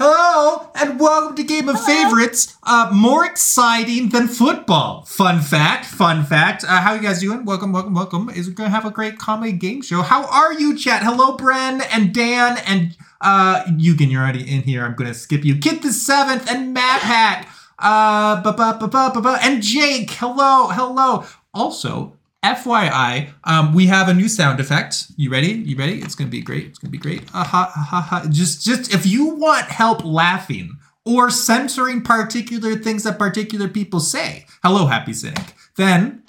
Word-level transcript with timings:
Hello, 0.00 0.72
and 0.74 0.98
welcome 0.98 1.36
to 1.36 1.44
Game 1.44 1.68
of 1.68 1.80
Favorites. 1.80 2.56
Uh, 2.64 2.90
more 2.92 3.24
exciting 3.24 4.08
than 4.08 4.26
football. 4.26 5.04
Fun 5.04 5.40
fact, 5.40 5.86
fun 5.86 6.24
fact. 6.24 6.64
Uh, 6.64 6.80
how 6.80 6.90
are 6.90 6.96
you 6.96 7.02
guys 7.02 7.20
doing? 7.20 7.44
Welcome, 7.44 7.70
welcome, 7.70 7.94
welcome. 7.94 8.28
Is 8.28 8.48
it 8.48 8.56
going 8.56 8.68
to 8.68 8.74
have 8.74 8.84
a 8.84 8.90
great 8.90 9.20
comedy 9.20 9.52
game 9.52 9.82
show. 9.82 10.02
How 10.02 10.26
are 10.26 10.52
you, 10.52 10.76
chat? 10.76 11.04
Hello, 11.04 11.36
Bren 11.36 11.80
and 11.92 12.12
Dan 12.12 12.58
and 12.66 12.96
uh, 13.20 13.62
Yoogen. 13.66 14.10
You're 14.10 14.20
already 14.20 14.40
in 14.52 14.62
here. 14.62 14.84
I'm 14.84 14.96
going 14.96 15.12
to 15.12 15.14
skip 15.16 15.44
you. 15.44 15.58
Kit 15.58 15.82
the 15.82 15.92
Seventh 15.92 16.50
and 16.50 16.74
Matt 16.74 17.02
Hack. 17.02 17.48
Uh, 17.78 18.42
ba 18.42 18.52
ba 18.52 18.76
ba 18.80 18.88
ba 18.88 19.12
ba 19.14 19.20
ba. 19.20 19.38
And 19.42 19.62
Jake. 19.62 20.10
Hello, 20.10 20.70
hello. 20.70 21.24
Also, 21.54 22.16
FYI, 22.44 23.30
um, 23.44 23.72
we 23.72 23.86
have 23.86 24.08
a 24.08 24.14
new 24.14 24.28
sound 24.28 24.60
effect. 24.60 25.06
You 25.16 25.30
ready? 25.30 25.52
You 25.52 25.76
ready? 25.76 26.02
It's 26.02 26.14
gonna 26.14 26.28
be 26.28 26.42
great. 26.42 26.66
It's 26.66 26.78
gonna 26.78 26.92
be 26.92 26.98
great. 26.98 27.22
Uh, 27.34 27.42
ha, 27.42 27.72
ha, 27.74 27.80
ha, 27.82 28.00
ha. 28.02 28.26
Just, 28.28 28.62
just 28.62 28.92
if 28.92 29.06
you 29.06 29.34
want 29.34 29.66
help 29.66 30.04
laughing 30.04 30.76
or 31.06 31.30
censoring 31.30 32.02
particular 32.02 32.76
things 32.76 33.04
that 33.04 33.18
particular 33.18 33.66
people 33.66 33.98
say, 33.98 34.44
hello, 34.62 34.86
Happy 34.86 35.14
Cynic. 35.14 35.54
Then 35.76 36.22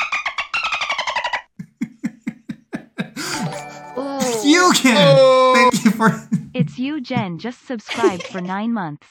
you 4.45 4.71
can. 4.76 5.55
Thank 5.55 5.85
you 5.85 5.91
for. 5.91 6.29
It's 6.54 6.79
you, 6.79 7.02
Jen, 7.02 7.40
just 7.40 7.68
subscribed 7.68 8.23
for 8.23 8.40
nine 8.40 8.71
months. 8.71 9.07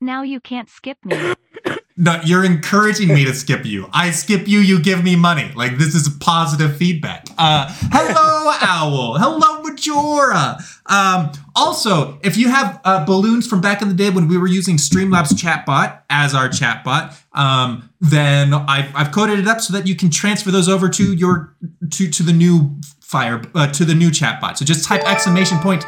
Now 0.00 0.22
you 0.22 0.40
can't 0.40 0.68
skip 0.68 0.98
me. 1.04 1.34
No, 2.00 2.20
you're 2.24 2.44
encouraging 2.44 3.08
me 3.08 3.24
to 3.24 3.34
skip 3.34 3.66
you. 3.66 3.88
I 3.92 4.12
skip 4.12 4.46
you, 4.46 4.60
you 4.60 4.80
give 4.80 5.02
me 5.02 5.16
money. 5.16 5.50
Like 5.56 5.78
this 5.78 5.96
is 5.96 6.08
positive 6.20 6.76
feedback. 6.76 7.26
Uh, 7.36 7.66
hello, 7.90 8.52
Owl. 8.62 9.18
Hello, 9.18 9.62
Majora. 9.62 10.58
Um, 10.86 11.32
also, 11.56 12.20
if 12.22 12.36
you 12.36 12.50
have 12.50 12.80
uh, 12.84 13.04
balloons 13.04 13.48
from 13.48 13.60
back 13.60 13.82
in 13.82 13.88
the 13.88 13.94
day 13.94 14.10
when 14.10 14.28
we 14.28 14.38
were 14.38 14.46
using 14.46 14.76
Streamlabs 14.76 15.32
chatbot 15.32 16.02
as 16.08 16.36
our 16.36 16.48
chatbot, 16.48 17.16
um, 17.32 17.90
then 18.00 18.54
I've, 18.54 18.94
I've 18.94 19.10
coded 19.10 19.40
it 19.40 19.48
up 19.48 19.60
so 19.60 19.72
that 19.72 19.88
you 19.88 19.96
can 19.96 20.08
transfer 20.08 20.52
those 20.52 20.68
over 20.68 20.88
to 20.88 21.12
your 21.14 21.52
to 21.90 22.08
to 22.08 22.22
the 22.22 22.32
new 22.32 22.78
fire 23.00 23.42
uh, 23.56 23.72
to 23.72 23.84
the 23.84 23.94
new 23.96 24.10
chatbot. 24.10 24.56
So 24.56 24.64
just 24.64 24.84
type 24.84 25.02
exclamation 25.02 25.58
point 25.58 25.84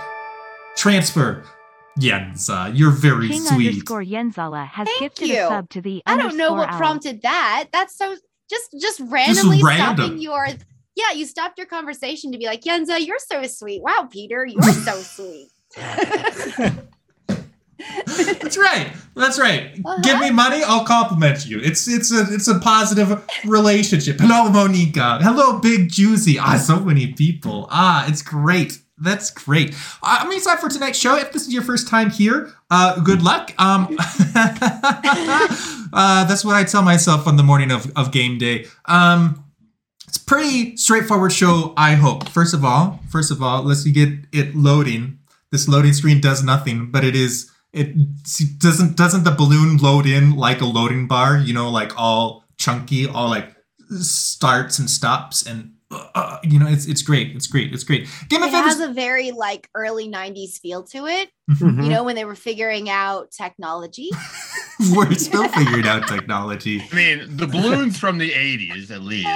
transfer. 0.76 1.44
Yenza, 1.98 2.76
you're 2.76 2.90
very 2.90 3.28
King 3.28 3.42
sweet. 3.42 3.68
underscore 3.68 4.02
Yenzala 4.04 4.66
has 4.68 4.86
Thank 4.86 5.00
gifted 5.00 5.28
you. 5.28 5.44
a 5.44 5.48
sub 5.48 5.68
to 5.70 5.80
the 5.80 6.02
I 6.06 6.16
don't 6.16 6.36
know 6.36 6.52
what 6.54 6.68
owl. 6.70 6.78
prompted 6.78 7.22
that. 7.22 7.68
That's 7.72 7.96
so 7.96 8.16
just 8.48 8.74
just 8.80 9.00
randomly 9.06 9.62
random. 9.62 9.96
stopping 9.96 10.20
your 10.20 10.46
yeah, 10.96 11.12
you 11.14 11.24
stopped 11.26 11.56
your 11.58 11.66
conversation 11.66 12.32
to 12.32 12.38
be 12.38 12.46
like, 12.46 12.62
Yenza, 12.62 13.04
you're 13.04 13.18
so 13.18 13.42
sweet. 13.46 13.82
Wow, 13.82 14.08
Peter, 14.10 14.44
you're 14.46 14.62
so 14.62 14.92
sweet. 15.00 15.48
That's 18.40 18.58
right. 18.58 18.92
That's 19.16 19.38
right. 19.38 19.72
Uh-huh. 19.84 20.00
Give 20.02 20.20
me 20.20 20.30
money, 20.30 20.62
I'll 20.64 20.84
compliment 20.84 21.46
you. 21.46 21.58
It's 21.60 21.88
it's 21.88 22.12
a 22.12 22.26
it's 22.32 22.46
a 22.48 22.58
positive 22.58 23.22
relationship. 23.44 24.18
Hello, 24.20 24.50
Monica. 24.50 25.18
Hello, 25.22 25.58
Big 25.60 25.90
Juicy. 25.90 26.38
Ah, 26.38 26.56
so 26.58 26.80
many 26.80 27.12
people. 27.14 27.68
Ah, 27.70 28.06
it's 28.08 28.22
great. 28.22 28.78
That's 29.00 29.30
great. 29.30 29.74
Uh, 30.02 30.18
I'm 30.20 30.32
excited 30.32 30.60
for 30.60 30.68
tonight's 30.68 30.98
show. 30.98 31.16
If 31.16 31.32
this 31.32 31.46
is 31.46 31.52
your 31.52 31.62
first 31.62 31.88
time 31.88 32.10
here, 32.10 32.52
uh, 32.70 33.00
good 33.00 33.22
luck. 33.22 33.52
Um, 33.58 33.96
uh, 35.92 36.24
that's 36.24 36.44
what 36.44 36.56
I 36.56 36.64
tell 36.64 36.82
myself 36.82 37.26
on 37.26 37.36
the 37.36 37.42
morning 37.42 37.72
of, 37.72 37.90
of 37.96 38.12
game 38.12 38.36
day. 38.38 38.66
Um, 38.84 39.44
it's 40.06 40.18
pretty 40.18 40.76
straightforward 40.76 41.32
show, 41.32 41.72
I 41.76 41.94
hope. 41.94 42.28
First 42.28 42.52
of 42.52 42.64
all, 42.64 43.00
first 43.08 43.30
of 43.30 43.42
all, 43.42 43.62
let's 43.62 43.84
get 43.84 44.10
it 44.32 44.54
loading. 44.54 45.18
This 45.50 45.66
loading 45.68 45.92
screen 45.92 46.20
does 46.20 46.42
nothing, 46.42 46.90
but 46.90 47.04
it 47.04 47.16
is 47.16 47.50
it 47.72 47.94
doesn't 48.58 48.96
doesn't 48.96 49.24
the 49.24 49.30
balloon 49.30 49.76
load 49.76 50.06
in 50.06 50.36
like 50.36 50.60
a 50.60 50.64
loading 50.64 51.06
bar, 51.06 51.38
you 51.38 51.54
know, 51.54 51.70
like 51.70 51.96
all 51.96 52.44
chunky, 52.58 53.06
all 53.06 53.28
like 53.28 53.54
starts 54.00 54.78
and 54.78 54.90
stops 54.90 55.46
and 55.46 55.74
uh, 55.90 56.38
you 56.44 56.58
know, 56.58 56.66
it's 56.68 56.86
it's 56.86 57.02
great. 57.02 57.34
It's 57.34 57.46
great. 57.46 57.72
It's 57.72 57.84
great. 57.84 58.08
Game 58.28 58.42
of 58.42 58.48
it 58.48 58.54
has 58.54 58.80
a 58.80 58.92
very 58.92 59.32
like 59.32 59.68
early 59.74 60.08
90s 60.08 60.58
feel 60.58 60.82
to 60.84 61.06
it. 61.06 61.30
Mhm. 61.50 61.82
You 61.82 61.90
know, 61.90 62.04
when 62.04 62.14
they 62.16 62.24
were 62.24 62.34
figuring 62.36 62.88
out 62.88 63.30
technology. 63.32 64.10
We're 64.94 65.12
still 65.14 65.46
figuring 65.48 65.86
out 65.86 66.08
technology. 66.08 66.82
I 66.90 66.94
mean, 66.94 67.36
the 67.36 67.46
balloons 67.46 67.98
from 67.98 68.16
the 68.18 68.30
80s, 68.30 68.90
at 68.90 69.02
least. 69.02 69.28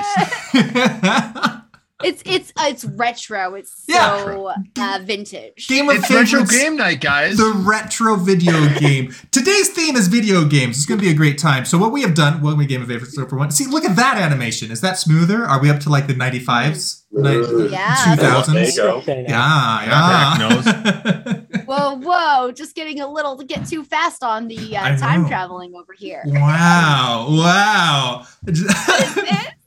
It's 2.04 2.22
it's 2.26 2.53
uh, 2.56 2.66
it's 2.69 2.84
retro. 2.84 3.54
It's 3.54 3.84
Yeah. 3.88 4.22
so 4.25 4.48
uh, 4.48 4.98
vintage. 5.03 5.66
Game 5.69 5.88
of 5.88 5.97
It's 5.97 6.10
retro 6.10 6.44
game 6.44 6.76
night, 6.76 7.00
guys. 7.00 7.38
the 7.38 7.53
retro 7.65 8.16
video 8.16 8.53
game. 8.78 9.15
Today's 9.31 9.70
theme 9.70 9.97
is 9.97 10.09
video 10.09 10.44
games. 10.44 10.76
It's 10.76 10.87
going 10.87 10.98
to 11.00 11.04
be 11.04 11.10
a 11.10 11.14
great 11.14 11.38
time. 11.38 11.64
So 11.64 11.78
what 11.78 11.93
we 11.93 12.03
have 12.03 12.14
done, 12.14 12.43
what 12.43 12.56
we 12.56 12.66
game 12.66 12.82
of 12.82 12.88
favorites 12.88 13.14
so 13.14 13.26
for 13.26 13.37
one. 13.37 13.50
See, 13.50 13.66
look 13.66 13.84
at 13.84 13.97
that 13.97 14.19
animation. 14.19 14.70
Is 14.70 14.81
that 14.82 14.98
smoother? 14.98 15.44
Are 15.44 15.60
we 15.60 15.70
up 15.70 15.81
to 15.81 15.88
like 15.88 16.06
the 16.06 16.14
95s? 16.14 17.03
Ni- 17.12 17.70
Yeah. 17.70 17.94
2000s? 18.16 18.53
There 18.53 18.66
you 18.66 18.76
go. 18.76 19.03
Yeah, 19.06 19.84
yeah. 19.84 21.41
Whoa, 21.64 21.94
whoa! 21.97 22.53
Just 22.53 22.75
getting 22.75 23.00
a 23.00 23.10
little 23.10 23.37
to 23.38 23.44
get 23.44 23.66
too 23.66 23.82
fast 23.84 24.22
on 24.22 24.48
the 24.48 24.76
uh, 24.76 24.97
time 24.98 25.22
know. 25.22 25.28
traveling 25.28 25.75
over 25.75 25.94
here. 25.94 26.22
wow, 26.26 27.26
wow. 27.31 28.26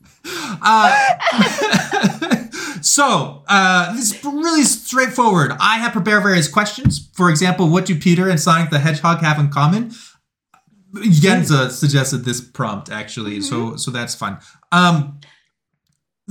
uh, 0.62 1.18
so, 2.82 3.44
uh, 3.48 3.96
this 3.96 4.14
is 4.14 4.24
really 4.24 4.64
straightforward. 4.64 5.54
I 5.60 5.78
have 5.78 5.94
prepared 5.94 6.24
various 6.24 6.48
questions. 6.48 7.10
For 7.14 7.30
example, 7.30 7.70
what 7.70 7.86
do 7.86 7.98
Peter 7.98 8.30
and 8.30 8.40
Sonic 8.40 8.70
the 8.70 8.80
Hedgehog 8.80 9.20
have 9.20 9.40
in 9.40 9.50
common? 9.50 9.92
Yenza 10.94 11.70
suggested 11.70 12.20
this 12.20 12.42
prompt 12.42 12.90
actually, 12.90 13.42
so 13.42 13.76
so 13.76 13.92
that's 13.92 14.16
fun. 14.16 14.40
Um, 14.72 15.20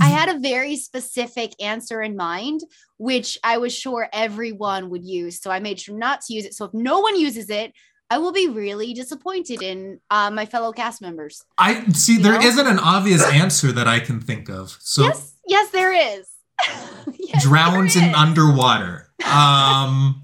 I 0.01 0.09
had 0.09 0.29
a 0.29 0.39
very 0.39 0.77
specific 0.77 1.53
answer 1.61 2.03
in 2.03 2.17
mind, 2.17 2.63
which 2.99 3.39
I 3.43 3.59
was 3.59 3.75
sure 3.75 4.09
everyone 4.13 4.91
would 4.91 5.05
use. 5.05 5.41
So 5.41 5.51
I 5.51 5.59
made 5.59 5.81
sure 5.81 5.97
not 5.97 6.21
to 6.23 6.35
use 6.35 6.45
it. 6.45 6.55
So 6.55 6.67
if 6.67 6.75
no 6.75 7.01
one 7.01 7.19
uses 7.19 7.49
it, 7.49 7.73
I 8.09 8.19
will 8.19 8.33
be 8.33 8.49
really 8.49 8.95
disappointed 8.95 9.63
in 9.63 10.01
uh, 10.11 10.31
my 10.31 10.47
fellow 10.47 10.73
cast 10.73 11.03
members. 11.03 11.45
I 11.59 11.85
see 11.91 12.19
there 12.19 12.35
No? 12.35 12.41
not 12.57 12.67
an 12.67 12.79
obvious 12.79 13.25
answer 13.25 13.73
that 13.73 13.89
I 13.89 13.99
can 13.99 14.21
think 14.21 14.49
of. 14.49 14.77
So 14.81 15.03
yes, 15.05 15.35
yes, 15.47 15.71
there 15.71 15.93
is. 15.93 16.29
Yes, 17.19 17.43
drowns 17.45 17.95
there 17.95 18.09
in 18.09 18.15
underwater. 18.15 19.09
Um, 19.25 20.23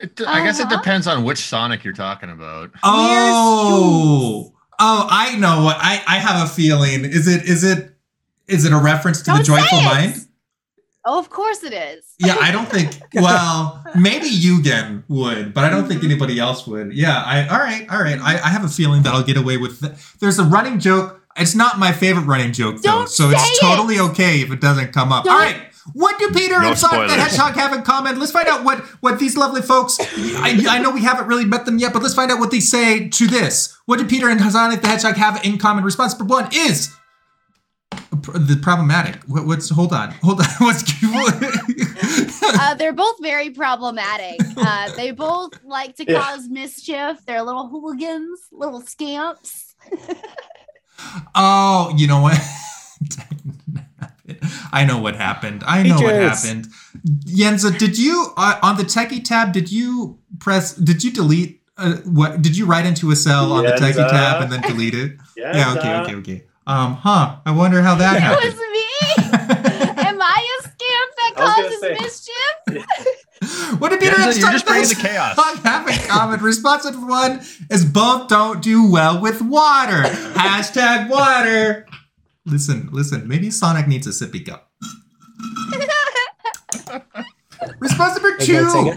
It, 0.00 0.20
I 0.26 0.44
guess 0.44 0.58
it 0.60 0.66
Uh-huh. 0.66 0.76
depends 0.76 1.06
on 1.06 1.24
which 1.24 1.38
Sonic 1.38 1.84
you're 1.84 1.94
talking 1.94 2.28
about. 2.30 2.70
oh, 2.82 4.52
oh, 4.78 5.06
I 5.10 5.36
know 5.36 5.62
what 5.64 5.76
I 5.80 6.02
I 6.06 6.18
have 6.18 6.46
a 6.46 6.52
feeling. 6.52 7.04
Is 7.06 7.26
it 7.28 7.44
is 7.44 7.64
it 7.64 7.94
is 8.46 8.64
it 8.66 8.72
a 8.72 8.78
reference 8.78 9.18
to 9.22 9.24
the 9.30 9.36
Don't 9.38 9.44
say 9.46 9.56
joyful 9.56 9.78
it. 9.78 9.84
mind? 9.84 10.25
Oh, 11.08 11.18
of 11.20 11.30
course 11.30 11.62
it 11.62 11.72
is. 11.72 12.04
Yeah, 12.18 12.36
I 12.40 12.50
don't 12.50 12.68
think. 12.68 12.90
Well, 13.14 13.84
maybe 13.94 14.28
Yoogen 14.28 15.04
would, 15.08 15.54
but 15.54 15.64
I 15.64 15.70
don't 15.70 15.86
think 15.88 16.02
Mhm. 16.02 16.06
anybody 16.10 16.38
else 16.38 16.66
would. 16.66 16.92
Yeah, 16.92 17.22
I. 17.24 17.46
All 17.48 17.58
right, 17.58 17.88
all 17.90 18.02
right. 18.02 18.18
I, 18.20 18.34
I 18.34 18.48
have 18.48 18.64
a 18.64 18.68
feeling 18.68 19.02
that 19.04 19.14
I'll 19.14 19.22
get 19.22 19.36
away 19.36 19.56
with. 19.56 19.80
Th- 19.80 19.92
There's 20.20 20.38
a 20.38 20.44
running 20.44 20.80
joke. 20.80 21.22
It's 21.36 21.54
not 21.54 21.78
my 21.78 21.92
favorite 21.92 22.24
running 22.24 22.52
joke 22.52 22.76
though, 22.82 22.90
Don't 22.90 23.08
so 23.08 23.30
it's 23.30 23.40
say 23.42 23.48
it. 23.48 23.60
totally 23.60 23.98
okay 24.00 24.40
if 24.40 24.50
it 24.50 24.60
doesn't 24.60 24.92
come 24.92 25.12
up. 25.12 25.24
All 25.26 25.32
Don't- 25.32 25.40
right. 25.40 25.62
What 25.92 26.18
do 26.18 26.28
Peter 26.30 26.60
No 26.60 26.70
and 26.70 26.78
Sonic 26.78 27.06
the 27.06 27.14
spoilers. 27.14 27.30
Hedgehog 27.36 27.54
have 27.54 27.72
in 27.72 27.82
common? 27.82 28.18
Let's 28.18 28.32
find 28.32 28.48
out 28.48 28.64
what 28.64 28.80
what 29.00 29.20
these 29.20 29.36
lovely 29.36 29.62
folks. 29.62 29.96
I, 30.00 30.64
I 30.68 30.78
know 30.80 30.90
we 30.90 31.02
haven't 31.02 31.28
really 31.28 31.44
met 31.44 31.64
them 31.64 31.78
yet, 31.78 31.92
but 31.92 32.02
let's 32.02 32.14
find 32.14 32.30
out 32.32 32.40
what 32.40 32.50
they 32.50 32.58
say 32.58 33.08
to 33.08 33.26
this. 33.28 33.78
What 33.86 34.00
do 34.00 34.04
Peter 34.04 34.28
and 34.28 34.40
Sonic 34.50 34.80
the 34.82 34.88
Hedgehog 34.88 35.14
have 35.14 35.44
in 35.44 35.58
common? 35.58 35.84
Response 35.84 36.18
number 36.18 36.34
one 36.34 36.48
is 36.52 36.92
the 38.22 38.58
problematic. 38.60 39.22
What, 39.26 39.46
what's 39.46 39.68
hold 39.70 39.92
on, 39.92 40.10
hold 40.22 40.40
on. 40.40 40.46
What's 40.58 40.84
Uh, 42.42 42.74
they're 42.74 42.92
both 42.92 43.16
very 43.20 43.50
problematic. 43.50 44.40
Uh, 44.56 44.94
they 44.96 45.10
both 45.10 45.52
like 45.64 45.96
to 45.96 46.04
Yeah. 46.10 46.20
cause 46.20 46.48
mischief. 46.48 47.24
They're 47.26 47.42
little 47.42 47.68
hooligans, 47.68 48.40
little 48.52 48.80
scamps. 48.80 49.74
Oh, 51.34 51.92
you 51.94 52.06
know 52.06 52.22
what? 52.22 52.40
I 54.72 54.84
know 54.84 54.98
what 54.98 55.14
happened. 55.14 55.62
I 55.66 55.82
know 55.82 56.00
what 56.00 56.14
happened. 56.14 56.68
Yenza, 57.26 57.76
did 57.78 57.98
you 57.98 58.32
uh, 58.36 58.58
on 58.62 58.76
the 58.76 58.82
techie 58.82 59.22
tab? 59.22 59.52
Did 59.52 59.70
you 59.70 60.18
press? 60.38 60.74
Did 60.74 61.04
you 61.04 61.12
delete? 61.12 61.62
Uh, 61.76 61.96
what 62.06 62.40
did 62.40 62.56
you 62.56 62.64
write 62.64 62.86
into 62.86 63.10
a 63.10 63.16
cell 63.16 63.52
on 63.52 63.64
the 63.64 63.72
techie 63.72 64.08
tab 64.08 64.42
and 64.42 64.50
then 64.50 64.62
delete 64.62 64.94
it? 64.94 65.16
Yes, 65.36 65.54
yeah. 65.54 65.74
Okay. 65.74 65.94
Okay. 65.94 66.14
Okay. 66.14 66.44
Um. 66.66 66.94
Huh. 66.94 67.36
I 67.46 67.50
wonder 67.52 67.80
how 67.82 67.94
that 67.96 68.16
It 68.16 68.22
was 68.44 68.54
happened. 68.54 68.72
me. 68.72 68.78
Am 70.08 70.20
I 70.20 70.56
a 70.58 70.62
scamp 70.62 71.10
that 71.16 71.32
I 71.36 71.38
was 71.62 71.70
gonna 71.80 71.94
causes 71.96 72.02
mischief? 72.02 72.54
what 73.80 73.88
did 73.90 74.00
Peter 74.00 74.16
Yeah, 74.18 74.24
and 74.28 74.36
you're 74.36 74.42
Sonic 74.42 74.52
just 74.54 74.64
the 74.66 74.70
bringing 74.70 74.88
the 74.88 74.94
chaos. 74.96 75.36
have 75.62 75.88
in 75.88 75.98
common? 76.08 76.40
Response 76.40 76.84
number 76.84 77.06
one 77.06 77.40
is 77.70 77.84
both 77.84 78.26
don't 78.28 78.60
do 78.62 78.90
well 78.90 79.20
with 79.20 79.40
water. 79.42 80.02
Hashtag 80.02 81.08
water. 81.08 81.86
Listen, 82.46 82.88
listen. 82.92 83.26
Maybe 83.28 83.50
Sonic 83.50 83.86
needs 83.88 84.06
a 84.06 84.10
sippy 84.10 84.44
cup. 84.44 84.70
Response 87.80 88.14
number 88.20 88.36
Hey, 88.38 88.46
two. 88.46 88.92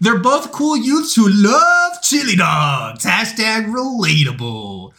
They're 0.00 0.18
both 0.18 0.52
cool 0.52 0.76
youths 0.76 1.14
who 1.14 1.28
love 1.28 2.00
chili 2.02 2.36
dogs. 2.36 3.04
Hashtag 3.04 3.66
relatable. 3.66 4.92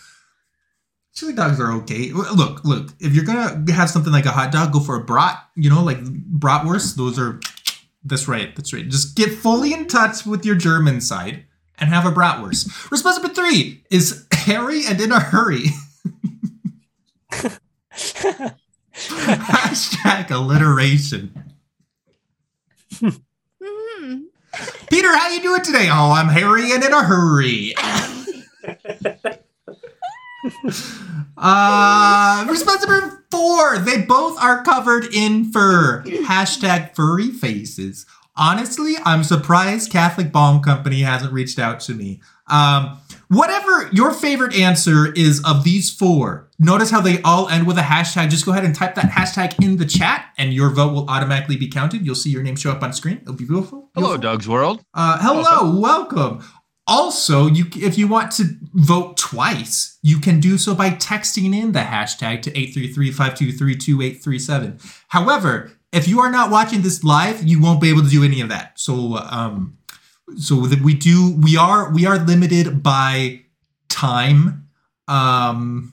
Chili 1.18 1.34
dogs 1.34 1.60
are 1.60 1.72
okay. 1.78 2.12
Look, 2.12 2.64
look. 2.64 2.94
If 3.00 3.16
you're 3.16 3.26
gonna 3.26 3.64
have 3.74 3.90
something 3.90 4.14
like 4.14 4.26
a 4.26 4.30
hot 4.32 4.52
dog, 4.52 4.72
go 4.72 4.80
for 4.80 4.96
a 4.98 5.04
brat. 5.04 5.36
You 5.56 5.68
know, 5.72 5.84
like 5.84 5.98
bratwurst. 6.04 6.94
Those 6.94 7.18
are. 7.18 7.40
That's 8.04 8.28
right. 8.28 8.56
That's 8.56 8.72
right. 8.72 8.88
Just 8.88 9.16
get 9.16 9.32
fully 9.32 9.74
in 9.74 9.88
touch 9.88 10.28
with 10.28 10.46
your 10.46 10.54
German 10.54 11.02
side 11.02 11.46
and 11.80 11.90
have 11.90 12.06
a 12.06 12.12
bratwurst. 12.12 12.92
Response 12.92 13.18
number 13.18 13.34
three 13.34 13.84
is 13.90 14.28
hairy 14.32 14.84
and 14.88 15.02
in 15.02 15.12
a 15.12 15.20
hurry. 15.20 15.64
Hashtag 18.94 20.30
alliteration. 20.30 21.32
Mhm. 22.94 24.26
Peter, 24.92 25.18
how 25.18 25.30
you 25.32 25.42
doing 25.42 25.64
today? 25.64 25.90
Oh, 25.92 26.12
I'm 26.12 26.28
hairy 26.28 26.72
and 26.74 26.84
in 26.84 26.94
a 26.94 27.04
hurry. 27.04 27.74
uh, 31.38 32.46
response 32.50 32.86
number 32.86 33.24
four. 33.32 33.80
They 33.80 34.02
both 34.02 34.42
are 34.42 34.64
covered 34.64 35.14
in 35.14 35.52
fur. 35.52 36.04
Hashtag 36.04 36.96
furry 36.96 37.30
faces. 37.30 38.06
Honestly, 38.36 38.94
I'm 39.04 39.24
surprised 39.24 39.92
Catholic 39.92 40.32
Bomb 40.32 40.62
Company 40.62 41.02
hasn't 41.02 41.34
reached 41.34 41.58
out 41.58 41.80
to 41.82 41.94
me. 41.94 42.22
Um, 42.50 43.00
whatever 43.30 43.90
your 43.92 44.14
favorite 44.14 44.56
answer 44.56 45.12
is 45.14 45.44
of 45.44 45.64
these 45.64 45.92
four, 45.92 46.48
notice 46.60 46.92
how 46.92 47.02
they 47.02 47.22
all 47.24 47.50
end 47.50 47.66
with 47.66 47.78
a 47.78 47.82
hashtag. 47.82 48.30
Just 48.30 48.46
go 48.46 48.52
ahead 48.52 48.64
and 48.64 48.76
type 48.76 48.94
that 48.96 49.10
hashtag 49.10 49.62
in 49.64 49.78
the 49.78 49.86
chat, 49.86 50.34
and 50.38 50.54
your 50.54 50.70
vote 50.70 50.94
will 50.94 51.10
automatically 51.10 51.58
be 51.58 51.68
counted. 51.68 52.06
You'll 52.06 52.16
see 52.16 52.30
your 52.30 52.44
name 52.44 52.56
show 52.56 52.72
up 52.72 52.84
on 52.84 52.94
screen. 52.94 53.18
It'll 53.24 53.34
be 53.34 53.46
beautiful. 53.46 53.90
Hello, 53.96 54.10
beautiful. 54.10 54.22
Doug's 54.22 54.48
World. 54.48 54.86
Uh, 54.94 55.18
hello, 55.20 55.80
welcome. 55.80 56.44
Also, 56.88 57.48
you 57.48 57.66
if 57.76 57.98
you 57.98 58.08
want 58.08 58.32
to 58.32 58.46
vote 58.74 59.18
twice, 59.18 59.98
you 60.02 60.20
can 60.20 60.40
do 60.40 60.58
so 60.58 60.74
by 60.74 60.92
texting 60.92 61.54
in 61.54 61.74
the 61.74 61.82
hashtag 61.82 62.42
to 62.44 62.52
833-523-2837. 62.52 64.80
However, 65.10 65.74
if 65.92 66.08
you 66.08 66.22
are 66.22 66.32
not 66.32 66.50
watching 66.50 66.84
this 66.84 67.04
live, 67.04 67.44
you 67.44 67.62
won't 67.62 67.82
be 67.82 67.90
able 67.90 68.04
to 68.04 68.10
do 68.10 68.24
any 68.24 68.40
of 68.40 68.48
that. 68.50 68.80
So 68.80 69.18
um 69.18 69.78
so 70.38 70.66
that 70.68 70.80
we 70.82 70.94
do 70.94 71.36
we 71.42 71.58
are 71.58 71.92
we 71.92 72.06
are 72.06 72.20
limited 72.20 72.82
by 72.82 73.42
time. 73.90 74.70
Um 75.10 75.92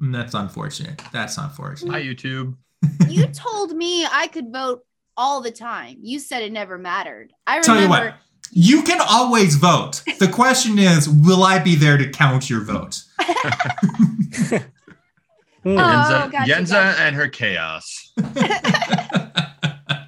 that's 0.00 0.32
unfortunate. 0.34 1.02
That's 1.12 1.36
unfortunate. 1.36 1.92
Hi, 1.92 2.00
YouTube. 2.02 2.56
You 3.08 3.26
told 3.26 3.76
me 3.76 4.06
I 4.06 4.28
could 4.28 4.50
vote 4.52 4.84
all 5.16 5.40
the 5.42 5.50
time. 5.50 5.98
You 6.00 6.18
said 6.18 6.42
it 6.42 6.52
never 6.52 6.78
mattered. 6.78 7.32
I 7.46 7.60
Tell 7.60 7.76
you 7.76 7.82
remember. 7.82 8.14
What. 8.50 8.56
You 8.56 8.82
can 8.82 9.00
always 9.00 9.56
vote. 9.56 10.02
The 10.18 10.28
question 10.28 10.78
is, 10.78 11.08
will 11.08 11.42
I 11.42 11.58
be 11.58 11.74
there 11.74 11.96
to 11.98 12.08
count 12.10 12.48
your 12.50 12.60
vote? 12.62 13.02
Hmm. 15.64 15.78
Oh, 15.78 15.80
Yenza, 15.80 16.32
gotcha, 16.32 16.52
Yenza 16.52 16.70
gotcha. 16.72 17.00
and 17.02 17.14
her 17.16 17.28
chaos. 17.28 18.12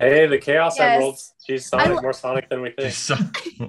Hey, 0.01 0.27
the 0.27 0.37
Chaos 0.39 0.77
Yes. 0.77 0.97
Emeralds. 0.97 1.33
She's 1.47 1.67
Sonic, 1.67 1.99
I- 1.99 2.01
more 2.03 2.13
Sonic 2.13 2.51
than 2.51 2.61
we 2.61 2.71
think. 2.73 2.93
So- 2.93 3.17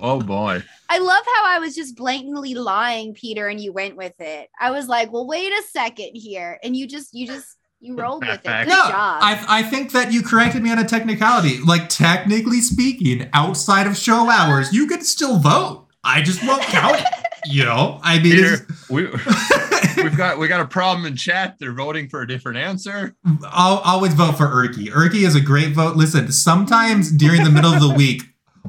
oh 0.02 0.20
boy. 0.20 0.64
I 0.90 0.98
love 0.98 1.24
how 1.36 1.46
I 1.46 1.60
was 1.60 1.76
just 1.76 1.96
blatantly 1.96 2.56
lying, 2.56 3.14
Peter, 3.14 3.48
and 3.48 3.62
you 3.62 3.72
went 3.72 3.96
with 3.96 4.20
it. 4.20 4.50
I 4.60 4.72
was 4.72 4.88
like, 4.90 5.14
"Well, 5.14 5.26
wait 5.28 5.52
a 5.54 5.62
second 5.72 6.12
here," 6.16 6.60
and 6.62 6.76
you 6.76 6.88
just, 6.88 7.14
you 7.14 7.26
just, 7.28 7.56
you 7.86 7.96
rolled 7.96 8.26
with 8.26 8.34
it. 8.34 8.44
Good 8.44 8.68
No, 8.68 8.76
job. 8.76 9.20
I, 9.22 9.46
I 9.48 9.64
think 9.64 9.92
that 9.92 10.12
you 10.12 10.22
corrected 10.24 10.64
me 10.64 10.72
on 10.72 10.80
a 10.80 10.86
technicality. 10.86 11.60
Like, 11.60 11.88
technically 11.90 12.62
speaking, 12.62 13.30
outside 13.34 13.86
of 13.88 13.96
show 13.98 14.30
hours, 14.30 14.74
you 14.74 14.88
can 14.88 15.02
still 15.02 15.38
vote. 15.40 15.88
I 16.04 16.22
just 16.22 16.44
won't 16.46 16.64
count 16.64 17.00
it. 17.00 17.06
You 17.48 17.64
know, 17.64 18.00
I 18.02 18.16
mean, 18.18 18.32
Peter, 18.32 18.68
we 18.90 19.06
we've 19.98 20.18
got 20.18 20.40
we 20.40 20.48
got 20.48 20.62
a 20.62 20.66
problem 20.66 21.06
in 21.06 21.16
chat. 21.16 21.58
They're 21.60 21.74
voting 21.74 22.10
for 22.10 22.22
a 22.24 22.28
different 22.28 22.58
answer. 22.58 23.16
I'll 23.44 23.78
always 23.86 24.16
vote 24.16 24.32
for 24.36 24.48
Erky. 24.48 24.88
Erky 24.88 25.28
is 25.28 25.36
a 25.36 25.42
great 25.42 25.76
vote. 25.76 25.96
Listen, 25.96 26.32
sometimes 26.32 27.12
during 27.12 27.44
the 27.44 27.52
middle 27.52 27.72
of 27.72 27.80
the 27.82 27.94
week, 27.94 28.24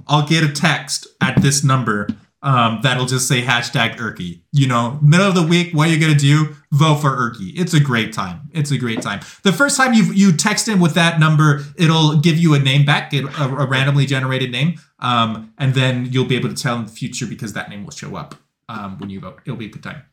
I'll 0.09 0.27
get 0.27 0.45
a 0.45 0.53
text 0.53 1.07
at 1.23 1.41
this 1.41 1.65
number 1.65 2.07
um, 2.47 2.79
that'll 2.83 3.07
just 3.07 3.27
say 3.27 3.43
hashtag 3.43 3.97
Erky. 3.97 4.43
You 4.53 4.69
know, 4.69 5.01
middle 5.03 5.27
of 5.27 5.35
the 5.35 5.43
week, 5.43 5.75
what 5.75 5.89
are 5.89 5.93
you 5.93 5.99
gonna 5.99 6.15
do? 6.15 6.55
Vote 6.71 6.97
for 6.97 7.11
Erky. 7.11 7.53
It's 7.57 7.75
a 7.75 7.81
great 7.81 8.13
time. 8.13 8.49
It's 8.55 8.71
a 8.71 8.79
great 8.79 9.03
time. 9.03 9.21
The 9.43 9.53
first 9.53 9.77
time 9.77 9.95
you 9.95 10.05
you 10.13 10.31
text 10.31 10.69
in 10.69 10.79
with 10.79 10.95
that 10.95 11.19
number, 11.19 11.65
it'll 11.77 12.19
give 12.21 12.39
you 12.39 12.55
a 12.55 12.61
name 12.61 12.87
back, 12.87 13.13
a, 13.13 13.25
a 13.25 13.67
randomly 13.67 14.07
generated 14.07 14.53
name, 14.53 14.79
um, 15.01 15.53
and 15.59 15.75
then 15.75 16.07
you'll 16.13 16.27
be 16.27 16.37
able 16.37 16.49
to 16.49 16.55
tell 16.55 16.79
in 16.79 16.87
the 16.87 16.93
future 16.93 17.27
because 17.27 17.53
that 17.55 17.69
name 17.69 17.83
will 17.85 17.91
show 17.91 18.15
up 18.15 18.37
um, 18.69 18.97
when 18.99 19.11
you 19.11 19.19
vote. 19.19 19.41
It'll 19.45 19.59
be 19.59 19.67
a 19.67 19.71
good 19.71 19.83
time. 19.83 20.05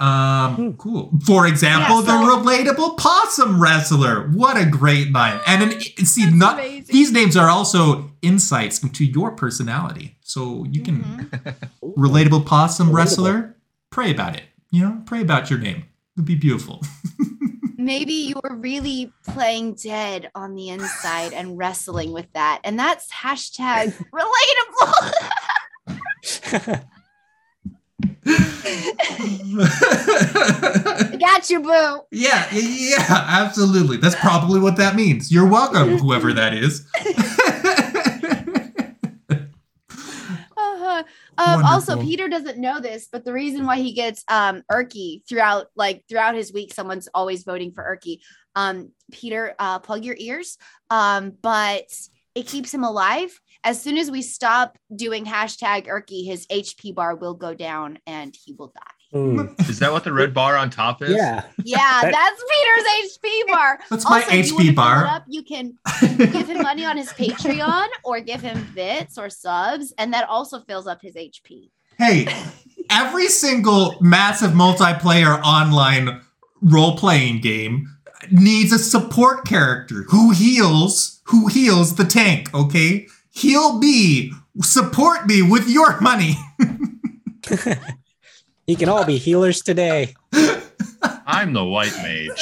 Um, 0.00 0.74
cool. 0.78 1.12
For 1.26 1.46
example, 1.46 1.96
Yeah, 1.96 2.02
the 2.02 2.12
relatable 2.12 2.96
possum 2.98 3.62
wrestler. 3.62 4.28
What 4.30 4.56
a 4.56 4.66
great 4.66 5.12
name! 5.12 5.40
And 5.46 5.62
an 5.62 5.80
see, 5.80 6.24
That's 6.24 6.34
not 6.36 6.58
amazing. 6.58 6.92
these 6.92 7.12
names 7.12 7.36
are 7.36 7.48
also 7.48 8.10
insights 8.20 8.82
into 8.82 9.04
your 9.04 9.32
personality. 9.32 10.17
So 10.28 10.66
you 10.70 10.82
can 10.82 11.02
Mhm. 11.02 11.70
relatable 11.96 12.44
possum 12.44 12.88
Relatable. 12.88 12.94
wrestler. 12.94 13.56
Pray 13.90 14.10
about 14.10 14.36
it. 14.36 14.42
You 14.70 14.82
know, 14.84 15.02
pray 15.06 15.22
about 15.22 15.48
your 15.48 15.58
name. 15.58 15.84
It'd 16.16 16.26
be 16.26 16.34
beautiful. 16.34 16.82
Maybe 17.78 18.12
you 18.12 18.34
were 18.44 18.54
really 18.54 19.10
playing 19.26 19.74
dead 19.74 20.30
on 20.34 20.54
the 20.54 20.68
inside 20.68 21.32
and 21.32 21.56
wrestling 21.56 22.12
with 22.12 22.30
that, 22.34 22.60
and 22.62 22.78
that's 22.78 23.10
hashtag 23.10 23.94
relatable. 24.12 25.14
Got 31.18 31.50
you, 31.50 31.60
boo. 31.60 32.00
Yeah, 32.10 32.46
yeah, 32.52 32.96
yeah, 32.98 33.24
absolutely. 33.28 33.96
That's 33.98 34.14
probably 34.16 34.60
what 34.60 34.76
that 34.76 34.94
means. 34.94 35.32
You're 35.32 35.48
welcome, 35.48 35.98
whoever 35.98 36.32
that 36.32 36.54
is. 36.54 36.86
Uh-huh. 40.56 41.02
Um, 41.38 41.64
also, 41.64 42.00
Peter 42.02 42.28
doesn't 42.28 42.58
know 42.58 42.80
this, 42.80 43.08
but 43.10 43.24
the 43.24 43.32
reason 43.32 43.64
why 43.64 43.76
he 43.76 43.92
gets 43.92 44.24
um 44.28 44.62
Erky 44.70 45.26
throughout 45.28 45.66
like 45.76 46.04
throughout 46.08 46.34
his 46.34 46.52
week, 46.52 46.74
someone's 46.74 47.08
always 47.14 47.44
voting 47.44 47.72
for 47.72 47.84
Erky. 47.84 48.20
Um, 48.54 48.90
Peter, 49.12 49.54
uh, 49.58 49.78
plug 49.78 50.04
your 50.04 50.16
ears. 50.18 50.58
Um, 50.90 51.32
but 51.40 51.86
it 52.34 52.46
keeps 52.46 52.72
him 52.72 52.84
alive. 52.84 53.38
As 53.64 53.80
soon 53.80 53.98
as 53.98 54.10
we 54.10 54.22
stop 54.22 54.78
doing 54.94 55.24
hashtag 55.24 55.86
Erky, 55.86 56.24
his 56.24 56.46
HP 56.46 56.94
bar 56.94 57.16
will 57.16 57.34
go 57.34 57.54
down 57.54 57.98
and 58.06 58.34
he 58.44 58.52
will 58.52 58.68
die. 58.68 58.97
Hmm. 59.12 59.46
Is 59.60 59.78
that 59.78 59.90
what 59.90 60.04
the 60.04 60.12
red 60.12 60.34
bar 60.34 60.56
on 60.56 60.68
top 60.68 61.02
is? 61.02 61.10
Yeah. 61.10 61.44
Yeah, 61.64 62.00
that's 62.02 62.44
Peter's 62.50 63.18
HP 63.18 63.48
bar. 63.48 63.78
That's 63.88 64.04
my 64.04 64.20
Also, 64.22 64.34
if 64.34 64.46
you 64.46 64.52
HP 64.52 64.56
wanna 64.56 64.64
fill 64.66 64.74
bar. 64.74 65.06
Up, 65.06 65.24
you 65.28 65.42
can 65.42 65.78
give 66.18 66.48
him 66.48 66.62
money 66.62 66.84
on 66.84 66.96
his 66.96 67.08
Patreon 67.12 67.88
or 68.04 68.20
give 68.20 68.42
him 68.42 68.66
bits 68.74 69.16
or 69.16 69.30
subs, 69.30 69.94
and 69.96 70.12
that 70.12 70.28
also 70.28 70.60
fills 70.60 70.86
up 70.86 71.00
his 71.00 71.14
HP. 71.14 71.70
Hey, 71.96 72.28
every 72.90 73.28
single 73.28 73.96
massive 74.00 74.50
multiplayer 74.50 75.40
online 75.42 76.20
role 76.60 76.96
playing 76.96 77.40
game 77.40 77.88
needs 78.30 78.72
a 78.72 78.78
support 78.78 79.46
character 79.46 80.04
who 80.08 80.32
heals, 80.32 81.20
who 81.24 81.48
heals 81.48 81.96
the 81.96 82.04
tank, 82.04 82.52
okay? 82.54 83.06
Heal 83.30 83.78
me, 83.78 84.32
support 84.60 85.26
me 85.26 85.42
with 85.42 85.68
your 85.68 86.00
money. 86.00 86.36
He 88.68 88.76
can 88.76 88.90
all 88.90 89.06
be 89.06 89.16
healers 89.16 89.62
today. 89.62 90.14
I'm 91.26 91.54
the 91.54 91.64
white 91.64 91.96
mage. 92.02 92.38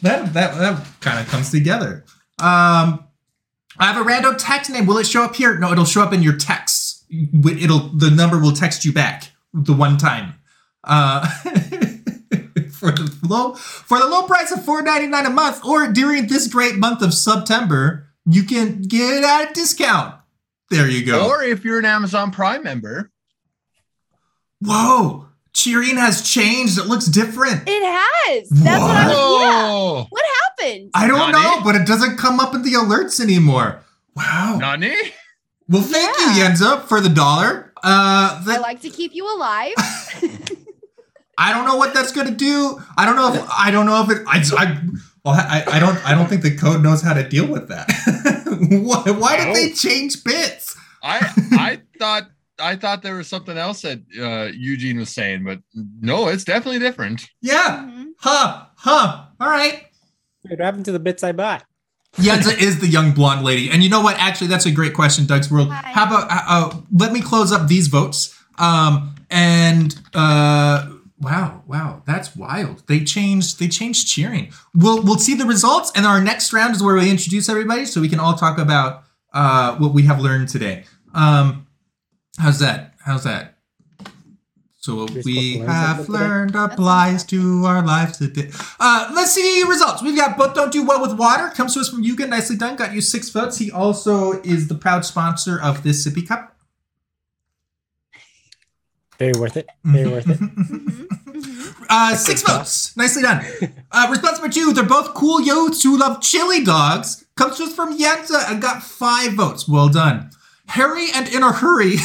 that 0.00 0.32
that 0.32 0.54
that 0.54 0.86
kind 1.02 1.20
of 1.20 1.28
comes 1.28 1.50
together. 1.50 2.06
Um, 2.40 3.04
I 3.78 3.92
have 3.92 3.98
a 3.98 4.02
random 4.02 4.36
text 4.38 4.70
name. 4.70 4.86
Will 4.86 4.96
it 4.96 5.06
show 5.06 5.22
up 5.22 5.36
here? 5.36 5.58
No, 5.58 5.70
it'll 5.70 5.84
show 5.84 6.00
up 6.00 6.14
in 6.14 6.22
your 6.22 6.38
texts. 6.38 7.04
It'll 7.10 7.90
the 7.90 8.10
number 8.10 8.38
will 8.38 8.52
text 8.52 8.86
you 8.86 8.92
back 8.94 9.32
the 9.52 9.74
one 9.74 9.98
time. 9.98 10.36
Uh, 10.82 11.28
for 12.70 12.90
the 12.90 13.18
low 13.28 13.54
for 13.54 13.98
the 13.98 14.06
low 14.06 14.22
price 14.22 14.50
of 14.50 14.64
four 14.64 14.80
ninety 14.80 15.08
nine 15.08 15.26
a 15.26 15.30
month, 15.30 15.62
or 15.62 15.88
during 15.88 16.26
this 16.28 16.46
great 16.46 16.76
month 16.76 17.02
of 17.02 17.12
September, 17.12 18.08
you 18.24 18.44
can 18.44 18.80
get 18.80 19.22
at 19.22 19.50
a 19.50 19.52
discount. 19.52 20.14
There 20.70 20.88
you 20.88 21.04
go. 21.04 21.28
Or 21.28 21.42
if 21.42 21.64
you're 21.64 21.78
an 21.78 21.84
Amazon 21.84 22.30
Prime 22.30 22.62
member, 22.64 23.10
Whoa, 24.60 25.26
cheering 25.52 25.96
has 25.96 26.22
changed. 26.28 26.78
It 26.78 26.86
looks 26.86 27.04
different. 27.06 27.62
It 27.68 27.82
has. 27.82 28.48
That's 28.48 28.80
what 28.82 28.90
I 28.96 29.06
was. 29.08 29.40
Yeah. 29.40 29.68
Whoa! 29.70 30.06
What 30.08 30.24
happened? 30.58 30.90
I 30.94 31.06
don't 31.06 31.32
Nani? 31.32 31.32
know, 31.32 31.60
but 31.62 31.74
it 31.74 31.86
doesn't 31.86 32.16
come 32.16 32.40
up 32.40 32.54
in 32.54 32.62
the 32.62 32.72
alerts 32.72 33.20
anymore. 33.20 33.80
Wow. 34.16 34.56
Nani? 34.58 34.94
Well, 35.68 35.82
thank 35.82 36.16
Yeah. 36.18 36.36
you, 36.36 36.42
Yenza, 36.44 36.82
for 36.84 37.00
the 37.00 37.08
dollar. 37.10 37.72
Uh, 37.76 38.38
I 38.40 38.42
that, 38.46 38.60
like 38.62 38.80
to 38.82 38.90
keep 38.90 39.14
you 39.14 39.26
alive. 39.34 39.74
I 41.38 41.52
don't 41.52 41.66
know 41.66 41.76
what 41.76 41.92
that's 41.92 42.12
gonna 42.12 42.30
do. 42.30 42.80
I 42.96 43.04
don't 43.04 43.16
know 43.16 43.34
if 43.34 43.44
I 43.50 43.70
don't 43.70 43.86
know 43.86 44.02
if 44.02 44.10
it. 44.10 44.22
I, 44.26 44.42
I 44.56 44.80
Well, 45.24 45.34
I, 45.34 45.64
I 45.66 45.78
don't 45.78 45.96
I 46.06 46.14
don't 46.14 46.28
think 46.28 46.42
the 46.42 46.54
code 46.54 46.82
knows 46.82 47.00
how 47.00 47.14
to 47.14 47.26
deal 47.26 47.46
with 47.46 47.68
that. 47.68 47.88
why, 48.70 49.10
why 49.10 49.36
did 49.38 49.54
they 49.56 49.72
change 49.72 50.22
bits? 50.22 50.76
I 51.02 51.18
I 51.52 51.80
thought 51.98 52.28
I 52.58 52.76
thought 52.76 53.02
there 53.02 53.16
was 53.16 53.26
something 53.28 53.56
else 53.56 53.82
that 53.82 54.00
uh, 54.20 54.52
Eugene 54.54 54.98
was 54.98 55.08
saying, 55.10 55.44
but 55.44 55.60
no, 55.74 56.28
it's 56.28 56.44
definitely 56.44 56.78
different. 56.78 57.26
Yeah. 57.40 57.84
Mhm. 57.84 58.10
Huh. 58.18 58.66
Huh. 58.76 59.24
All 59.40 59.48
right. 59.48 59.86
What 60.42 60.60
happened 60.60 60.84
to 60.84 60.92
the 60.92 61.00
bits 61.00 61.24
I 61.24 61.32
bought? 61.32 61.64
Yenza 62.16 62.56
is 62.60 62.80
the 62.80 62.86
young 62.86 63.12
blonde 63.12 63.44
lady. 63.44 63.70
And 63.70 63.82
you 63.82 63.88
know 63.88 64.00
what? 64.00 64.16
Actually, 64.18 64.46
that's 64.48 64.66
a 64.66 64.70
great 64.70 64.94
question, 64.94 65.26
Doug's 65.26 65.50
World. 65.50 65.70
Hi. 65.72 65.90
How 65.90 66.06
about 66.06 66.30
uh, 66.30 66.42
uh, 66.46 66.80
let 66.92 67.12
me 67.12 67.20
close 67.20 67.50
up 67.50 67.66
these 67.66 67.88
votes? 67.88 68.38
Um, 68.58 69.16
and 69.30 69.96
uh, 70.14 70.86
wow, 71.20 71.62
wow, 71.66 72.02
that's 72.06 72.36
wild. 72.36 72.86
They 72.86 73.04
changed. 73.04 73.58
They 73.58 73.68
changed 73.68 74.08
cheering. 74.08 74.52
We'll 74.74 75.02
we'll 75.02 75.18
see 75.18 75.34
the 75.34 75.46
results, 75.46 75.92
and 75.94 76.06
our 76.06 76.20
next 76.20 76.52
round 76.52 76.74
is 76.74 76.82
where 76.82 76.94
we 76.94 77.10
introduce 77.10 77.48
everybody, 77.48 77.86
so 77.86 78.00
we 78.00 78.08
can 78.08 78.20
all 78.20 78.34
talk 78.34 78.58
about 78.58 79.04
uh, 79.32 79.76
what 79.76 79.92
we 79.92 80.02
have 80.04 80.20
learned 80.20 80.48
today. 80.48 80.84
Um, 81.14 81.66
how's 82.38 82.58
that? 82.60 82.94
How's 83.04 83.24
that? 83.24 83.54
So 84.84 84.96
what 84.96 85.12
we 85.12 85.22
supposed 85.22 85.60
to 85.60 85.60
learn 85.60 85.68
have 85.68 86.08
learned 86.10 86.54
applies 86.56 87.24
to 87.24 87.64
our 87.64 87.82
lives 87.82 88.18
today. 88.18 88.50
Uh, 88.78 89.10
let's 89.14 89.32
see 89.32 89.62
results. 89.62 90.02
We've 90.02 90.14
got 90.14 90.36
both 90.36 90.54
don't 90.54 90.70
do 90.70 90.84
well 90.84 91.00
with 91.00 91.18
water. 91.18 91.48
Comes 91.54 91.72
to 91.72 91.80
us 91.80 91.88
from 91.88 92.02
Yuga. 92.02 92.26
Nicely 92.26 92.56
done. 92.56 92.76
Got 92.76 92.92
you 92.92 93.00
six 93.00 93.30
votes. 93.30 93.56
He 93.56 93.70
also 93.70 94.42
is 94.42 94.68
the 94.68 94.74
proud 94.74 95.06
sponsor 95.06 95.58
of 95.58 95.82
this 95.84 96.06
sippy 96.06 96.28
cup. 96.28 96.53
Very 99.18 99.32
worth 99.38 99.56
it. 99.56 99.68
Very 99.84 100.10
worth 100.10 100.28
it. 100.28 100.38
Mhm. 100.40 101.06
Mhm. 101.26 101.86
Uh, 101.88 102.16
six 102.16 102.42
votes. 102.42 102.96
Nicely 102.96 103.22
done. 103.22 103.44
Uh, 103.96 104.08
response 104.10 104.40
number 104.40 104.52
two. 104.52 104.72
They're 104.72 104.82
both 104.82 105.14
cool 105.14 105.40
youths 105.40 105.84
who 105.84 105.96
love 105.96 106.20
chili 106.20 106.64
dogs. 106.64 107.24
Comes 107.36 107.58
to 107.58 107.64
us 107.64 107.74
from 107.76 107.96
Yenza 107.96 108.50
and 108.50 108.60
got 108.60 108.82
five 108.82 109.34
votes. 109.34 109.68
Well 109.68 109.88
done. 109.88 110.30
Harry 110.66 111.06
and 111.14 111.28
in 111.28 111.44
a 111.44 111.52
hurry. 111.52 111.98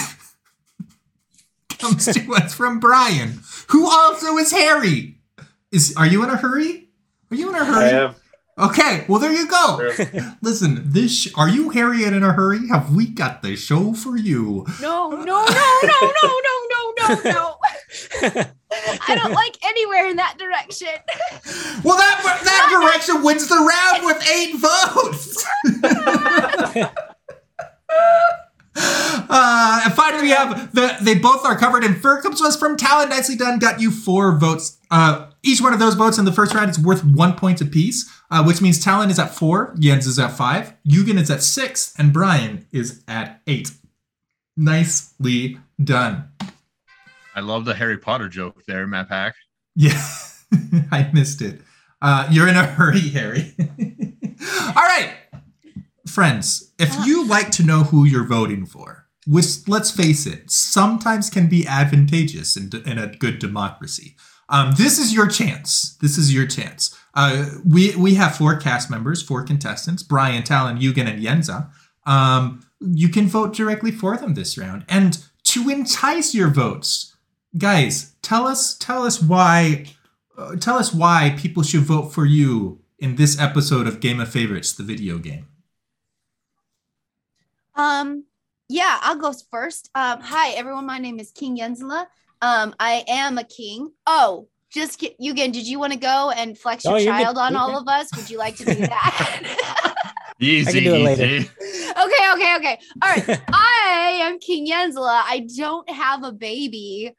comes 1.80 2.06
to 2.06 2.34
us 2.36 2.54
from 2.54 2.80
Brian, 2.80 3.40
who 3.70 3.90
also 3.90 4.38
is 4.38 4.52
Harry. 4.52 5.18
Is 5.72 5.96
are 5.98 6.06
you 6.06 6.24
in 6.24 6.30
a 6.30 6.38
hurry? 6.38 6.90
Are 7.32 7.36
you 7.36 7.50
in 7.50 7.56
a 7.56 7.66
hurry? 7.66 7.90
am. 7.90 8.16
Okay, 8.60 9.06
well 9.08 9.20
there 9.20 9.32
you 9.32 9.48
go. 9.48 9.92
Listen, 10.42 10.82
this 10.86 11.12
sh- 11.22 11.34
are 11.36 11.48
you 11.48 11.70
Harry 11.70 12.04
and 12.04 12.14
in 12.16 12.24
a 12.24 12.34
hurry? 12.34 12.68
Have 12.68 12.94
we 12.94 13.08
got 13.08 13.42
the 13.42 13.56
show 13.56 13.94
for 13.94 14.18
you? 14.18 14.66
No, 14.82 15.10
no, 15.10 15.24
no, 15.24 15.46
no, 15.46 16.02
no, 16.02 16.12
no, 16.12 16.34
no, 16.70 16.94
no, 17.08 17.32
no. 17.32 17.56
I 18.22 19.16
don't 19.16 19.32
like 19.34 19.58
anywhere 19.64 20.08
in 20.10 20.18
that 20.18 20.38
direction. 20.38 20.90
Well, 21.82 21.96
that 21.98 22.22
that 22.44 22.70
direction 22.70 23.24
wins 23.24 23.48
the 23.48 23.56
round 23.56 24.06
with 24.06 24.22
eight 24.30 24.56
votes. 24.58 25.46
uh, 28.76 29.82
and 29.86 29.94
finally, 29.94 30.24
we 30.24 30.30
have 30.30 30.74
the 30.74 30.98
they 31.02 31.16
both 31.16 31.46
are 31.46 31.58
covered 31.58 31.84
in 31.84 31.96
fur. 31.96 32.22
Comes 32.22 32.42
us 32.42 32.56
from 32.56 32.78
Talon. 32.78 33.10
Nicely 33.10 33.36
done. 33.36 33.60
Got 33.60 33.80
you 33.82 33.92
four 33.92 34.38
votes. 34.38 34.78
Uh, 34.92 35.30
each 35.44 35.62
one 35.62 35.74
of 35.74 35.80
those 35.80 35.96
votes 35.96 36.18
in 36.18 36.26
the 36.26 36.32
first 36.32 36.54
round 36.54 36.70
is 36.70 36.80
worth 36.80 37.04
one 37.04 37.36
point 37.36 37.62
apiece, 37.62 38.10
uh, 38.32 38.44
which 38.44 38.62
means 38.62 38.84
Talon 38.84 39.10
is 39.10 39.20
at 39.20 39.34
four, 39.34 39.74
Jens 39.80 40.06
is 40.06 40.20
at 40.20 40.32
five, 40.32 40.74
Yugen 40.88 41.20
is 41.20 41.30
at 41.30 41.44
six, 41.44 41.94
and 41.98 42.12
Brian 42.12 42.66
is 42.72 43.04
at 43.08 43.42
eight. 43.48 43.72
Nicely 44.58 45.58
done. 45.82 46.30
I 47.36 47.40
love 47.42 47.66
the 47.66 47.76
Harry 47.76 47.98
Potter 47.98 48.28
joke 48.28 48.66
there, 48.68 48.86
Matt 48.86 49.08
Pack. 49.08 49.36
Yeah, 49.76 50.02
I 50.92 51.10
missed 51.14 51.42
it. 51.42 51.62
Uh, 52.02 52.28
you're 52.30 52.48
in 52.48 52.58
a 52.58 52.66
hurry, 52.66 53.10
Harry. 53.10 53.54
All 53.60 54.74
right, 54.74 55.14
friends, 56.10 56.74
if 56.80 56.94
you 57.06 57.26
like 57.28 57.52
to 57.52 57.64
know 57.64 57.84
who 57.84 58.06
you're 58.06 58.28
voting 58.28 58.66
for, 58.66 59.08
which, 59.28 59.68
let's 59.68 59.92
face 59.92 60.26
it, 60.26 60.50
sometimes 60.50 61.30
can 61.30 61.48
be 61.48 61.68
advantageous 61.68 62.58
in, 62.58 62.72
in 62.86 62.98
a 62.98 63.08
good 63.08 63.40
democracy, 63.40 64.16
um, 64.50 64.74
this 64.78 64.98
is 64.98 65.14
your 65.14 65.28
chance. 65.28 65.96
This 66.02 66.18
is 66.18 66.34
your 66.34 66.48
chance. 66.48 66.96
Uh, 67.14 67.50
we, 67.66 67.96
we 67.96 68.16
have 68.16 68.36
four 68.36 68.58
cast 68.58 68.90
members, 68.90 69.22
four 69.22 69.44
contestants 69.44 70.04
Brian, 70.04 70.44
Talon, 70.44 70.80
Yoogen, 70.80 71.08
and 71.08 71.24
Yenza. 71.24 71.70
Um, 72.06 72.66
you 72.80 73.10
can 73.10 73.28
vote 73.28 73.54
directly 73.54 73.92
for 73.92 74.18
them 74.18 74.34
this 74.34 74.58
round. 74.58 74.86
And 74.90 75.24
to 75.46 75.70
entice 75.70 76.34
your 76.34 76.50
votes, 76.50 77.16
guys, 77.58 78.14
tell 78.22 78.48
us 78.48 78.76
tell 78.78 79.04
us 79.04 79.22
why 79.22 79.86
uh, 80.38 80.56
tell 80.56 80.78
us 80.78 80.94
why 80.94 81.36
people 81.38 81.64
should 81.64 81.82
vote 81.82 82.14
for 82.14 82.26
you 82.26 82.82
in 82.98 83.16
this 83.16 83.40
episode 83.40 83.88
of 83.88 84.00
Game 84.00 84.20
of 84.20 84.30
Favorites, 84.30 84.74
the 84.74 84.84
video 84.84 85.18
game. 85.18 85.49
Um, 87.80 88.26
yeah, 88.68 88.98
I'll 89.02 89.16
go 89.16 89.34
first. 89.50 89.90
Um, 89.96 90.20
hi 90.20 90.50
everyone, 90.52 90.86
my 90.86 91.00
name 91.00 91.18
is 91.18 91.32
King 91.32 91.58
Yenzala. 91.58 92.08
Um, 92.42 92.76
I 92.78 93.06
am 93.08 93.38
a 93.38 93.46
king. 93.46 93.94
Oh, 94.06 94.50
just 94.70 95.00
get, 95.00 95.18
Yoogen, 95.18 95.54
did 95.54 95.66
you 95.66 95.80
want 95.80 95.94
to 95.94 96.00
go 96.00 96.30
and 96.30 96.58
flex 96.58 96.86
Oh, 96.86 96.92
your 96.92 97.00
you're 97.00 97.14
child 97.14 97.38
on 97.38 97.54
You're 97.54 97.62
all 97.62 97.78
of 97.80 97.88
us? 97.88 98.10
Would 98.18 98.30
you 98.30 98.38
like 98.38 98.58
to 98.58 98.66
do 98.66 98.74
that? 98.86 99.96
Easy, 100.42 100.82
do 100.82 100.94
it 100.94 101.00
later. 101.00 101.26
easy. 101.26 101.50
okay, 101.92 102.32
okay, 102.34 102.56
okay. 102.58 102.80
All 103.02 103.10
right. 103.10 103.42
I 103.54 104.20
am 104.24 104.40
King 104.40 104.68
Yenzala. 104.68 105.22
I 105.26 105.48
don't 105.58 105.90
have 105.90 106.24
a 106.24 106.32
baby. 106.34 107.14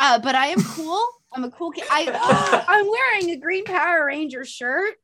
Uh, 0.00 0.18
but 0.20 0.34
I 0.36 0.48
am 0.48 0.60
cool. 0.62 1.04
I'm 1.32 1.44
a 1.44 1.50
cool 1.50 1.70
kid. 1.70 1.84
I 1.90 2.64
I'm 2.68 2.86
wearing 2.88 3.30
a 3.36 3.40
Green 3.40 3.64
Power 3.64 4.06
Ranger 4.06 4.44
shirt, 4.44 4.94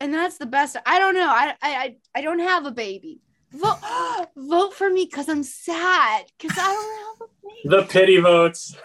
and 0.00 0.12
that's 0.12 0.38
the 0.38 0.46
best. 0.46 0.76
I 0.86 0.98
don't 0.98 1.14
know. 1.14 1.28
I 1.28 1.54
I 1.62 1.74
I, 1.76 1.96
I 2.16 2.20
don't 2.22 2.40
have 2.40 2.66
a 2.66 2.70
baby. 2.70 3.20
Vote 3.52 3.78
vote 4.36 4.74
for 4.74 4.90
me 4.90 5.04
because 5.10 5.28
I'm 5.28 5.42
sad 5.42 6.24
because 6.38 6.56
I 6.58 6.64
don't 6.64 7.20
have 7.20 7.28
a 7.28 7.46
baby. 7.46 7.76
The 7.76 7.92
pity 7.92 8.18
votes. 8.20 8.76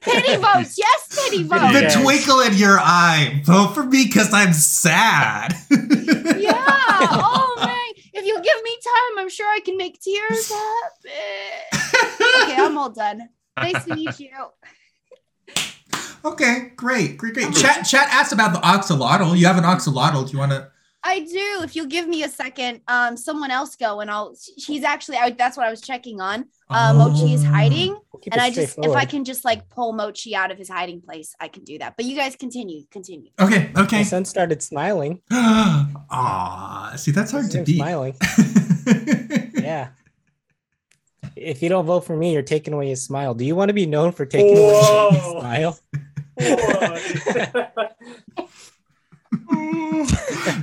Pity 0.00 0.36
votes, 0.42 0.76
yes, 0.78 1.24
pity 1.30 1.44
votes. 1.44 1.72
The 1.72 1.80
Yes. 1.82 2.02
twinkle 2.02 2.40
in 2.40 2.54
your 2.54 2.78
eye. 2.80 3.40
Vote 3.44 3.74
for 3.74 3.84
me 3.84 4.04
because 4.06 4.32
I'm 4.32 4.52
sad. 4.52 5.54
Yeah. 6.36 6.62
Oh 6.98 7.54
man. 7.58 8.04
If 8.14 8.24
you 8.24 8.34
give 8.42 8.62
me 8.62 8.76
time, 8.82 9.18
I'm 9.18 9.28
sure 9.28 9.46
I 9.46 9.60
can 9.60 9.76
make 9.76 10.00
tears 10.00 10.48
happen. 10.50 11.90
Okay, 12.44 12.56
I'm 12.56 12.78
all 12.78 12.90
done. 12.90 13.28
Nice 13.58 13.84
to 13.84 13.94
meet 13.94 14.18
you. 14.18 14.30
Okay, 16.26 16.72
great, 16.74 17.16
great, 17.16 17.34
great. 17.34 17.54
Chat 17.54 17.86
chat 17.86 18.08
asked 18.10 18.32
about 18.32 18.52
the 18.52 18.58
axolotl. 18.60 19.36
You 19.38 19.46
have 19.46 19.58
an 19.58 19.64
axolotl. 19.64 20.26
Do 20.26 20.32
you 20.32 20.38
want 20.38 20.52
to? 20.52 20.68
I 21.04 21.20
do. 21.20 21.62
If 21.62 21.76
you'll 21.76 21.86
give 21.86 22.08
me 22.08 22.24
a 22.24 22.28
second, 22.28 22.80
um, 22.88 23.16
someone 23.16 23.52
else 23.52 23.76
go 23.76 24.00
and 24.00 24.10
I'll. 24.10 24.36
She's 24.58 24.82
actually. 24.82 25.18
I, 25.18 25.30
that's 25.30 25.56
what 25.56 25.64
I 25.64 25.70
was 25.70 25.80
checking 25.80 26.20
on. 26.20 26.46
Uh, 26.68 26.92
Mochi 26.94 27.32
is 27.32 27.44
hiding, 27.44 27.92
We'll 28.12 28.22
and 28.32 28.40
I 28.40 28.50
just 28.50 28.76
if 28.76 28.90
I 28.90 29.04
can 29.04 29.24
just 29.24 29.44
like 29.44 29.68
pull 29.68 29.92
Mochi 29.92 30.34
out 30.34 30.50
of 30.50 30.58
his 30.58 30.68
hiding 30.68 31.00
place, 31.00 31.32
I 31.38 31.46
can 31.46 31.62
do 31.62 31.78
that. 31.78 31.96
But 31.96 32.06
you 32.06 32.16
guys 32.16 32.34
continue, 32.34 32.82
continue. 32.90 33.30
Okay, 33.38 33.56
okay. 33.56 33.72
My 33.72 33.82
okay. 33.82 34.02
son 34.02 34.24
started 34.24 34.62
smiling. 34.62 35.22
Aw, 35.30 36.94
see, 36.96 37.12
that's 37.12 37.30
hard 37.30 37.52
to 37.52 37.58
Him 37.58 37.64
beat. 37.64 37.76
Smiling. 37.76 38.16
Yeah. 39.66 39.88
If 41.34 41.60
you 41.60 41.68
don't 41.68 41.86
vote 41.86 42.02
for 42.02 42.16
me, 42.16 42.32
you're 42.32 42.42
taking 42.42 42.72
away 42.72 42.88
his 42.88 43.02
smile. 43.02 43.34
Do 43.34 43.44
you 43.44 43.56
want 43.56 43.68
to 43.68 43.74
be 43.74 43.84
known 43.84 44.12
for 44.12 44.24
taking 44.24 44.56
away 44.56 45.10
his 45.10 45.22
smile? 45.22 45.78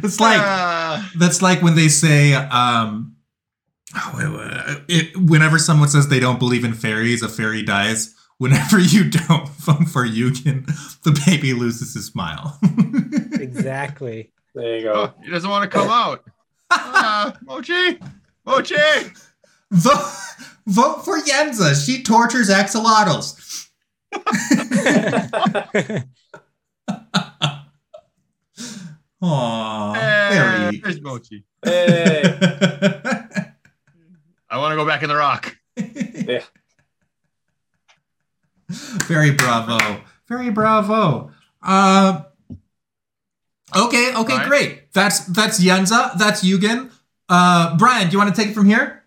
it's 0.03 0.19
like 0.19 0.39
Ah, 0.39 1.11
that's 1.17 1.41
like 1.41 1.61
when 1.61 1.75
they 1.75 1.87
say, 1.87 2.33
um, 2.33 3.15
oh, 3.95 4.13
wait, 4.17 4.27
wait, 4.29 4.81
it, 4.87 5.17
whenever 5.17 5.57
someone 5.57 5.87
says 5.89 6.07
they 6.07 6.19
don't 6.19 6.39
believe 6.39 6.63
in 6.63 6.73
fairies, 6.73 7.21
a 7.23 7.29
fairy 7.29 7.63
dies. 7.63 8.15
Whenever 8.39 8.79
you 8.79 9.09
don't 9.09 9.47
vote 9.59 9.87
for 9.87 10.05
Yoogen, 10.05 10.65
the 11.03 11.19
baby 11.25 11.53
loses 11.53 11.93
his 11.93 12.07
smile. 12.07 12.59
exactly. 13.39 14.31
There 14.55 14.77
you 14.77 14.83
go. 14.83 14.93
oh, 14.93 15.13
he 15.23 15.31
doesn't 15.31 15.49
want 15.49 15.69
to 15.69 15.77
come 15.77 15.89
out. 15.89 16.23
Ah, 16.69 17.37
Mochi, 17.43 17.99
Mochi. 18.45 18.75
vote, 19.71 20.11
vote 20.67 21.05
for 21.05 21.19
Yenza. 21.19 21.73
She 21.85 22.03
tortures 22.03 22.49
axolotls. 22.49 23.69
Aww, 29.21 29.95
Eh, 29.95 30.29
fairy. 30.29 30.77
There's 30.83 31.01
Mochi. 31.01 31.43
hey. 31.63 32.23
I 34.49 34.57
want 34.57 34.71
to 34.73 34.75
go 34.75 34.85
back 34.85 35.01
in 35.03 35.09
the 35.09 35.15
rock. 35.15 35.55
yeah. 35.77 36.41
Very 39.07 39.31
bravo. 39.31 40.01
Very 40.27 40.49
bravo. 40.51 41.31
Uh, 41.61 42.23
okay, 43.75 44.13
okay, 44.15 44.35
Right. 44.37 44.47
great. 44.47 44.93
That's 44.93 45.25
that's 45.27 45.59
Yenza. 45.63 46.17
That's 46.17 46.43
Yoogen. 46.43 46.91
Uh, 47.29 47.75
Brian, 47.77 48.07
do 48.09 48.13
you 48.13 48.17
want 48.19 48.33
to 48.35 48.39
take 48.41 48.51
it 48.51 48.53
from 48.53 48.65
here? 48.65 49.03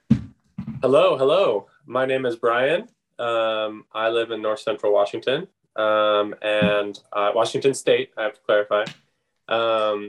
hello, 0.83 1.17
hello. 1.17 1.67
My 1.87 2.07
name 2.07 2.27
is 2.27 2.37
Brian. 2.37 2.89
Um, 3.19 3.85
I 3.93 4.09
live 4.11 4.31
in 4.31 4.43
North 4.43 4.61
Central 4.61 4.93
Washington. 4.93 5.49
um, 5.77 6.35
and 6.43 6.99
uh, 7.13 7.31
Washington 7.35 7.75
State. 7.75 8.11
I 8.17 8.23
have 8.25 8.35
to 8.35 8.41
clarify. 8.41 8.85
Um, 9.49 10.03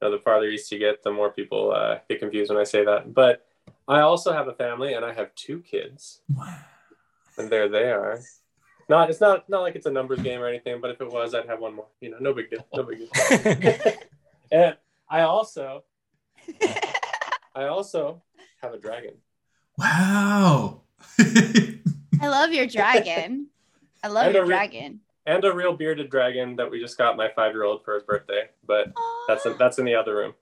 you 0.00 0.08
know, 0.08 0.10
the 0.12 0.18
farther 0.18 0.46
east 0.46 0.70
you 0.72 0.78
get, 0.78 1.02
the 1.02 1.12
more 1.12 1.30
people 1.30 1.72
uh, 1.72 1.98
get 2.08 2.18
confused 2.20 2.50
when 2.50 2.60
I 2.60 2.64
say 2.64 2.84
that. 2.84 3.12
But 3.14 3.46
I 3.86 4.00
also 4.00 4.32
have 4.32 4.48
a 4.48 4.54
family, 4.54 4.94
and 4.94 5.04
I 5.04 5.12
have 5.12 5.34
two 5.34 5.60
kids, 5.60 6.20
Wow. 6.34 6.56
and 7.38 7.50
there 7.50 7.68
they 7.68 7.90
are. 7.90 8.20
Not, 8.88 9.10
it's 9.10 9.20
not 9.20 9.48
not 9.48 9.62
like 9.62 9.76
it's 9.76 9.86
a 9.86 9.90
numbers 9.90 10.20
game 10.20 10.40
or 10.40 10.48
anything, 10.48 10.80
but 10.80 10.90
if 10.90 11.00
it 11.00 11.10
was, 11.10 11.34
I'd 11.34 11.46
have 11.46 11.60
one 11.60 11.74
more. 11.74 11.86
You 12.00 12.10
know, 12.10 12.18
no 12.20 12.32
big 12.34 12.50
deal, 12.50 12.66
no 12.74 12.82
big 12.82 12.98
deal. 12.98 13.92
and 14.52 14.76
I 15.08 15.20
also, 15.22 15.84
I 17.54 17.64
also 17.66 18.22
have 18.60 18.72
a 18.74 18.78
dragon. 18.78 19.14
Wow. 19.78 20.82
I 22.22 22.28
love 22.28 22.52
your 22.52 22.66
dragon. 22.66 23.48
I 24.02 24.08
love 24.08 24.26
And 24.26 24.34
your 24.34 24.44
re- 24.44 24.48
dragon. 24.50 25.00
and 25.26 25.44
a 25.44 25.52
real 25.52 25.76
bearded 25.76 26.10
dragon 26.10 26.56
that 26.56 26.70
we 26.70 26.80
just 26.80 26.96
got 26.98 27.16
my 27.16 27.28
five 27.34 27.52
year 27.52 27.64
old 27.64 27.84
for 27.84 27.94
his 27.94 28.02
birthday. 28.04 28.44
But 28.66 28.92
that's 29.28 29.44
in, 29.46 29.56
that's 29.58 29.78
in 29.78 29.84
the 29.84 29.94
other 29.94 30.14
room. 30.16 30.34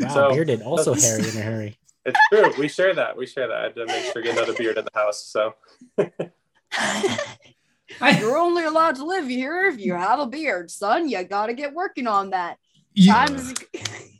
Wow, 0.00 0.08
So- 0.08 0.30
bearded, 0.30 0.62
also 0.62 0.94
hairy 0.94 1.28
in 1.28 1.36
a 1.36 1.40
hurry. 1.42 1.78
It's 2.04 2.18
true. 2.32 2.52
We 2.58 2.66
share 2.66 2.92
that. 2.96 3.16
We 3.16 3.26
share 3.26 3.46
that. 3.46 3.56
I 3.56 3.62
had 3.62 3.76
to 3.76 3.86
make 3.86 4.02
sure 4.06 4.14
to 4.14 4.22
get 4.22 4.36
another 4.36 4.54
beard 4.54 4.76
in 4.76 4.84
the 4.84 4.90
house. 4.92 5.24
So 5.24 5.54
You're 8.18 8.36
only 8.36 8.64
allowed 8.64 8.96
to 8.96 9.04
live 9.04 9.28
here 9.28 9.66
if 9.68 9.78
you 9.78 9.94
have 9.94 10.18
a 10.18 10.26
beard, 10.26 10.68
son. 10.68 11.08
You 11.08 11.22
gotta 11.22 11.54
get 11.54 11.72
working 11.74 12.08
on 12.08 12.30
that. 12.30 12.58
You, 12.94 13.12
Times 13.12 13.54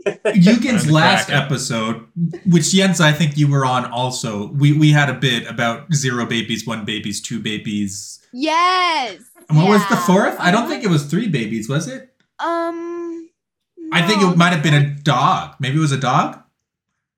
last 0.91 1.31
episode, 1.31 2.07
which 2.47 2.73
Jens, 2.73 3.01
I 3.01 3.13
think 3.13 3.37
you 3.37 3.49
were 3.51 3.65
on 3.65 3.85
also, 3.85 4.49
we, 4.49 4.73
we 4.73 4.91
had 4.91 5.09
a 5.09 5.15
bit 5.15 5.47
about 5.49 5.93
zero 5.95 6.27
babies, 6.27 6.67
one 6.67 6.85
babies, 6.85 7.21
two 7.21 7.41
babies. 7.41 8.21
Yes. 8.33 9.21
And 9.49 9.59
what 9.59 9.69
was 9.69 9.87
the 9.89 9.97
fourth? 9.97 10.37
I 10.39 10.51
don't 10.51 10.69
think 10.69 10.85
it 10.85 10.89
was 10.91 11.05
three 11.07 11.29
babies, 11.29 11.69
was 11.69 11.87
it? 11.89 12.15
Um 12.39 13.29
I 13.93 14.07
think 14.07 14.23
it 14.23 14.37
might 14.39 14.55
have 14.55 14.63
been 14.63 14.75
a 14.75 14.95
dog. 15.03 15.57
Maybe 15.61 15.77
it 15.77 15.81
was 15.81 15.93
a 15.93 15.99
dog? 16.01 16.43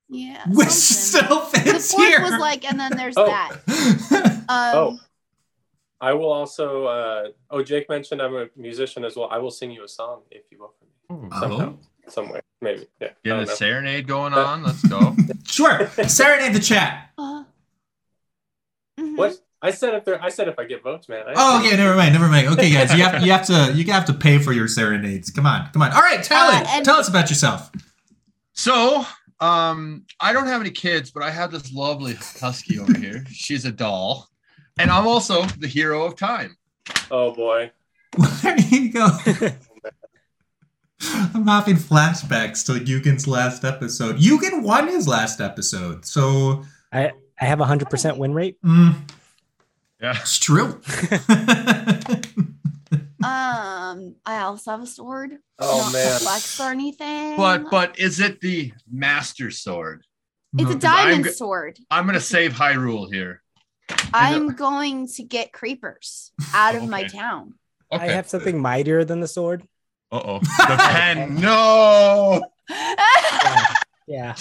Yeah. 0.09 0.43
Which 0.49 0.69
something. 0.69 1.23
still 1.29 1.41
the 1.51 1.59
fits 1.73 1.93
fourth 1.93 2.09
here. 2.09 2.21
was 2.21 2.39
like, 2.41 2.65
and 2.69 2.79
then 2.81 2.97
there's 2.97 3.15
Oh. 3.17 3.27
that. 3.27 3.61
Um, 4.47 4.75
Oh. 4.77 4.99
I 6.01 6.13
will 6.13 6.31
also. 6.33 6.85
Uh, 6.85 7.29
oh, 7.51 7.63
Jake 7.63 7.89
mentioned 7.89 8.21
I'm 8.21 8.35
a 8.35 8.49
musician 8.57 9.05
as 9.05 9.17
well. 9.17 9.29
I 9.31 9.39
will 9.39 9.51
sing 9.51 9.71
you 9.71 9.85
a 9.85 9.89
song 9.89 10.23
if 10.31 10.43
you 10.51 10.59
vote 10.59 10.75
for 10.79 10.85
me 10.85 10.91
oh, 10.91 10.94
somehow, 11.09 11.75
somewhere, 12.09 12.43
maybe. 12.61 12.87
Yeah. 13.01 13.09
I 13.09 13.13
Get 13.25 13.37
a 13.37 13.45
know. 13.45 13.55
serenade 13.55 14.07
going 14.09 14.33
on. 14.35 14.63
Let's 14.63 14.83
go. 14.87 15.15
sure. 15.47 15.89
Serenade 16.07 16.55
the 16.55 16.61
chat. 16.61 17.11
uh, 17.19 17.45
mhm. 18.99 19.17
What 19.17 19.37
I 19.63 19.71
said 19.71 19.95
if 19.95 20.05
there, 20.05 20.23
I 20.23 20.29
said 20.29 20.49
if 20.49 20.59
I 20.59 20.65
get 20.65 20.83
votes, 20.83 21.09
man. 21.09 21.25
I 21.27 21.33
Oh, 21.37 21.59
okay, 21.65 21.77
never 21.77 21.97
mind, 21.97 22.13
never 22.13 22.29
mind. 22.29 22.49
Okay, 22.49 22.71
guys, 22.71 22.93
you 22.95 23.03
have 23.03 23.23
you 23.27 23.33
have 23.33 23.47
to 23.47 23.73
you 23.75 23.85
have 23.93 24.05
to 24.07 24.13
pay 24.15 24.39
for 24.39 24.53
your 24.53 24.69
serenades. 24.69 25.31
Come 25.31 25.47
on, 25.47 25.71
come 25.73 25.83
on. 25.83 25.93
All 25.93 26.03
right, 26.03 26.23
tell 26.23 26.49
Uh, 26.51 26.65
and- 26.69 26.85
Tell 26.85 26.97
us 26.97 27.09
about 27.09 27.31
yourself. 27.31 27.71
So, 28.53 29.05
um, 29.41 30.05
I 30.21 30.33
don't 30.33 30.47
have 30.47 30.61
any 30.61 30.71
kids, 30.71 31.11
but 31.11 31.23
I 31.23 31.31
have 31.31 31.51
this 31.51 31.73
lovely 31.73 32.15
husky 32.41 32.79
over 32.79 32.97
here. 32.97 33.25
She's 33.31 33.65
a 33.65 33.73
doll, 33.73 34.29
and 34.79 34.91
I'm 34.91 35.07
also 35.09 35.43
the 35.59 35.67
hero 35.67 36.05
of 36.05 36.17
time. 36.17 36.57
Oh 37.11 37.33
boy. 37.35 37.71
there 38.43 38.59
you 38.61 38.93
go. 38.93 39.09
I'm 41.35 41.47
having 41.47 41.77
flashbacks 41.77 42.65
to 42.67 42.73
Yoogen's 42.73 43.27
last 43.27 43.65
episode. 43.65 44.17
Yoogen 44.19 44.63
won 44.63 44.89
his 44.89 45.07
last 45.09 45.41
episode, 45.41 46.05
so 46.05 46.65
I 46.93 47.13
I 47.41 47.45
have 47.45 47.61
a 47.61 47.65
hundred 47.65 47.91
percent 47.91 48.19
win 48.19 48.35
rate. 48.35 48.61
mm, 48.63 48.95
Yeah. 50.01 50.17
it's 50.21 50.39
true. 50.39 50.81
Um, 53.25 54.17
I 54.27 54.41
also 54.41 54.73
have 54.73 54.83
a 54.83 54.87
sword. 54.87 55.39
Oh 55.59 55.79
Not 55.79 55.93
man. 55.95 56.19
to 56.19 56.25
flex 56.25 56.61
or 56.61 56.71
anything. 56.71 57.37
But 57.39 57.71
but 57.71 57.99
is 57.99 58.21
it 58.21 58.41
the 58.43 58.73
master 58.91 59.51
sword? 59.51 60.05
it's 60.59 60.71
a 60.71 60.79
diamond 60.79 61.27
I'm 61.27 61.33
sword. 61.33 61.79
I'm 61.91 62.05
gonna 62.05 62.21
save 62.21 62.53
Hyrule 62.53 63.11
here. 63.11 63.43
I'm 64.13 64.55
going 64.55 65.09
to 65.09 65.23
get 65.23 65.53
creepers 65.55 66.33
out 66.53 66.75
of 66.75 66.87
my 66.87 67.05
town. 67.05 67.55
Okay. 67.91 68.05
I 68.05 68.13
have 68.13 68.29
something 68.29 68.61
mightier 68.61 69.05
than 69.05 69.21
the 69.21 69.29
sword. 69.29 69.67
Uh 70.15 70.23
oh. 70.25 70.39
The 70.39 70.77
pen. 70.79 71.35
No. 71.37 72.43
Yeah. 74.07 74.35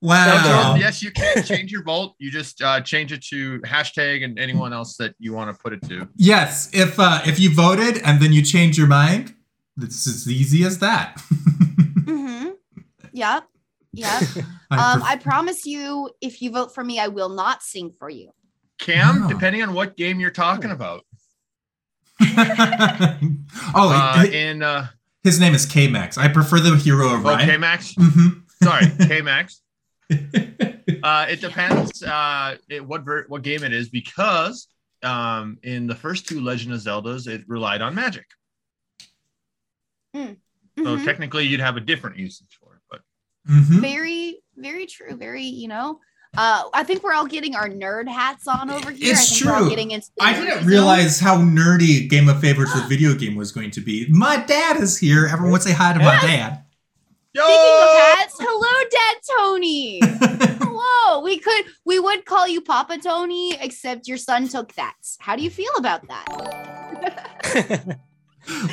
wow. 0.00 0.76
Yes, 0.78 1.02
you 1.02 1.10
can 1.10 1.42
change 1.42 1.72
your 1.72 1.82
vote. 1.82 2.14
You 2.18 2.30
just 2.30 2.62
uh, 2.62 2.80
change 2.82 3.12
it 3.12 3.20
to 3.24 3.58
hashtag 3.62 4.24
and 4.24 4.38
anyone 4.38 4.72
else 4.72 4.96
that 4.98 5.16
you 5.18 5.32
want 5.32 5.52
to 5.54 5.60
put 5.60 5.72
it 5.72 5.82
to. 5.88 6.08
Yes, 6.14 6.70
if 6.72 7.00
uh, 7.00 7.20
if 7.26 7.40
you 7.40 7.52
voted 7.52 8.00
and 8.04 8.20
then 8.22 8.32
you 8.32 8.42
change 8.42 8.78
your 8.78 8.86
mind, 8.86 9.34
it's 9.82 10.06
as 10.06 10.28
easy 10.30 10.64
as 10.64 10.78
that. 10.78 11.16
mm-hmm. 11.32 12.50
Yep. 13.12 13.44
Yep. 13.92 14.22
I 14.70 14.92
Um, 14.94 15.02
I 15.02 15.16
promise 15.16 15.66
you, 15.66 16.10
if 16.20 16.40
you 16.40 16.52
vote 16.52 16.72
for 16.72 16.84
me, 16.84 17.00
I 17.00 17.08
will 17.08 17.28
not 17.30 17.64
sing 17.64 17.90
for 17.98 18.08
you. 18.08 18.30
Cam, 18.78 19.24
Oh. 19.24 19.28
depending 19.28 19.62
on 19.64 19.74
what 19.74 19.96
game 19.96 20.20
you're 20.20 20.30
talking 20.30 20.70
about. 20.70 21.04
oh, 23.74 23.90
Uh, 23.90 24.12
hi- 24.14 24.26
in 24.26 24.62
uh, 24.62 24.86
his 25.24 25.40
name 25.40 25.54
is 25.54 25.64
K 25.66 25.88
Max. 25.88 26.18
I 26.18 26.28
prefer 26.28 26.60
the 26.60 26.76
hero 26.76 27.14
of 27.14 27.24
oh, 27.24 27.30
Ryan. 27.30 27.48
K 27.48 27.56
Max. 27.56 27.94
hmm 27.96 28.28
Sorry, 28.62 28.86
K 29.08 29.22
Max. 29.22 29.62
Uh, 31.02 31.26
it 31.30 31.40
depends 31.40 32.02
uh, 32.02 32.56
it, 32.68 32.84
what 32.86 33.02
ver- 33.02 33.24
what 33.28 33.42
game 33.42 33.62
it 33.64 33.72
is 33.72 33.88
because 33.88 34.68
um, 35.02 35.56
in 35.62 35.86
the 35.86 35.94
first 35.94 36.28
two 36.28 36.40
Legend 36.40 36.74
of 36.74 36.80
Zeldas, 36.80 37.26
it 37.26 37.42
relied 37.46 37.80
on 37.80 37.94
magic. 37.94 38.26
So 40.14 40.36
Mhm. 40.78 41.04
technically, 41.04 41.46
you'd 41.46 41.60
have 41.60 41.76
a 41.76 41.80
different 41.80 42.16
usage 42.18 42.58
for 42.60 42.74
it. 42.74 42.80
But 42.90 43.00
hmm 43.46 43.80
Very, 43.80 44.40
very 44.56 44.86
true. 44.86 45.16
Very, 45.16 45.44
you 45.44 45.68
know. 45.68 46.00
Uh, 46.36 46.62
I 46.72 46.84
think 46.84 47.02
we're 47.02 47.12
all 47.12 47.26
getting 47.26 47.56
our 47.56 47.68
nerd 47.68 48.08
hats 48.08 48.46
on 48.46 48.70
over 48.70 48.92
here. 48.92 49.10
It's 49.12 49.20
I 49.32 49.34
think 49.34 49.46
We're 49.46 49.52
all 49.52 49.60
true. 49.62 49.70
getting 49.70 49.90
into 49.90 50.08
the 50.16 50.22
I 50.24 50.32
didn't 50.32 50.58
zone. 50.60 50.66
realize 50.66 51.18
how 51.18 51.36
nerdy 51.38 52.08
Game 52.08 52.28
of 52.28 52.40
Favorites 52.40 52.72
with 52.74 52.88
video 52.88 53.14
game 53.14 53.34
was 53.34 53.50
going 53.50 53.72
to 53.72 53.80
be. 53.80 54.06
My 54.10 54.36
dad 54.36 54.76
is 54.76 54.96
here. 54.96 55.26
Everyone 55.26 55.50
would 55.52 55.62
say 55.62 55.72
hi 55.72 55.92
to 55.92 55.98
my 55.98 56.20
dad. 56.20 56.62
yo, 57.34 57.42
Speaking 57.42 57.82
of 57.82 58.16
hats, 58.18 58.36
hello, 58.38 58.88
Dad 58.90 59.16
Tony. 59.38 60.00
hello. 60.64 61.20
We 61.24 61.38
could, 61.40 61.64
we 61.84 61.98
would 61.98 62.24
call 62.26 62.46
you 62.46 62.60
Papa 62.60 62.98
Tony, 62.98 63.54
except 63.60 64.06
your 64.06 64.16
son 64.16 64.46
took 64.46 64.72
that. 64.74 64.94
How 65.18 65.34
do 65.34 65.42
you 65.42 65.50
feel 65.50 65.72
about 65.78 66.06
that? 66.06 66.26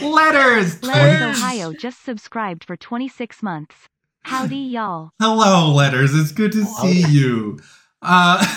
Letters. 0.02 0.82
Letters 0.84 0.84
please. 0.84 1.42
Ohio 1.42 1.74
just 1.74 2.04
subscribed 2.06 2.64
for 2.64 2.78
26 2.78 3.42
months. 3.42 3.76
Howdy, 4.28 4.58
y'all. 4.58 5.12
Hello, 5.22 5.74
letters. 5.74 6.14
It's 6.14 6.34
good 6.34 6.52
to 6.52 6.66
see 6.66 7.02
you. 7.08 7.60
Uh, 8.02 8.46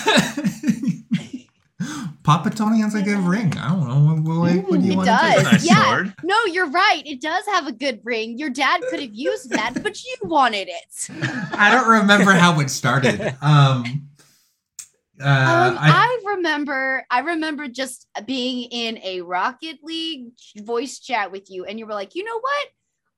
Papa 2.23 2.49
Tony 2.49 2.81
has 2.81 2.93
a 2.93 3.01
good 3.01 3.19
ring. 3.19 3.57
I 3.57 3.69
don't 3.69 3.87
know. 3.87 4.21
What, 4.21 4.37
what, 4.37 4.69
what 4.69 4.79
do 4.81 4.85
you 4.85 4.91
It 4.91 4.95
want 4.97 5.07
does. 5.07 5.35
to 5.37 5.43
nice 5.43 5.65
Yeah. 5.65 5.83
sword. 5.85 6.13
No, 6.23 6.35
you're 6.45 6.69
right. 6.69 7.01
It 7.05 7.21
does 7.21 7.45
have 7.47 7.67
a 7.67 7.71
good 7.71 8.01
ring. 8.03 8.37
Your 8.37 8.49
dad 8.49 8.81
could 8.89 8.99
have 8.99 9.13
used 9.13 9.49
that, 9.51 9.81
but 9.81 10.03
you 10.03 10.13
wanted 10.23 10.67
it. 10.69 11.09
I 11.53 11.71
don't 11.71 11.89
remember 12.01 12.33
how 12.33 12.59
it 12.59 12.69
started. 12.69 13.21
Um, 13.41 14.09
uh, 15.21 15.23
Um, 15.23 15.77
I, 15.79 16.19
I, 16.25 16.33
remember, 16.35 17.05
I 17.09 17.19
remember 17.19 17.69
just 17.69 18.07
being 18.25 18.67
in 18.71 18.99
a 19.03 19.21
Rocket 19.21 19.77
League 19.83 20.33
voice 20.57 20.99
chat 20.99 21.31
with 21.31 21.49
you, 21.49 21.63
and 21.65 21.79
you 21.79 21.85
were 21.87 21.93
like, 21.93 22.13
you 22.13 22.25
know 22.25 22.39
what? 22.39 22.67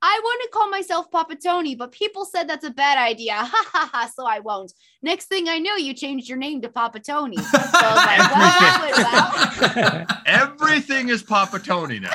I 0.05 0.19
want 0.21 0.41
to 0.43 0.49
call 0.51 0.69
myself 0.69 1.09
Papa 1.09 1.35
Tony, 1.35 1.75
but 1.75 1.93
people 1.93 2.25
said 2.25 2.47
that's 2.49 2.65
a 2.65 2.71
bad 2.71 2.97
idea. 2.97 3.35
Ha 3.53 3.63
ha 3.71 3.89
ha. 3.93 4.11
So 4.13 4.25
I 4.25 4.39
won't. 4.39 4.73
Next 5.01 5.27
thing 5.27 5.47
I 5.47 5.59
know, 5.59 5.75
you 5.77 5.93
changed 5.93 6.27
your 6.27 6.37
name 6.37 6.61
to 6.61 6.69
Papa 6.69 6.99
Tony. 6.99 7.37
So 7.37 7.57
I 7.57 7.89
was 7.93 8.05
like, 8.05 8.19
well, 9.75 9.75
that 9.75 10.05
well. 10.07 10.21
Everything 10.25 11.07
is 11.09 11.23
Papa 11.23 11.59
Tony 11.59 11.99
now. 11.99 12.09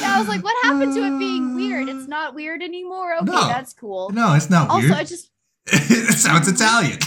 Yeah, 0.00 0.16
I 0.16 0.18
was 0.18 0.28
like, 0.28 0.42
what 0.44 0.54
happened 0.62 0.94
to 0.94 1.02
it 1.04 1.18
being 1.18 1.54
weird? 1.54 1.88
It's 1.88 2.06
not 2.08 2.34
weird 2.34 2.62
anymore. 2.62 3.14
Okay, 3.22 3.32
No. 3.32 3.48
that's 3.48 3.72
cool. 3.72 4.10
no, 4.10 4.34
it's 4.34 4.50
not 4.50 4.68
Also, 4.68 4.88
weird. 4.88 4.98
I 4.98 5.04
just 5.04 5.30
it 5.66 6.18
sounds 6.18 6.46
Italian. 6.48 6.98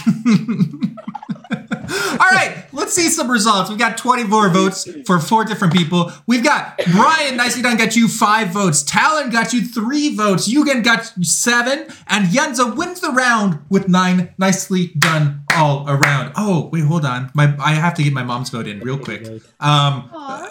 All 2.12 2.28
right, 2.30 2.66
let's 2.72 2.92
see 2.92 3.08
some 3.08 3.30
results. 3.30 3.70
We've 3.70 3.78
got 3.78 3.96
24 3.96 4.50
votes 4.50 4.88
for 5.06 5.18
four 5.18 5.44
different 5.44 5.72
people. 5.72 6.12
We've 6.26 6.44
got 6.44 6.78
Brian 6.92 7.36
Nicely 7.36 7.62
Done 7.62 7.76
got 7.76 7.96
you 7.96 8.08
five 8.08 8.48
votes. 8.48 8.82
Talon 8.82 9.30
got 9.30 9.52
you 9.52 9.62
three 9.64 10.14
votes. 10.14 10.52
Yoogen 10.52 10.84
got 10.84 11.04
seven. 11.22 11.86
And 12.08 12.26
Yenza 12.26 12.76
wins 12.76 13.00
the 13.00 13.10
round 13.10 13.60
with 13.70 13.88
nine. 13.88 14.34
Nicely 14.38 14.88
done 14.98 15.44
all 15.56 15.88
around. 15.88 16.32
Oh, 16.36 16.68
wait, 16.72 16.84
hold 16.84 17.04
on. 17.04 17.30
My 17.34 17.54
I 17.58 17.72
have 17.74 17.94
to 17.94 18.02
get 18.02 18.12
my 18.12 18.22
mom's 18.22 18.50
vote 18.50 18.66
in 18.66 18.80
real 18.80 18.98
quick. 18.98 19.26
Um, 19.60 20.10
uh, 20.14 20.48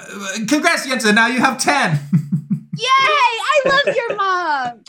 congrats, 0.47 0.87
Yenza. 0.87 1.13
Now 1.13 1.27
you 1.27 1.39
have 1.39 1.57
10. 1.59 1.99
Yay! 2.77 2.85
I 2.89 3.61
love 3.65 3.95
your 3.95 4.15
mom. 4.15 4.83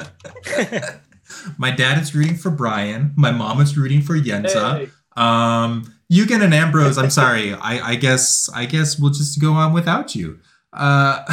my 1.59 1.71
dad 1.71 1.99
is 2.01 2.15
rooting 2.15 2.37
for 2.37 2.51
Brian. 2.51 3.13
My 3.17 3.33
mom 3.33 3.61
is 3.61 3.77
rooting 3.77 4.03
for 4.03 4.15
Yenza. 4.17 4.79
Hey, 4.79 4.91
Um, 5.17 5.95
Yoogen 6.11 6.43
and 6.43 6.55
Ambrose, 6.55 6.97
I'm 6.97 7.11
sorry. 7.11 7.53
I, 7.53 7.91
I 7.91 7.95
guess 7.97 8.49
I 8.55 8.65
guess 8.65 8.99
we'll 8.99 9.13
just 9.13 9.39
go 9.41 9.53
on 9.53 9.75
without 9.75 10.15
you. 10.15 10.41
Uh, 10.73 11.23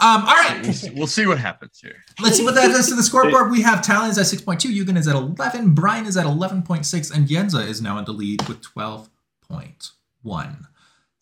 um, 0.00 0.08
all 0.24 0.34
right. 0.34 0.60
We'll 0.62 0.72
see, 0.72 0.90
we'll 0.90 1.06
see 1.08 1.26
what 1.26 1.38
happens 1.38 1.80
here. 1.80 1.96
Let's 2.20 2.36
see 2.36 2.44
what 2.44 2.54
that 2.54 2.68
does 2.68 2.88
to 2.88 2.94
the 2.94 3.02
scoreboard. 3.02 3.50
We 3.50 3.62
have 3.62 3.82
Talon 3.82 4.10
is 4.10 4.18
at 4.18 4.26
6.2, 4.26 4.72
Yoogen 4.72 4.96
is 4.96 5.08
at 5.08 5.16
11, 5.16 5.74
Brian 5.74 6.06
is 6.06 6.16
at 6.16 6.26
11.6, 6.26 7.14
and 7.14 7.26
Yenza 7.26 7.66
is 7.66 7.82
now 7.82 7.98
in 7.98 8.04
the 8.04 8.12
lead 8.12 8.46
with 8.48 8.62
12.1. 8.62 10.66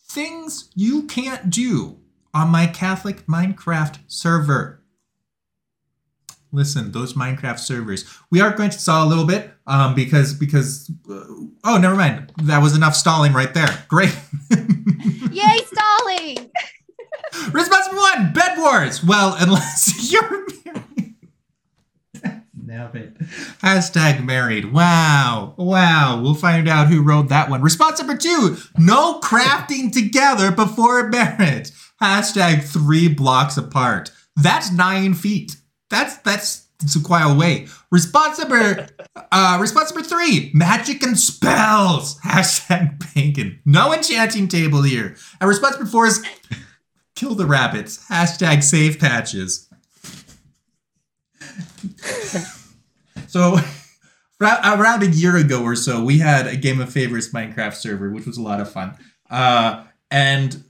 Things 0.03 0.71
you 0.75 1.05
can't 1.05 1.51
do 1.51 1.99
on 2.35 2.49
my 2.49 2.67
Catholic 2.67 3.27
Minecraft 3.27 4.01
server. 4.07 4.83
Listen, 6.51 6.93
those 6.93 7.13
Minecraft 7.13 7.59
servers. 7.59 8.07
We 8.31 8.41
are 8.41 8.55
going 8.55 8.71
to 8.71 8.79
saw 8.79 9.05
a 9.05 9.09
little 9.09 9.27
bit 9.27 9.53
um, 9.69 9.95
because 9.95 10.33
because 10.35 10.91
uh, 11.11 11.25
oh, 11.65 11.79
never 11.79 11.95
mind. 11.95 12.33
That 12.43 12.63
was 12.63 12.75
enough 12.75 12.97
stalling 12.97 13.35
right 13.35 13.53
there. 13.53 13.69
Great. 13.87 14.17
Yay, 15.31 15.59
stalling! 15.67 16.51
Response 17.53 17.87
number 17.87 18.01
one: 18.01 18.33
Bed 18.33 18.59
Wars. 18.59 19.05
Well, 19.05 19.37
unless 19.39 20.11
you're 20.13 20.47
married. 20.65 21.15
Nailed 22.65 22.97
it. 22.97 23.19
Hashtag 23.61 24.25
married. 24.25 24.73
Wow. 24.73 25.55
Wow. 25.59 26.21
We'll 26.23 26.35
find 26.35 26.67
out 26.67 26.89
who 26.89 27.03
wrote 27.03 27.29
that 27.29 27.51
one. 27.51 27.61
Response 27.61 27.99
number 27.99 28.17
two: 28.17 28.57
No 28.79 29.21
crafting 29.21 29.93
together 29.93 30.51
before 30.51 31.09
marriage. 31.09 31.71
Hashtag 32.01 32.65
three 32.65 33.09
blocks 33.09 33.59
apart. 33.59 34.13
That's 34.35 34.73
nine 34.73 35.13
feet. 35.13 35.57
That's 35.91 36.17
that's 36.19 36.68
it's 36.83 36.97
quite 37.03 37.29
a 37.29 37.35
way. 37.35 37.67
Response 37.91 38.39
number 38.39 38.87
uh 39.33 39.59
response 39.61 39.93
number 39.93 40.09
three, 40.09 40.51
magic 40.55 41.03
and 41.03 41.19
spells. 41.19 42.19
Hashtag 42.25 43.01
pagan. 43.01 43.61
No 43.65 43.93
enchanting 43.93 44.49
table 44.49 44.83
here. 44.83 45.17
And 45.41 45.49
response 45.49 45.77
number 45.77 45.91
four 45.91 46.07
is 46.07 46.25
kill 47.15 47.35
the 47.35 47.47
rabbits. 47.47 48.07
Hashtag 48.09 48.63
save 48.63 48.99
patches. 48.99 49.69
so 53.27 53.59
around 54.41 55.03
a 55.03 55.09
year 55.09 55.37
ago 55.37 55.65
or 55.65 55.75
so, 55.75 56.05
we 56.05 56.19
had 56.19 56.47
a 56.47 56.57
Game 56.57 56.81
of 56.81 56.93
Favorites 56.93 57.33
Minecraft 57.33 57.75
server, 57.75 58.11
which 58.11 58.27
was 58.27 58.39
a 58.39 58.43
lot 58.43 58.61
of 58.61 58.71
fun. 58.71 58.95
Uh 59.29 59.85
and 60.11 60.63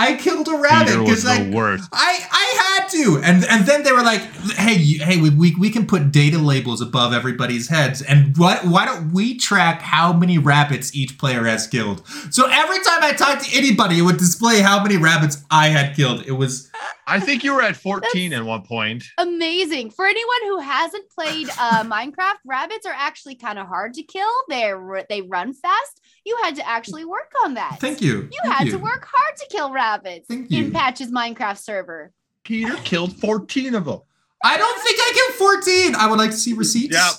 I 0.00 0.16
killed 0.16 0.48
a 0.48 0.56
rabbit 0.56 0.98
because 0.98 1.26
I 1.26 1.44
the 1.44 1.54
worst. 1.54 1.88
I 1.92 2.26
I 2.30 2.78
had 2.78 2.88
to, 2.88 3.20
and 3.22 3.44
and 3.44 3.66
then 3.66 3.82
they 3.82 3.92
were 3.92 4.02
like, 4.02 4.22
"Hey, 4.56 4.74
you, 4.74 5.04
hey, 5.04 5.20
we, 5.20 5.28
we 5.28 5.54
we 5.56 5.68
can 5.68 5.86
put 5.86 6.10
data 6.10 6.38
labels 6.38 6.80
above 6.80 7.12
everybody's 7.12 7.68
heads, 7.68 8.00
and 8.00 8.34
what? 8.38 8.64
Why 8.64 8.86
don't 8.86 9.12
we 9.12 9.36
track 9.36 9.82
how 9.82 10.14
many 10.14 10.38
rabbits 10.38 10.94
each 10.96 11.18
player 11.18 11.44
has 11.44 11.66
killed? 11.66 12.02
So 12.30 12.48
every 12.50 12.78
time 12.78 13.02
I 13.02 13.12
talked 13.12 13.44
to 13.44 13.56
anybody, 13.56 13.98
it 13.98 14.02
would 14.02 14.16
display 14.16 14.60
how 14.60 14.82
many 14.82 14.96
rabbits 14.96 15.44
I 15.50 15.68
had 15.68 15.94
killed. 15.94 16.24
It 16.26 16.32
was 16.32 16.70
I 17.06 17.18
think 17.18 17.42
you 17.42 17.54
were 17.54 17.62
at 17.62 17.76
14 17.76 18.32
at 18.32 18.44
one 18.44 18.62
point. 18.62 19.04
Amazing. 19.18 19.90
For 19.90 20.06
anyone 20.06 20.42
who 20.44 20.60
hasn't 20.60 21.10
played 21.10 21.48
uh, 21.58 21.82
Minecraft, 21.84 22.38
rabbits 22.46 22.86
are 22.86 22.94
actually 22.96 23.34
kind 23.34 23.58
of 23.58 23.66
hard 23.66 23.94
to 23.94 24.02
kill. 24.02 24.30
They're 24.48 25.04
they 25.08 25.22
run 25.22 25.52
fast. 25.52 26.00
You 26.24 26.38
had 26.42 26.56
to 26.56 26.68
actually 26.68 27.04
work 27.04 27.32
on 27.44 27.54
that. 27.54 27.78
thank 27.80 28.00
you. 28.00 28.22
You 28.32 28.38
Thank 28.42 28.54
had 28.54 28.70
to 28.70 28.76
work 28.76 29.08
hard 29.10 29.36
to 29.38 29.46
kill 29.50 29.72
rabbits 29.72 30.26
Thank 30.28 30.50
you. 30.50 30.64
in 30.66 30.72
Patch's 30.72 31.10
Minecraft 31.10 31.58
server. 31.58 32.12
Peter 32.44 32.76
killed 32.84 33.16
14 33.16 33.74
of 33.74 33.84
them. 33.86 34.00
I 34.42 34.56
don't 34.56 34.80
think 34.82 34.98
I 34.98 35.12
killed 35.14 35.38
fourteen. 35.38 35.94
I 35.94 36.06
would 36.08 36.18
like 36.18 36.30
to 36.30 36.36
see 36.36 36.54
receipts. 36.54 36.94
Yeah. 36.94 37.10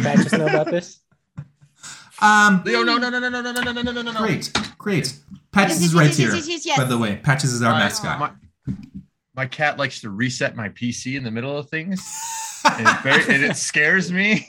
Patches 0.00 0.32
know 0.32 0.46
about 0.46 0.66
this? 0.66 0.98
Um. 2.20 2.62
Leo, 2.64 2.82
no, 2.82 2.96
no, 2.98 3.08
no, 3.10 3.18
no, 3.20 3.28
no, 3.28 3.40
no, 3.42 3.52
no, 3.52 3.62
no, 3.62 3.72
no, 3.72 3.82
no, 3.92 4.02
no, 4.02 4.10
no. 4.12 4.18
Great. 4.18 4.50
Great. 4.76 5.16
Patches 5.52 5.76
Yes, 5.80 5.86
is 5.90 5.94
yes, 5.94 5.94
right 5.94 6.18
yes, 6.48 6.64
here. 6.64 6.74
By 6.76 6.84
the 6.84 6.98
way, 6.98 7.16
Patches 7.22 7.52
is 7.52 7.62
our 7.62 7.72
My- 7.72 7.78
mascot. 7.78 8.18
My, 8.18 8.74
my 9.36 9.46
cat 9.46 9.78
likes 9.78 10.00
to 10.00 10.10
reset 10.10 10.56
my 10.56 10.68
PC 10.70 11.16
in 11.16 11.22
the 11.22 11.30
middle 11.30 11.56
of 11.56 11.68
things, 11.70 12.04
and 12.64 12.88
it, 12.88 13.00
very, 13.02 13.22
and 13.34 13.44
it 13.44 13.56
scares 13.56 14.10
me. 14.10 14.48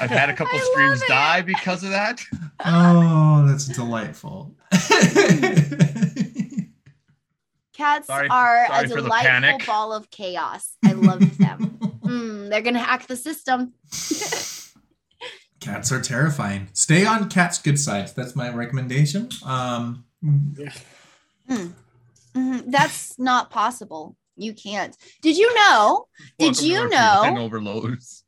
I've 0.00 0.10
had 0.10 0.30
a 0.30 0.34
couple 0.34 0.58
I 0.58 0.62
streams 0.62 1.02
it. 1.02 1.08
die 1.08 1.42
because 1.42 1.82
of 1.84 1.90
that. 1.90 2.20
oh, 2.64 3.46
that's 3.46 3.66
delightful. 3.66 4.54
Cats 7.74 8.06
Sorry- 8.06 8.28
are 8.28 8.66
sorry 8.66 8.84
a 8.84 8.88
delightful 8.88 9.30
panic. 9.30 9.66
ball 9.66 9.92
of 9.92 10.10
chaos. 10.10 10.76
I 10.84 10.92
love 10.92 11.38
them. 11.38 11.78
Mm, 12.02 12.50
they're 12.50 12.60
gonna 12.62 12.80
hack 12.82 13.06
the 13.06 13.16
system. 13.16 13.72
Cats 15.60 15.92
are 15.92 16.00
terrifying. 16.02 16.68
Stay 16.74 17.06
on 17.06 17.30
cats' 17.30 17.58
good 17.58 17.78
sides. 17.78 18.12
That's 18.12 18.34
my 18.36 18.50
recommendation. 18.52 19.30
Um, 19.46 20.04
Mhm, 21.48 21.72
That's 22.66 23.16
not 23.20 23.50
possible. 23.50 24.16
You 24.36 24.52
can't. 24.52 24.94
Did 25.22 25.36
you 25.38 25.54
know? 25.54 26.06
Did 26.38 26.46
Welcome 26.46 26.60
to 26.60 26.66
you 26.68 26.88
know 26.88 27.34
overloads? 27.38 28.21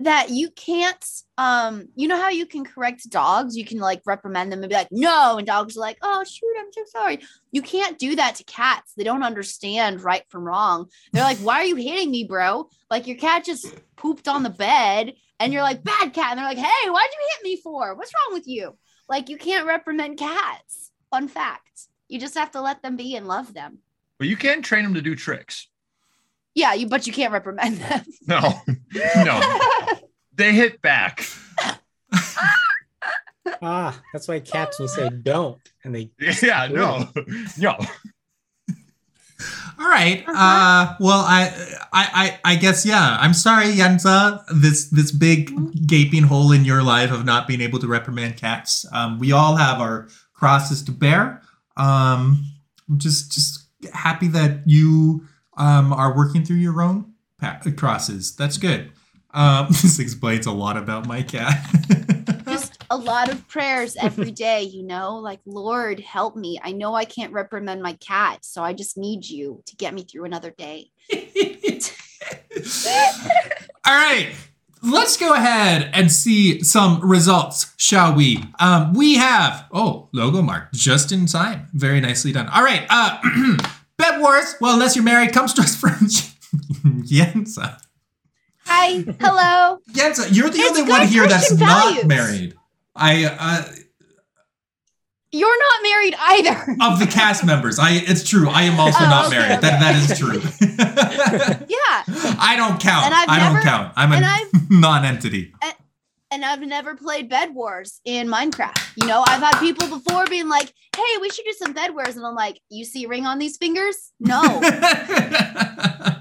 That 0.00 0.30
you 0.30 0.50
can't 0.50 1.04
um 1.36 1.86
you 1.94 2.08
know 2.08 2.16
how 2.20 2.30
you 2.30 2.46
can 2.46 2.64
correct 2.64 3.08
dogs? 3.10 3.56
You 3.56 3.64
can 3.64 3.78
like 3.78 4.02
reprimand 4.04 4.50
them 4.50 4.62
and 4.62 4.68
be 4.68 4.74
like 4.74 4.88
no 4.90 5.36
and 5.36 5.46
dogs 5.46 5.76
are 5.76 5.80
like 5.80 5.98
oh 6.02 6.24
shoot 6.24 6.56
i'm 6.58 6.72
so 6.72 6.84
sorry. 6.86 7.20
You 7.52 7.62
can't 7.62 7.98
do 7.98 8.16
that 8.16 8.36
to 8.36 8.44
cats. 8.44 8.94
They 8.96 9.04
don't 9.04 9.22
understand 9.22 10.02
right 10.02 10.24
from 10.28 10.44
wrong. 10.44 10.86
They're 11.12 11.22
like 11.22 11.38
why 11.38 11.56
are 11.56 11.64
you 11.64 11.76
hitting 11.76 12.10
me 12.10 12.24
bro? 12.24 12.68
Like 12.90 13.06
your 13.06 13.16
cat 13.16 13.44
just 13.44 13.74
pooped 13.96 14.26
on 14.26 14.42
the 14.42 14.50
bed 14.50 15.14
and 15.38 15.52
you're 15.52 15.62
like 15.62 15.84
bad 15.84 16.12
cat. 16.12 16.30
And 16.30 16.38
they're 16.38 16.46
like 16.46 16.58
hey 16.58 16.90
why'd 16.90 17.10
you 17.12 17.28
hit 17.34 17.44
me 17.44 17.60
for? 17.62 17.94
What's 17.94 18.12
wrong 18.14 18.34
with 18.34 18.48
you? 18.48 18.76
Like 19.08 19.28
you 19.28 19.36
can't 19.36 19.66
reprimand 19.66 20.18
cats. 20.18 20.92
Fun 21.10 21.28
fact. 21.28 21.88
You 22.08 22.18
just 22.18 22.36
have 22.36 22.52
to 22.52 22.60
let 22.60 22.82
them 22.82 22.96
be 22.96 23.16
and 23.16 23.28
love 23.28 23.52
them. 23.54 23.78
But 24.18 24.28
you 24.28 24.36
can 24.36 24.62
train 24.62 24.84
them 24.84 24.94
to 24.94 25.02
do 25.02 25.14
tricks. 25.14 25.69
Yeah 26.60 26.74
you 26.74 26.86
but 26.86 27.06
you 27.06 27.12
can't 27.12 27.32
reprimand 27.32 27.76
them 27.78 28.04
No, 28.26 28.40
no, 29.24 29.40
they 30.34 30.52
hit 30.52 30.80
back. 30.82 31.26
Ah, 33.62 34.00
that's 34.12 34.28
why 34.28 34.40
cats 34.40 34.78
when 34.78 34.88
you 34.88 34.94
say 34.94 35.08
don't 35.22 35.58
and 35.84 35.94
they 35.94 36.10
Yeah, 36.42 36.68
no, 36.70 37.08
no. 37.58 37.70
all 39.78 39.88
right. 39.88 40.22
Uh-huh. 40.28 40.32
Uh, 40.36 40.96
well, 41.00 41.20
I, 41.26 41.52
I, 41.92 42.38
I, 42.44 42.52
I 42.52 42.56
guess 42.56 42.84
yeah. 42.86 43.16
I'm 43.20 43.34
sorry, 43.34 43.66
Yenza. 43.72 44.42
This 44.54 44.88
this 44.90 45.10
big 45.12 45.50
gaping 45.86 46.24
hole 46.24 46.52
in 46.52 46.64
your 46.64 46.82
life 46.82 47.10
of 47.10 47.24
not 47.24 47.48
being 47.48 47.60
able 47.60 47.78
to 47.80 47.86
reprimand 47.88 48.36
cats. 48.36 48.86
Um, 48.92 49.18
we 49.18 49.32
all 49.32 49.56
have 49.56 49.80
our 49.80 50.08
crosses 50.34 50.82
to 50.84 50.92
bear. 50.92 51.42
Um, 51.76 52.44
I'm 52.88 52.98
just 52.98 53.32
just 53.32 53.66
happy 53.92 54.28
that 54.28 54.60
you 54.66 55.26
um 55.60 55.92
are 55.92 56.16
working 56.16 56.44
through 56.44 56.56
your 56.56 56.82
own 56.82 57.12
pa- 57.40 57.60
crosses. 57.76 58.34
That's 58.34 58.56
good. 58.56 58.90
Um, 59.32 59.66
this 59.70 59.98
explains 59.98 60.46
a 60.46 60.52
lot 60.52 60.76
about 60.76 61.06
my 61.06 61.22
cat. 61.22 61.64
just 62.46 62.82
a 62.90 62.96
lot 62.96 63.30
of 63.30 63.46
prayers 63.48 63.96
every 63.96 64.32
day, 64.32 64.62
you 64.62 64.82
know, 64.82 65.16
like, 65.16 65.40
Lord, 65.46 66.00
help 66.00 66.36
me. 66.36 66.58
I 66.62 66.72
know 66.72 66.94
I 66.94 67.04
can't 67.04 67.32
reprimand 67.32 67.82
my 67.82 67.92
cat, 67.94 68.44
so 68.44 68.62
I 68.62 68.72
just 68.72 68.98
need 68.98 69.28
you 69.28 69.62
to 69.66 69.76
get 69.76 69.94
me 69.94 70.02
through 70.04 70.24
another 70.24 70.50
day. 70.50 70.90
All 73.86 73.94
right. 73.94 74.32
Let's 74.82 75.18
go 75.18 75.34
ahead 75.34 75.90
and 75.92 76.10
see 76.10 76.62
some 76.62 77.00
results, 77.06 77.74
shall 77.76 78.14
we? 78.14 78.42
Um, 78.58 78.94
we 78.94 79.16
have 79.16 79.68
oh 79.72 80.08
logo 80.12 80.40
mark 80.40 80.72
just 80.72 81.12
in 81.12 81.26
time, 81.26 81.68
very 81.74 82.00
nicely 82.00 82.32
done. 82.32 82.48
All 82.48 82.64
right, 82.64 82.86
uh, 82.88 83.18
Bed 84.00 84.20
Wars. 84.20 84.54
Well, 84.60 84.74
unless 84.74 84.96
you're 84.96 85.04
married, 85.04 85.32
comes 85.32 85.52
to 85.54 85.62
us 85.62 85.76
from. 85.80 86.08
Hi, 88.66 89.04
hello. 89.20 89.78
Yenza, 89.92 90.34
you're 90.34 90.48
the 90.50 90.58
It's 90.58 90.78
only 90.78 90.90
one 90.90 91.06
here 91.06 91.26
that's 91.26 91.48
Christian 91.48 91.66
not 91.66 92.06
married. 92.06 92.54
I 92.94 93.24
uh, 93.24 93.72
You're 95.32 95.58
not 95.58 95.82
married 95.82 96.14
either. 96.18 96.76
of 96.82 96.98
the 96.98 97.06
cast 97.06 97.44
members, 97.44 97.78
I 97.78 97.90
it's 97.92 98.28
true. 98.28 98.48
I 98.48 98.62
am 98.62 98.78
also 98.80 99.04
Oh, 99.04 99.08
not 99.08 99.26
okay, 99.26 99.38
married. 99.38 99.60
That 99.60 99.80
that 99.80 100.10
is 100.10 100.18
true. 100.18 100.40
yeah. 101.68 102.36
I 102.38 102.54
don't 102.56 102.80
count. 102.80 103.06
And 103.06 103.14
I've 103.14 103.28
I 103.28 103.38
don't 103.38 103.62
count. 103.62 103.92
I'm 103.96 104.12
a 104.12 104.16
I've- 104.16 104.50
non-entity. 104.70 105.52
And 105.62 105.74
I've 106.32 106.60
never 106.60 106.94
played 106.94 107.28
Bed 107.28 107.54
Wars 107.54 108.00
in 108.04 108.28
Minecraft. 108.28 108.78
You 108.96 109.06
know, 109.06 109.24
I've 109.26 109.42
had 109.42 109.58
people 109.58 109.88
before 109.88 110.26
being 110.26 110.48
like, 110.48 110.72
hey, 110.96 111.18
we 111.20 111.30
should 111.30 111.44
do 111.44 111.52
some 111.52 111.72
Bed 111.72 111.94
Wars. 111.94 112.16
And 112.16 112.24
I'm 112.24 112.34
like, 112.34 112.60
you 112.68 112.84
see 112.84 113.04
a 113.04 113.08
ring 113.08 113.26
on 113.26 113.38
these 113.38 113.56
fingers? 113.56 114.12
No. 114.20 114.40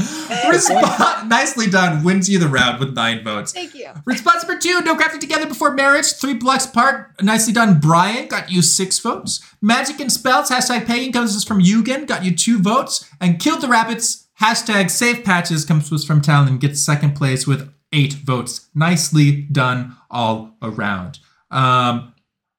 Respo- 0.30 1.28
nicely 1.28 1.66
done. 1.66 2.04
Wins 2.04 2.28
you 2.28 2.38
the 2.38 2.48
round 2.48 2.80
with 2.80 2.94
nine 2.94 3.22
votes. 3.24 3.52
Thank 3.52 3.74
you. 3.74 3.88
Response 4.04 4.44
number 4.44 4.60
two: 4.60 4.80
No 4.82 4.96
crafting 4.96 5.20
together 5.20 5.46
before 5.46 5.74
marriage. 5.74 6.12
Three 6.12 6.34
blocks 6.34 6.66
apart. 6.66 7.20
Nicely 7.22 7.52
done. 7.52 7.80
Brian 7.80 8.28
got 8.28 8.50
you 8.50 8.62
six 8.62 8.98
votes. 8.98 9.40
Magic 9.60 10.00
and 10.00 10.10
spells. 10.10 10.50
Hashtag 10.50 10.86
pagan 10.86 11.12
comes 11.12 11.42
from 11.44 11.60
Yoogen. 11.60 12.06
Got 12.06 12.24
you 12.24 12.34
two 12.34 12.58
votes. 12.58 13.08
And 13.20 13.38
killed 13.38 13.60
the 13.60 13.68
rabbits. 13.68 14.28
Hashtag 14.40 14.90
safe 14.90 15.24
patches 15.24 15.64
comes 15.64 15.88
to 15.88 15.96
us 15.96 16.04
from 16.04 16.22
Talon 16.22 16.48
and 16.48 16.60
gets 16.60 16.80
second 16.80 17.14
place 17.14 17.46
with 17.46 17.72
eight 17.92 18.12
votes. 18.14 18.68
Nicely 18.74 19.42
done 19.42 19.96
all 20.10 20.56
around. 20.62 21.18
Um, 21.50 22.12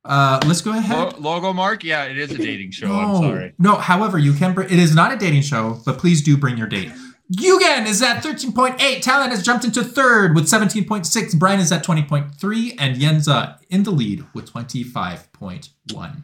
uh, 0.04 0.39
let's 0.48 0.62
go 0.62 0.72
ahead. 0.72 0.98
Lo- 1.20 1.34
logo 1.36 1.54
mark? 1.54 1.84
Yeah, 1.84 2.06
it 2.06 2.17
is 2.17 2.32
a 2.32 2.38
dating 2.38 2.72
show. 2.72 2.91
I'm 2.91 3.08
No. 3.13 3.22
sorry. 3.22 3.54
No, 3.60 3.76
however, 3.76 4.17
you 4.17 4.34
can. 4.34 4.54
Br- 4.54 4.63
it 4.63 4.72
is 4.72 4.96
not 4.96 5.13
a 5.13 5.17
dating 5.17 5.44
show, 5.44 5.80
but 5.86 5.98
please 6.00 6.22
do 6.22 6.36
bring 6.38 6.58
your 6.58 6.67
date. 6.67 6.91
Yoogen 7.34 7.86
is 7.88 8.02
at 8.02 8.22
13.8. 8.22 9.02
Talon 9.02 9.30
has 9.30 9.41
jumped 9.41 9.63
into 9.63 9.84
third 9.86 10.36
with 10.36 10.48
17.6. 10.50 11.34
Brian 11.39 11.62
is 11.62 11.72
at 11.72 11.82
20.3. 11.86 12.76
And 12.78 12.98
Yenza 12.98 13.58
in 13.70 13.84
the 13.84 13.91
lead 13.91 14.26
with 14.34 14.52
25.1. 14.52 16.24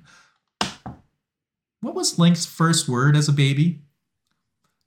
What 1.79 1.95
was 1.95 2.19
Link's 2.19 2.45
first 2.45 2.89
word 2.89 3.15
as 3.15 3.29
a 3.29 3.33
baby? 3.33 3.79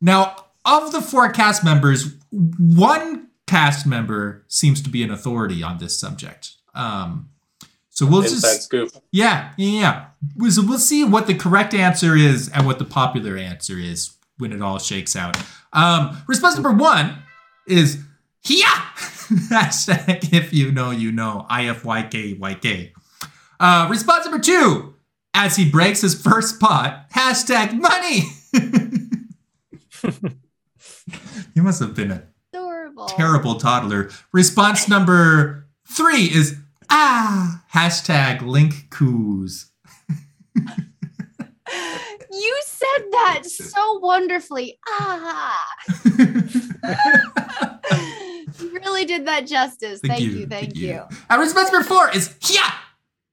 Now, 0.02 0.36
of 0.66 0.92
the 0.92 1.00
four 1.00 1.30
cast 1.30 1.64
members, 1.64 2.16
one 2.30 3.28
cast 3.50 3.86
member 3.86 4.44
seems 4.48 4.80
to 4.82 4.88
be 4.90 5.02
an 5.02 5.10
authority 5.10 5.62
on 5.62 5.78
this 5.78 5.98
subject. 5.98 6.52
Um, 6.74 7.30
so 7.88 8.06
we'll 8.06 8.22
Inside 8.22 8.48
just 8.48 8.62
scoop. 8.62 8.90
yeah, 9.10 9.52
yeah, 9.58 9.80
yeah. 9.80 10.04
We- 10.36 10.50
So 10.50 10.62
we'll 10.64 10.78
see 10.78 11.02
what 11.04 11.26
the 11.26 11.34
correct 11.34 11.74
answer 11.74 12.14
is 12.16 12.48
and 12.48 12.64
what 12.66 12.78
the 12.78 12.84
popular 12.84 13.36
answer 13.36 13.76
is 13.78 14.12
when 14.38 14.52
it 14.52 14.62
all 14.62 14.78
shakes 14.78 15.16
out. 15.16 15.36
Um, 15.72 16.16
response 16.28 16.54
number 16.54 16.72
one 16.72 17.22
is 17.66 17.98
Hia! 18.42 18.64
Hashtag 19.50 20.32
if 20.32 20.52
you 20.52 20.70
know, 20.72 20.90
you 20.92 21.12
know. 21.12 21.46
IFYKYK. 21.50 22.92
Uh, 23.58 23.86
response 23.90 24.24
number 24.24 24.40
two, 24.40 24.94
as 25.34 25.56
he 25.56 25.68
breaks 25.68 26.00
his 26.00 26.14
first 26.20 26.58
pot, 26.60 27.10
hashtag 27.14 27.74
money. 27.74 28.22
you 31.54 31.62
must 31.62 31.80
have 31.80 31.94
been 31.94 32.10
a 32.12 32.22
Adorable. 32.92 33.06
terrible 33.06 33.54
toddler. 33.56 34.10
Response 34.32 34.88
number 34.88 35.66
three 35.88 36.24
is 36.24 36.56
ah 36.90 37.62
hashtag 37.74 38.42
link 38.42 38.90
coos. 38.90 39.66
You 42.32 42.60
said 42.64 43.04
that 43.10 43.42
so 43.44 43.98
wonderfully. 43.98 44.78
Ah. 44.88 45.66
you 48.58 48.72
really 48.72 49.04
did 49.04 49.26
that 49.26 49.46
justice. 49.46 50.00
Thank, 50.04 50.20
you, 50.20 50.46
Thank, 50.46 50.76
you. 50.76 51.02
And 51.28 51.40
response 51.40 51.72
number 51.72 51.86
four 51.86 52.08
is 52.10 52.34
yeah, 52.48 52.72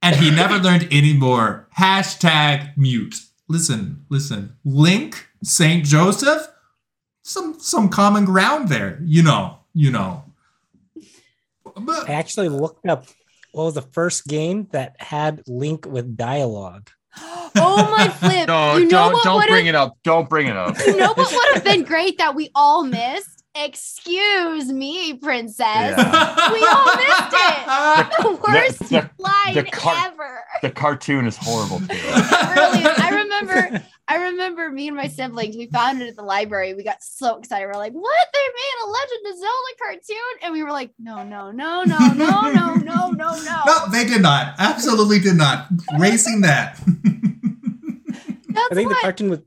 and 0.02 0.16
he 0.16 0.32
never 0.32 0.58
learned 0.64 0.88
any 0.92 1.14
more. 1.14 1.68
Hashtag 1.78 2.76
mute. 2.76 3.16
Listen, 3.48 4.06
listen. 4.10 4.56
Link 4.66 5.28
Saint 5.44 5.86
Joseph. 5.86 6.48
Some 7.28 7.60
some 7.60 7.90
common 7.90 8.24
ground 8.24 8.70
there. 8.70 9.00
You 9.04 9.22
know, 9.22 9.58
you 9.74 9.92
know. 9.92 10.24
But- 11.76 12.10
I 12.10 12.14
actually 12.14 12.48
looked 12.48 12.86
up 12.88 13.06
what 13.52 13.66
was 13.66 13.74
the 13.74 13.82
first 13.82 14.28
game 14.28 14.68
that 14.72 14.96
had 15.00 15.44
Link 15.46 15.86
with 15.86 16.16
dialogue. 16.16 16.90
Oh 17.60 17.90
my 17.98 18.08
flip. 18.10 18.48
No, 18.48 18.78
you 18.78 18.84
know 18.86 18.90
don't 18.90 19.14
what 19.14 19.24
don't 19.24 19.48
bring 19.48 19.66
it 19.66 19.74
up. 19.76 19.98
Don't 20.04 20.30
bring 20.30 20.48
it 20.48 20.56
up. 20.56 20.78
You 20.86 20.96
know 20.96 21.14
what 21.16 21.32
would 21.32 21.56
have 21.56 21.64
been 21.64 21.84
great 21.84 22.18
that 22.20 22.34
we 22.36 22.50
all 22.56 22.84
missed? 22.84 23.44
Excuse 23.56 24.72
me, 24.72 25.16
princess. 25.16 25.66
Yeah. 25.98 26.52
We 26.54 26.64
all 26.66 26.96
missed 26.96 27.34
it. 27.34 28.22
The 28.22 28.40
worst 28.48 28.80
the- 28.90 29.10
line 29.18 29.54
the 29.56 29.64
car- 29.64 30.06
ever. 30.06 30.44
The 30.62 30.70
cartoon 30.70 31.26
is 31.26 31.36
horrible 31.36 31.80
too. 31.80 31.86
Brilliant. 31.88 33.00
I 33.50 33.56
remember 33.56 33.84
I 34.10 34.16
remember 34.30 34.70
me 34.70 34.88
and 34.88 34.96
my 34.96 35.08
siblings, 35.08 35.58
we 35.58 35.68
found 35.68 36.02
it 36.02 36.08
at 36.08 36.16
the 36.16 36.24
library. 36.24 36.74
We 36.74 36.84
got 36.84 37.04
so 37.04 37.38
excited. 37.38 37.68
We're 37.68 37.74
like, 37.74 37.94
what? 37.94 38.28
They 38.34 38.40
made 38.40 38.86
a 38.86 38.88
Legend 38.88 39.34
of 39.34 39.40
Zelda 39.40 39.74
cartoon? 39.80 40.44
And 40.44 40.54
we 40.54 40.64
were 40.64 40.72
like, 40.72 40.92
no, 40.98 41.24
no, 41.24 41.52
no, 41.52 41.84
no, 41.84 41.98
no, 42.14 42.52
no, 42.52 42.76
no, 42.76 43.10
no, 43.10 43.12
no. 43.12 43.64
no, 43.66 43.86
they 43.92 44.06
did 44.06 44.22
not. 44.22 44.56
Absolutely 44.60 45.20
did 45.20 45.36
not. 45.36 45.68
Racing 46.00 46.42
that. 46.42 46.80
That's 48.48 48.72
I 48.72 48.76
think 48.76 48.90
the 48.90 48.98
cartoon 49.02 49.30
was. 49.30 49.40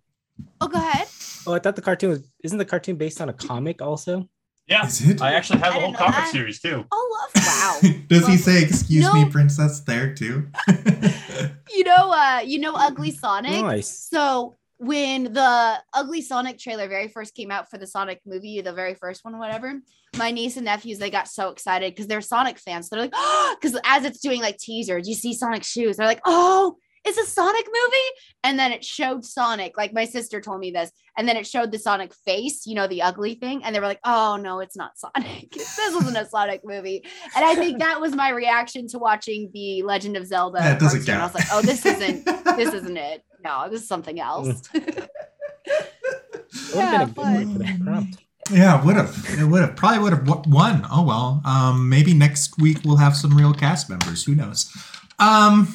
Oh, 0.61 0.69
go 0.69 0.79
ahead. 0.79 1.09
Oh, 1.47 1.55
I 1.55 1.59
thought 1.59 1.77
the 1.77 1.83
cartoon 1.83 2.11
was. 2.11 2.31
Isn't 2.45 2.59
the 2.59 2.67
cartoon 2.67 2.97
based 2.97 3.21
on 3.21 3.29
a 3.29 3.33
comic 3.33 3.81
also? 3.81 4.29
Yeah, 4.71 4.87
Is 4.87 5.07
it? 5.09 5.21
I 5.21 5.35
actually 5.35 5.59
have 5.59 5.73
I 5.73 5.81
the 5.81 5.85
whole 5.85 5.95
comic 5.95 6.15
that. 6.15 6.29
series 6.31 6.61
too. 6.61 6.85
Oh, 6.93 7.31
wow. 7.35 7.81
Does 8.09 8.29
he 8.29 8.37
say 8.37 8.63
"Excuse 8.63 9.13
me, 9.13 9.29
princess"? 9.29 9.81
There 9.81 10.15
too. 10.15 10.49
You 11.73 11.85
know, 11.85 12.13
uh, 12.13 12.41
you 12.45 12.59
know, 12.59 12.75
Ugly 12.75 13.13
Sonic. 13.13 13.63
Nice. 13.63 14.09
So 14.11 14.57
when 14.79 15.33
the 15.33 15.83
Ugly 15.95 16.21
Sonic 16.21 16.59
trailer 16.59 16.89
very 16.89 17.09
first 17.09 17.35
came 17.35 17.51
out 17.51 17.71
for 17.71 17.79
the 17.79 17.87
Sonic 17.87 18.21
movie, 18.27 18.61
the 18.61 18.73
very 18.73 18.95
first 18.95 19.25
one, 19.25 19.39
whatever, 19.39 19.81
my 20.17 20.31
niece 20.31 20.57
and 20.57 20.65
nephews 20.67 20.99
they 20.99 21.11
got 21.11 21.29
so 21.29 21.49
excited 21.51 21.93
because 21.93 22.07
they're 22.07 22.21
Sonic 22.21 22.59
fans. 22.59 22.89
They're 22.89 23.01
like, 23.01 23.13
oh, 23.15 23.57
because 23.59 23.79
as 23.85 24.05
it's 24.05 24.21
doing 24.21 24.41
like 24.41 24.59
teasers, 24.59 25.09
you 25.09 25.15
see 25.15 25.33
Sonic 25.33 25.65
shoes. 25.65 25.97
They're 25.97 26.07
like, 26.07 26.21
oh, 26.27 26.77
it's 27.05 27.19
a 27.19 27.25
Sonic 27.25 27.67
movie, 27.67 27.97
and 28.45 28.59
then 28.59 28.73
it 28.73 28.85
showed 28.85 29.25
Sonic. 29.25 29.77
Like 29.77 29.93
my 29.93 30.05
sister 30.05 30.41
told 30.41 30.61
me 30.61 30.71
this, 30.71 30.91
and 31.17 31.29
then 31.29 31.37
it 31.37 31.47
showed 31.47 31.73
the 31.73 31.79
Sonic 31.79 32.13
face, 32.15 32.67
you 32.67 32.75
know, 32.75 32.87
the 32.87 33.03
ugly 33.03 33.35
thing, 33.35 33.65
and 33.65 33.75
they 33.75 33.81
were 33.81 33.87
like, 33.87 34.01
oh 34.05 34.37
no, 34.37 34.61
it's 34.61 34.77
not 34.77 34.99
Sonic. 34.99 35.51
this 35.53 35.79
wasn't 35.95 36.17
a 36.17 36.27
Sonic 36.27 36.61
movie. 36.65 37.05
And 37.35 37.45
I 37.45 37.55
think 37.55 37.79
that 37.79 38.01
was 38.01 38.15
my 38.15 38.31
reaction 38.31 38.87
to 38.89 38.99
watching 38.99 39.51
the 39.53 39.83
Legend 39.83 40.17
of 40.17 40.27
Zelda. 40.27 40.59
Yeah, 40.61 40.75
it 40.75 40.81
doesn't 40.81 41.01
cartoon. 41.01 41.21
I 41.21 41.25
was 41.25 41.35
like, 41.35 41.47
oh, 41.53 41.63
this 41.63 41.87
isn't 41.87 42.25
this 42.57 42.75
isn't 42.75 42.97
it. 42.97 43.25
No, 43.43 43.69
this 43.71 43.83
is 43.83 43.89
something 43.89 44.21
else. 44.21 44.63
It 46.53 46.75
would 46.75 46.85
have 46.85 47.15
been 47.15 47.25
a 47.27 47.39
good 47.39 47.47
one 47.47 47.53
for 47.53 47.59
that 47.59 47.85
prompt. 47.85 48.19
Yeah, 48.51 48.85
would 48.85 48.97
have. 48.97 49.25
It 49.39 49.45
would 49.45 49.61
have. 49.61 49.77
Probably 49.77 49.99
would 50.01 50.13
have 50.13 50.47
won. 50.47 50.87
Oh 50.91 51.05
well. 51.05 51.41
Um, 51.45 51.89
maybe 51.89 52.15
next 52.15 52.59
week 52.59 52.79
we'll 52.85 52.97
have 52.97 53.17
some 53.17 53.37
real 53.37 53.55
cast 53.55 53.89
members. 53.89 54.25
Who 54.25 54.35
knows? 54.35 54.75
Um, 55.19 55.75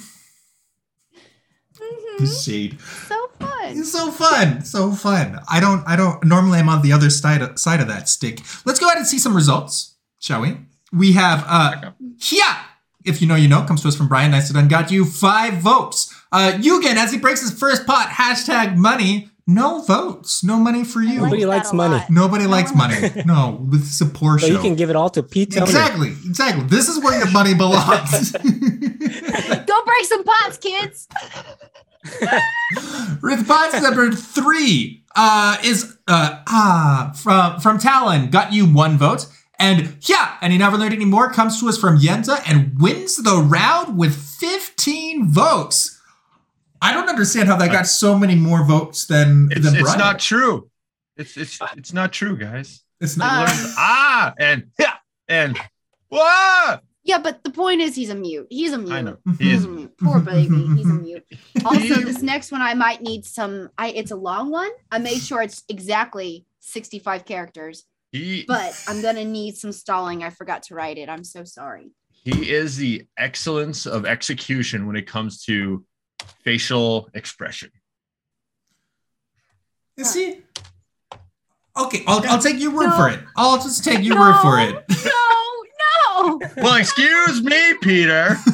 Mhm. 2.19 2.45
shade. 2.45 2.77
So 3.07 3.29
fun. 3.39 3.49
It's 3.77 3.91
so 3.91 4.11
fun. 4.11 4.63
So 4.65 4.91
fun. 4.91 5.39
I 5.49 5.59
don't. 5.59 5.83
I 5.87 5.95
don't. 5.95 6.23
Normally, 6.23 6.59
I'm 6.59 6.69
on 6.69 6.81
the 6.81 6.91
other 6.93 7.09
side 7.09 7.57
side 7.59 7.81
of 7.81 7.87
that 7.87 8.07
stick. 8.09 8.41
Let's 8.65 8.79
go 8.79 8.87
ahead 8.87 8.97
and 8.97 9.07
see 9.07 9.19
some 9.19 9.35
results, 9.35 9.95
shall 10.19 10.41
we? 10.41 10.57
We 10.93 11.13
have 11.13 11.43
uh, 11.47 11.91
yeah. 12.31 12.57
If 13.03 13.21
you 13.21 13.27
know, 13.27 13.35
you 13.35 13.47
know. 13.47 13.63
Comes 13.63 13.81
to 13.83 13.87
us 13.87 13.95
from 13.95 14.07
Brian. 14.07 14.31
Nice 14.31 14.49
done. 14.49 14.67
Got 14.67 14.91
you 14.91 15.05
five 15.05 15.55
votes. 15.55 16.13
Uh, 16.31 16.53
Yoogen 16.55 16.95
as 16.95 17.11
he 17.11 17.17
breaks 17.17 17.41
his 17.41 17.51
first 17.57 17.85
pot. 17.85 18.07
Hashtag 18.09 18.75
money. 18.77 19.29
No 19.47 19.81
votes. 19.83 20.43
No 20.43 20.57
money 20.57 20.83
for 20.83 21.01
you. 21.03 21.19
I 21.19 21.21
like 21.21 21.23
Nobody 21.29 21.45
likes 21.45 21.71
money. 21.71 22.03
Nobody 22.09 22.47
likes 22.47 22.73
money. 22.73 22.95
No, 23.27 23.63
this 23.69 23.81
is 23.93 24.01
a 24.01 24.07
poor 24.07 24.39
So 24.39 24.47
show. 24.47 24.53
you 24.53 24.59
can 24.59 24.73
give 24.75 24.89
it 24.89 24.95
all 24.95 25.11
to 25.11 25.21
Pete 25.21 25.51
Tony. 25.51 25.65
exactly, 25.65 26.07
exactly. 26.25 26.63
This 26.65 26.89
is 26.89 26.97
where 27.03 27.15
your 27.19 27.29
money 27.29 27.53
belongs. 27.53 28.31
Go 28.31 29.83
break 29.85 30.05
some 30.05 30.23
pots, 30.23 30.57
kids. 30.57 31.07
Response 33.21 33.81
number 33.81 34.11
three 34.11 35.03
uh, 35.15 35.57
is 35.63 35.97
uh, 36.07 36.41
ah 36.47 37.13
from 37.15 37.59
from 37.59 37.77
Talon. 37.77 38.29
Got 38.29 38.53
you 38.53 38.65
one 38.71 38.97
vote. 38.97 39.27
And 39.57 39.97
yeah, 40.01 40.37
and 40.41 40.51
he 40.51 40.59
never 40.59 40.77
learned 40.77 40.93
anymore. 40.93 41.31
Comes 41.31 41.59
to 41.61 41.69
us 41.69 41.77
from 41.77 41.97
Yenza 41.97 42.41
and 42.45 42.77
wins 42.79 43.15
the 43.15 43.37
round 43.37 43.97
with 43.97 44.13
15 44.13 45.29
votes. 45.29 45.97
I 46.81 46.93
don't 46.93 47.07
understand 47.07 47.47
how 47.47 47.55
that 47.55 47.71
got 47.71 47.87
so 47.87 48.17
many 48.19 48.35
more 48.35 48.65
votes 48.65 49.05
than 49.05 49.47
It's, 49.51 49.65
than 49.65 49.75
it's 49.75 49.83
Brian. 49.83 49.97
not 49.99 50.19
true. 50.19 50.69
It's 51.15 51.37
it's 51.37 51.57
it's 51.77 51.93
not 51.93 52.11
true, 52.11 52.35
guys. 52.37 52.83
It's 52.99 53.15
not. 53.15 53.47
Learned 53.47 53.73
ah 53.77 54.33
and 54.37 54.63
yeah 54.77 54.95
and 55.29 55.57
wah. 56.09 56.79
Yeah, 57.05 57.19
but 57.19 57.43
the 57.43 57.51
point 57.51 57.81
is 57.81 57.95
he's 57.95 58.09
a 58.09 58.15
mute. 58.15 58.47
He's 58.49 58.73
a 58.73 58.79
mute. 58.79 58.91
I 58.91 59.01
know 59.01 59.17
he 59.37 59.45
He's 59.45 59.59
is. 59.59 59.65
a 59.65 59.67
mm-hmm. 59.67 59.75
mute. 59.77 59.97
Poor 59.99 60.19
baby. 60.19 60.65
He's 60.75 60.89
a 60.89 60.93
mute. 60.93 61.23
Also, 61.63 61.95
this 62.01 62.21
next 62.21 62.51
one 62.51 62.61
I 62.61 62.73
might 62.73 63.01
need 63.01 63.25
some. 63.25 63.69
I 63.77 63.89
it's 63.89 64.11
a 64.11 64.15
long 64.15 64.49
one. 64.51 64.69
I 64.91 64.97
made 64.97 65.19
sure 65.21 65.41
it's 65.41 65.63
exactly 65.69 66.45
65 66.61 67.25
characters, 67.25 67.83
He 68.11 68.43
but 68.47 68.73
I'm 68.87 69.01
gonna 69.03 69.23
need 69.23 69.55
some 69.55 69.71
stalling. 69.71 70.23
I 70.23 70.31
forgot 70.31 70.63
to 70.63 70.75
write 70.75 70.97
it. 70.97 71.07
I'm 71.07 71.23
so 71.23 71.43
sorry. 71.43 71.91
he 72.11 72.51
is 72.51 72.75
the 72.75 73.05
excellence 73.17 73.85
of 73.85 74.05
execution 74.05 74.87
when 74.87 74.95
it 74.95 75.05
comes 75.07 75.43
to 75.45 75.85
facial 76.43 77.07
expression. 77.13 77.69
Is 79.97 80.13
he? 80.13 80.41
Okay, 81.77 82.03
I'll, 82.07 82.25
I'll 82.29 82.41
take 82.41 82.59
your 82.59 82.71
word 82.71 82.87
No. 82.89 82.97
for 82.97 83.09
it. 83.09 83.19
I'll 83.35 83.57
just 83.57 83.83
take 83.83 84.03
your 84.03 84.17
word 84.19 84.41
for 84.41 84.59
it. 84.59 84.83
No, 85.05 85.11
no. 86.27 86.39
Well, 86.57 86.75
excuse 86.75 87.43
me, 87.43 87.73
Peter. 87.81 88.37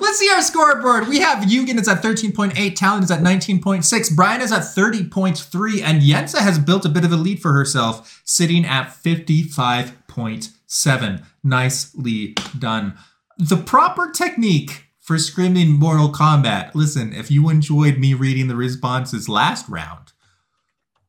Let's 0.00 0.18
see 0.18 0.30
our 0.30 0.42
scoreboard. 0.42 1.08
We 1.08 1.18
have 1.20 1.44
Yoogen 1.44 1.80
is 1.80 1.88
at 1.88 2.02
13.8, 2.02 2.76
Talon 2.76 3.02
is 3.02 3.10
at 3.10 3.20
19.6, 3.20 4.14
Brian 4.14 4.40
is 4.40 4.52
at 4.52 4.62
30.3, 4.62 5.82
and 5.82 6.02
Yenza 6.02 6.38
has 6.38 6.60
built 6.60 6.84
a 6.84 6.88
bit 6.88 7.04
of 7.04 7.10
a 7.12 7.16
lead 7.16 7.42
for 7.42 7.52
herself, 7.52 8.22
sitting 8.24 8.64
at 8.64 8.86
55.7. 8.88 11.24
Nicely 11.42 12.34
done. 12.58 12.96
The 13.38 13.56
proper 13.56 14.12
technique 14.12 14.84
for 15.00 15.18
screaming 15.18 15.70
Mortal 15.70 16.10
Kombat. 16.10 16.74
Listen, 16.74 17.12
if 17.12 17.30
you 17.30 17.48
enjoyed 17.48 17.98
me 17.98 18.14
reading 18.14 18.48
the 18.48 18.56
responses 18.56 19.28
last 19.28 19.68
round, 19.68 20.12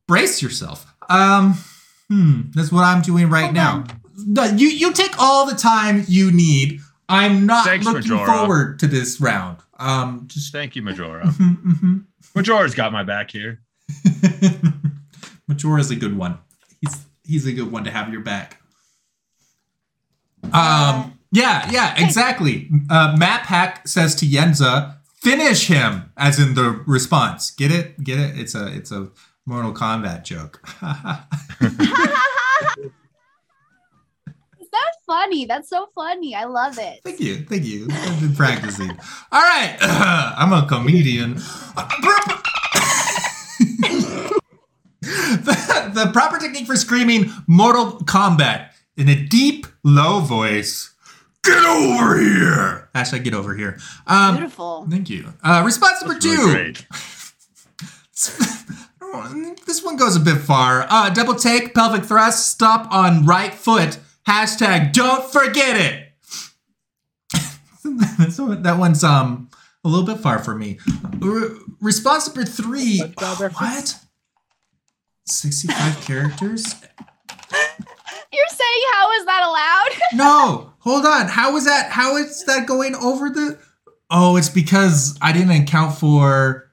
brace 0.06 0.40
yourself. 0.42 0.86
Um, 1.08 1.54
hmm, 2.08 2.42
that's 2.54 2.70
what 2.70 2.84
I'm 2.84 3.02
doing 3.02 3.28
right 3.28 3.44
Hold 3.44 3.54
now. 3.54 3.78
No, 3.78 3.86
you 4.26 4.68
you 4.68 4.92
take 4.92 5.18
all 5.18 5.46
the 5.46 5.54
time 5.54 6.04
you 6.08 6.30
need. 6.32 6.80
I'm 7.08 7.46
not 7.46 7.66
Thanks, 7.66 7.86
looking 7.86 8.10
Majora. 8.10 8.26
forward 8.26 8.78
to 8.80 8.86
this 8.86 9.20
round. 9.20 9.58
Um, 9.78 10.24
just 10.26 10.52
Thank 10.52 10.76
you, 10.76 10.82
Majora. 10.82 11.24
mhm, 11.26 11.62
mhm. 11.62 12.04
Majora's 12.34 12.74
got 12.74 12.92
my 12.92 13.02
back 13.02 13.30
here. 13.30 13.60
Majora's 15.48 15.90
a 15.90 15.96
good 15.96 16.16
one. 16.16 16.38
He's 16.80 17.06
he's 17.24 17.46
a 17.46 17.52
good 17.52 17.72
one 17.72 17.84
to 17.84 17.90
have 17.90 18.12
your 18.12 18.20
back. 18.20 18.60
Um, 20.52 21.18
yeah, 21.32 21.68
yeah, 21.70 21.94
exactly. 22.02 22.70
Uh, 22.90 23.16
Matt 23.18 23.44
Pack 23.44 23.88
says 23.88 24.14
to 24.16 24.26
Yenza, 24.26 24.96
"Finish 25.22 25.66
him," 25.66 26.12
as 26.16 26.38
in 26.38 26.54
the 26.54 26.82
response. 26.86 27.50
Get 27.50 27.72
it? 27.72 28.02
Get 28.04 28.18
it? 28.18 28.38
It's 28.38 28.54
a 28.54 28.66
it's 28.68 28.92
a 28.92 29.08
Mortal 29.46 29.72
Kombat 29.72 30.24
joke. 30.24 30.62
Is 35.08 35.14
that 35.14 35.22
funny? 35.22 35.44
That's 35.46 35.70
so 35.70 35.86
funny. 35.94 36.34
I 36.34 36.44
love 36.44 36.78
it. 36.78 37.00
thank 37.02 37.18
you, 37.20 37.36
thank 37.44 37.64
you. 37.64 37.88
I've 37.90 38.20
been 38.20 38.34
practicing. 38.34 38.90
All 39.32 39.40
right, 39.40 39.76
I'm 39.80 40.52
a 40.52 40.66
comedian. 40.66 41.34
the, 45.00 45.90
the 45.94 46.10
proper 46.12 46.38
technique 46.38 46.66
for 46.66 46.76
screaming 46.76 47.32
Mortal 47.46 47.92
Kombat 48.00 48.68
in 48.98 49.08
a 49.08 49.16
deep, 49.16 49.66
low 49.82 50.20
voice. 50.20 50.94
Get 51.42 51.64
over 51.64 52.18
here! 52.18 52.90
Hashtag 52.94 53.24
get 53.24 53.32
over 53.32 53.54
here. 53.54 53.78
Um, 54.06 54.36
Beautiful. 54.36 54.86
thank 54.90 55.08
you. 55.08 55.32
Uh, 55.42 55.62
response 55.64 56.02
number 56.02 56.14
That's 56.14 56.26
really 56.26 56.36
two. 56.36 56.52
great. 56.52 56.86
this 59.66 59.82
one 59.82 59.96
goes 59.96 60.16
a 60.16 60.20
bit 60.20 60.36
far. 60.38 60.86
Uh, 60.90 61.08
double 61.08 61.34
take, 61.34 61.74
pelvic 61.74 62.04
thrust, 62.04 62.50
stop 62.50 62.92
on 62.92 63.24
right 63.24 63.54
foot. 63.54 63.98
Hashtag 64.28 64.92
don't 64.92 65.24
forget 65.32 65.76
it. 65.76 66.04
so 68.32 68.54
that 68.54 68.76
one's 68.78 69.02
um 69.02 69.48
a 69.84 69.88
little 69.88 70.04
bit 70.04 70.18
far 70.22 70.38
for 70.38 70.54
me. 70.54 70.78
Re- 71.18 71.48
response 71.80 72.26
number 72.28 72.44
three. 72.44 73.00
SpongeBob 73.00 73.40
reference? 73.40 73.94
what? 73.94 74.04
65 75.26 76.00
characters? 76.06 76.74
You're 78.30 78.46
saying 78.48 78.82
how 78.92 79.12
is 79.12 79.24
that 79.24 79.42
allowed? 79.46 79.98
No, 80.14 80.72
hold 80.80 81.06
on. 81.06 81.28
How 81.28 81.56
is 81.56 81.64
that? 81.64 81.90
How 81.90 82.16
is 82.16 82.44
that 82.46 82.66
going 82.66 82.94
over 82.96 83.30
the? 83.30 83.58
Oh, 84.10 84.36
it's 84.36 84.48
because 84.50 85.18
I 85.22 85.32
didn't 85.32 85.50
account 85.62 85.96
for. 85.96 86.70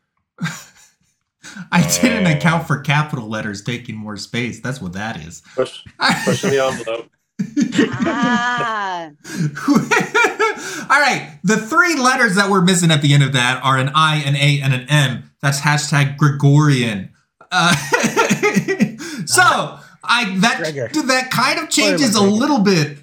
I 1.72 1.82
didn't 2.02 2.28
Oh. 2.28 2.32
account 2.38 2.68
for 2.68 2.80
capital 2.82 3.30
letters 3.30 3.62
taking 3.64 3.96
more 3.96 4.18
space. 4.18 4.60
That's 4.62 4.82
what 4.82 4.94
that 4.94 5.18
is. 5.18 5.42
Push, 5.56 5.86
pushing 6.26 6.50
the 6.50 6.66
envelope. 6.66 7.10
Ah. 7.40 9.12
All 10.90 11.00
right, 11.02 11.40
the 11.44 11.58
three 11.58 11.96
letters 11.96 12.36
that 12.36 12.50
we're 12.50 12.62
missing 12.62 12.92
at 12.92 13.02
the 13.02 13.14
end 13.14 13.24
of 13.24 13.34
that 13.34 13.64
are 13.64 13.78
an 13.78 13.90
I, 13.96 14.18
an 14.18 14.36
A, 14.36 14.62
and 14.62 14.74
an 14.74 14.86
N. 14.90 15.24
That's 15.42 15.62
hashtag 15.62 16.18
Gregorian. 16.18 17.12
Uh, 17.52 17.76
so 19.26 19.80
I 20.04 20.38
that 20.40 20.58
Gregor. 20.58 20.90
that 20.90 21.30
kind 21.32 21.60
of 21.60 21.70
changes 21.70 22.16
a 22.16 22.24
little 22.24 22.60
bit. 22.60 22.98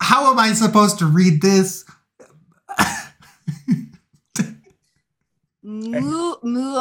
How 0.00 0.30
am 0.30 0.38
I 0.38 0.52
supposed 0.52 0.98
to 1.00 1.06
read 1.06 1.42
this? 1.42 1.84
Mo- 5.62 6.38
mo- 6.42 6.74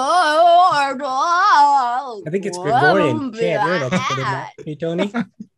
I 2.25 2.29
think 2.29 2.45
it's 2.45 2.57
Gregorian 2.57 3.33
chant. 3.33 3.67
You're 3.67 3.89
that's 3.89 4.07
good 4.07 4.19
enough. 4.19 4.51
Hey, 4.65 4.75
Tony. 4.75 5.11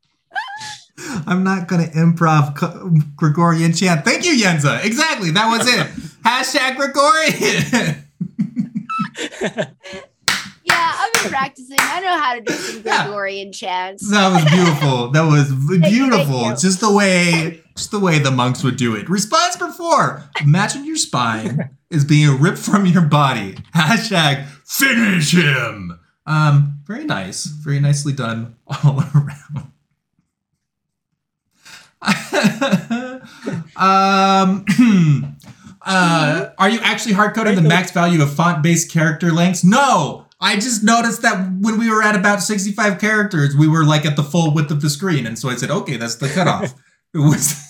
I'm 1.26 1.44
not 1.44 1.68
gonna 1.68 1.88
improv 1.88 2.56
co- 2.56 2.92
Gregorian 3.16 3.74
chant. 3.74 4.04
Thank 4.06 4.26
you, 4.26 4.34
Yenza. 4.34 4.84
Exactly, 4.86 5.32
that 5.32 5.50
was 5.50 5.68
it. 5.68 5.88
Hashtag 6.26 6.76
Gregorian. 6.76 8.06
Yeah, 10.66 10.94
I've 10.98 11.14
been 11.24 11.32
practicing. 11.32 11.78
I 11.80 12.00
know 12.00 12.20
how 12.20 12.36
to 12.36 12.42
do 12.42 12.54
some 12.54 12.84
Yeah. 12.86 13.06
Gregorian 13.06 13.52
chants. 13.52 14.10
That 14.12 14.30
was 14.32 14.46
beautiful. 14.52 15.10
That 15.12 15.24
was 15.24 15.52
beautiful. 15.90 16.42
thank 16.42 16.58
you. 16.58 16.62
Just 16.70 16.80
the 16.80 16.94
way, 16.94 17.64
just 17.76 17.90
the 17.92 18.00
way 18.00 18.20
the 18.20 18.30
monks 18.30 18.64
would 18.64 18.78
do 18.78 18.96
it. 18.96 19.10
Response 19.10 19.60
number 19.60 19.76
four: 19.76 20.24
Imagine 20.42 20.86
your 20.86 20.96
spine 20.98 21.72
is 21.90 22.06
being 22.06 22.40
ripped 22.40 22.60
from 22.60 22.86
your 22.86 23.02
body. 23.02 23.54
Hashtag 23.76 24.46
finish 24.66 25.34
him. 25.34 26.00
Um, 26.28 26.80
very 26.86 27.06
nice. 27.06 27.46
Very 27.46 27.80
nicely 27.80 28.14
done 28.14 28.56
all 28.68 29.00
around. 29.16 29.69
um, 33.76 34.66
uh, 35.82 36.50
are 36.58 36.70
you 36.70 36.80
actually 36.82 37.14
hard 37.14 37.36
coding 37.36 37.56
the 37.56 37.62
max 37.62 37.92
value 37.92 38.22
of 38.22 38.34
font 38.34 38.64
based 38.64 38.92
character 38.92 39.32
lengths? 39.32 39.64
No. 39.64 40.26
I 40.42 40.56
just 40.56 40.84
noticed 40.84 41.22
that 41.24 41.52
when 41.60 41.78
we 41.78 41.90
were 41.90 42.02
at 42.02 42.16
about 42.16 42.42
65 42.42 43.00
characters, 43.00 43.56
we 43.58 43.68
were 43.68 43.84
like 43.84 44.06
at 44.06 44.16
the 44.16 44.24
full 44.24 44.54
width 44.54 44.72
of 44.72 44.82
the 44.82 44.90
screen. 44.90 45.26
And 45.26 45.38
so 45.38 45.50
I 45.50 45.56
said, 45.56 45.70
okay, 45.70 45.98
that's 45.98 46.16
the 46.16 46.30
cutoff. 46.30 46.74
it 47.14 47.18
was, 47.18 47.62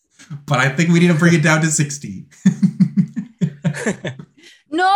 but 0.46 0.58
I 0.58 0.68
think 0.68 0.90
we 0.90 1.00
need 1.00 1.08
to 1.08 1.14
bring 1.14 1.34
it 1.34 1.42
down 1.42 1.62
to 1.62 1.68
60. 1.68 2.26
No, 4.70 4.86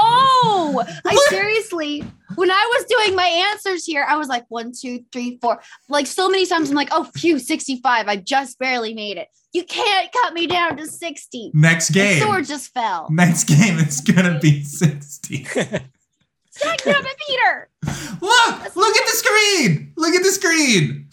I 1.04 1.26
seriously, 1.28 2.04
when 2.36 2.50
I 2.50 2.70
was 2.76 2.84
doing 2.86 3.16
my 3.16 3.26
answers 3.26 3.84
here, 3.84 4.04
I 4.08 4.16
was 4.16 4.28
like 4.28 4.44
one, 4.48 4.72
two, 4.72 5.04
three, 5.12 5.38
four. 5.42 5.60
Like 5.88 6.06
so 6.06 6.28
many 6.28 6.46
times, 6.46 6.70
I'm 6.70 6.76
like, 6.76 6.90
oh, 6.92 7.04
phew, 7.14 7.38
65. 7.38 8.06
I 8.08 8.16
just 8.16 8.58
barely 8.58 8.94
made 8.94 9.16
it. 9.16 9.28
You 9.52 9.64
can't 9.64 10.10
cut 10.12 10.32
me 10.34 10.46
down 10.46 10.76
to 10.76 10.86
60. 10.86 11.50
Next 11.54 11.88
The 11.88 11.94
game. 11.94 12.22
sword 12.22 12.46
just 12.46 12.72
fell. 12.72 13.08
Next 13.10 13.44
game, 13.44 13.78
it's 13.78 14.00
going 14.00 14.32
to 14.32 14.38
be 14.40 14.62
60. 14.64 15.38
Jack, 15.54 16.82
damn 16.84 17.04
it, 17.04 17.16
Peter. 17.28 17.68
Look! 18.20 18.76
Look 18.76 18.96
at 18.96 19.06
the 19.06 19.12
screen! 19.12 19.92
Look 19.96 20.14
at 20.14 20.22
the 20.22 20.30
screen! 20.30 21.08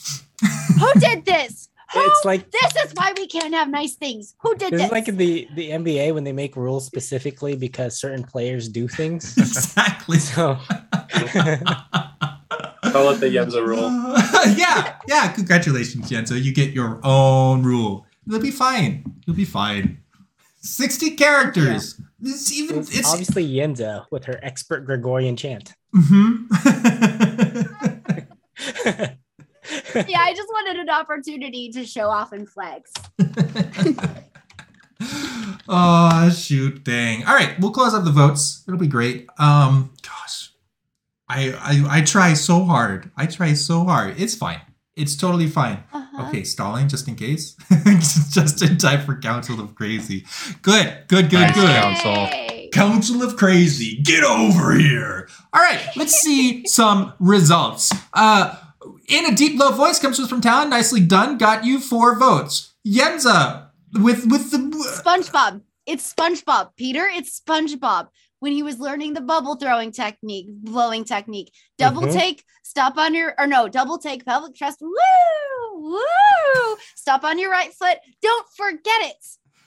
Who 0.80 1.00
did 1.00 1.26
this? 1.26 1.68
Who? 1.94 2.00
It's 2.00 2.26
like 2.26 2.50
this 2.52 2.72
is 2.86 2.94
why 2.94 3.14
we 3.18 3.28
can't 3.28 3.54
have 3.54 3.70
nice 3.70 3.96
things. 3.96 4.36
Who 4.40 4.56
did 4.56 4.72
this 4.72 4.82
this? 4.84 4.92
like 4.92 5.06
the 5.06 5.48
the 5.56 5.72
NBA 5.72 6.14
when 6.14 6.24
they 6.24 6.32
make 6.32 6.56
rules 6.56 6.86
specifically 6.86 7.56
because 7.56 8.00
certain 8.00 8.24
players 8.24 8.70
do 8.70 8.88
things. 8.88 9.38
exactly. 9.38 10.20
So 10.20 10.58
I'll 12.84 13.06
let 13.06 13.20
the 13.20 13.28
Yenza 13.28 13.66
rule. 13.66 13.90
yeah, 14.58 14.96
yeah. 15.08 15.32
Congratulations, 15.34 16.10
Jenzo. 16.10 16.42
You 16.42 16.54
get 16.54 16.72
your 16.72 17.00
own 17.04 17.64
rule. 17.64 18.06
It'll 18.28 18.40
be 18.40 18.52
fine. 18.52 19.04
You'll 19.26 19.36
be 19.36 19.46
fine. 19.46 19.98
60 20.62 21.12
characters. 21.12 22.00
It's 22.22 22.52
even 22.52 22.80
it's 22.80 22.96
it's 22.96 23.12
obviously 23.12 23.48
Yenza 23.48 24.06
with 24.12 24.26
her 24.26 24.40
expert 24.44 24.86
Gregorian 24.86 25.36
chant. 25.36 25.74
Mhm. 25.96 26.48
Yeah, 29.96 30.20
I 30.20 30.34
just 30.36 30.50
wanted 30.50 30.78
an 30.78 30.90
opportunity 30.90 31.70
to 31.72 31.86
show 31.86 32.10
off 32.10 32.32
and 32.32 32.50
flex. 32.50 32.92
oh 35.70 36.30
shoot 36.30 36.84
dang. 36.84 37.26
All 37.26 37.34
right 37.34 37.60
we'll 37.60 37.72
close 37.72 37.94
up 37.94 38.04
the 38.04 38.12
votes. 38.12 38.64
It'll 38.68 38.80
be 38.80 38.88
great. 38.88 39.28
Um 39.38 39.94
gosh 40.04 40.52
I, 41.30 41.54
I 41.54 41.98
i 41.98 42.02
try 42.02 42.34
so 42.34 42.64
hard. 42.64 43.12
I 43.16 43.26
try 43.26 43.54
so 43.54 43.86
hard. 43.86 44.20
It's 44.20 44.36
fine. 44.36 44.62
It's 44.96 45.16
totally 45.16 45.48
fine. 45.48 45.84
Uh-huh. 45.94 46.28
okay 46.28 46.44
stalling 46.44 46.88
just 46.90 47.08
in 47.08 47.16
case? 47.16 47.56
Just 48.32 48.62
in 48.62 48.78
time 48.78 49.06
for 49.06 49.18
council 49.18 49.62
of 49.62 49.76
crazy. 49.76 50.26
Good 50.62 51.06
good 51.08 51.30
good 51.30 51.40
Nice 51.40 51.56
good 51.56 51.70
council. 51.70 52.28
Council 52.72 53.22
of 53.22 53.36
Crazy, 53.36 53.98
get 54.02 54.24
over 54.24 54.74
here. 54.74 55.28
All 55.54 55.62
right, 55.62 55.82
let's 55.98 56.14
see 56.14 56.66
some 56.66 57.14
results. 57.20 57.92
Uh, 58.14 58.56
in 59.12 59.26
a 59.26 59.36
deep, 59.36 59.60
low 59.60 59.72
voice 59.72 60.00
comes 60.00 60.20
from 60.28 60.42
Talon. 60.42 60.70
Nicely 60.70 61.02
done. 61.02 61.38
Got 61.38 61.66
you 61.66 61.80
four 61.80 62.18
votes. 62.18 62.74
Yenza 62.88 63.70
with 63.94 64.26
with 64.28 64.52
the 64.52 64.58
SpongeBob. 64.58 65.62
It's 65.86 66.14
SpongeBob, 66.14 66.70
Peter. 66.78 67.06
It's 67.08 67.40
SpongeBob. 67.40 68.08
When 68.40 68.54
he 68.54 68.64
was 68.64 68.80
learning 68.80 69.14
the 69.14 69.22
bubble 69.22 69.56
throwing 69.56 69.92
technique, 69.92 70.48
blowing 70.50 71.04
technique, 71.04 71.54
double 71.78 72.02
Mhm. 72.04 72.14
take, 72.14 72.44
stop 72.64 72.98
on 72.98 73.14
your, 73.14 73.36
or 73.38 73.46
no, 73.46 73.68
double 73.68 74.00
take, 74.00 74.26
pelvic 74.26 74.58
thrust, 74.58 74.80
woo, 74.82 74.92
woo, 75.76 76.78
stop 76.96 77.24
on 77.24 77.38
your 77.38 77.52
right 77.52 77.72
foot. 77.74 77.98
Don't 78.22 78.48
forget 78.58 79.02
it. 79.04 79.16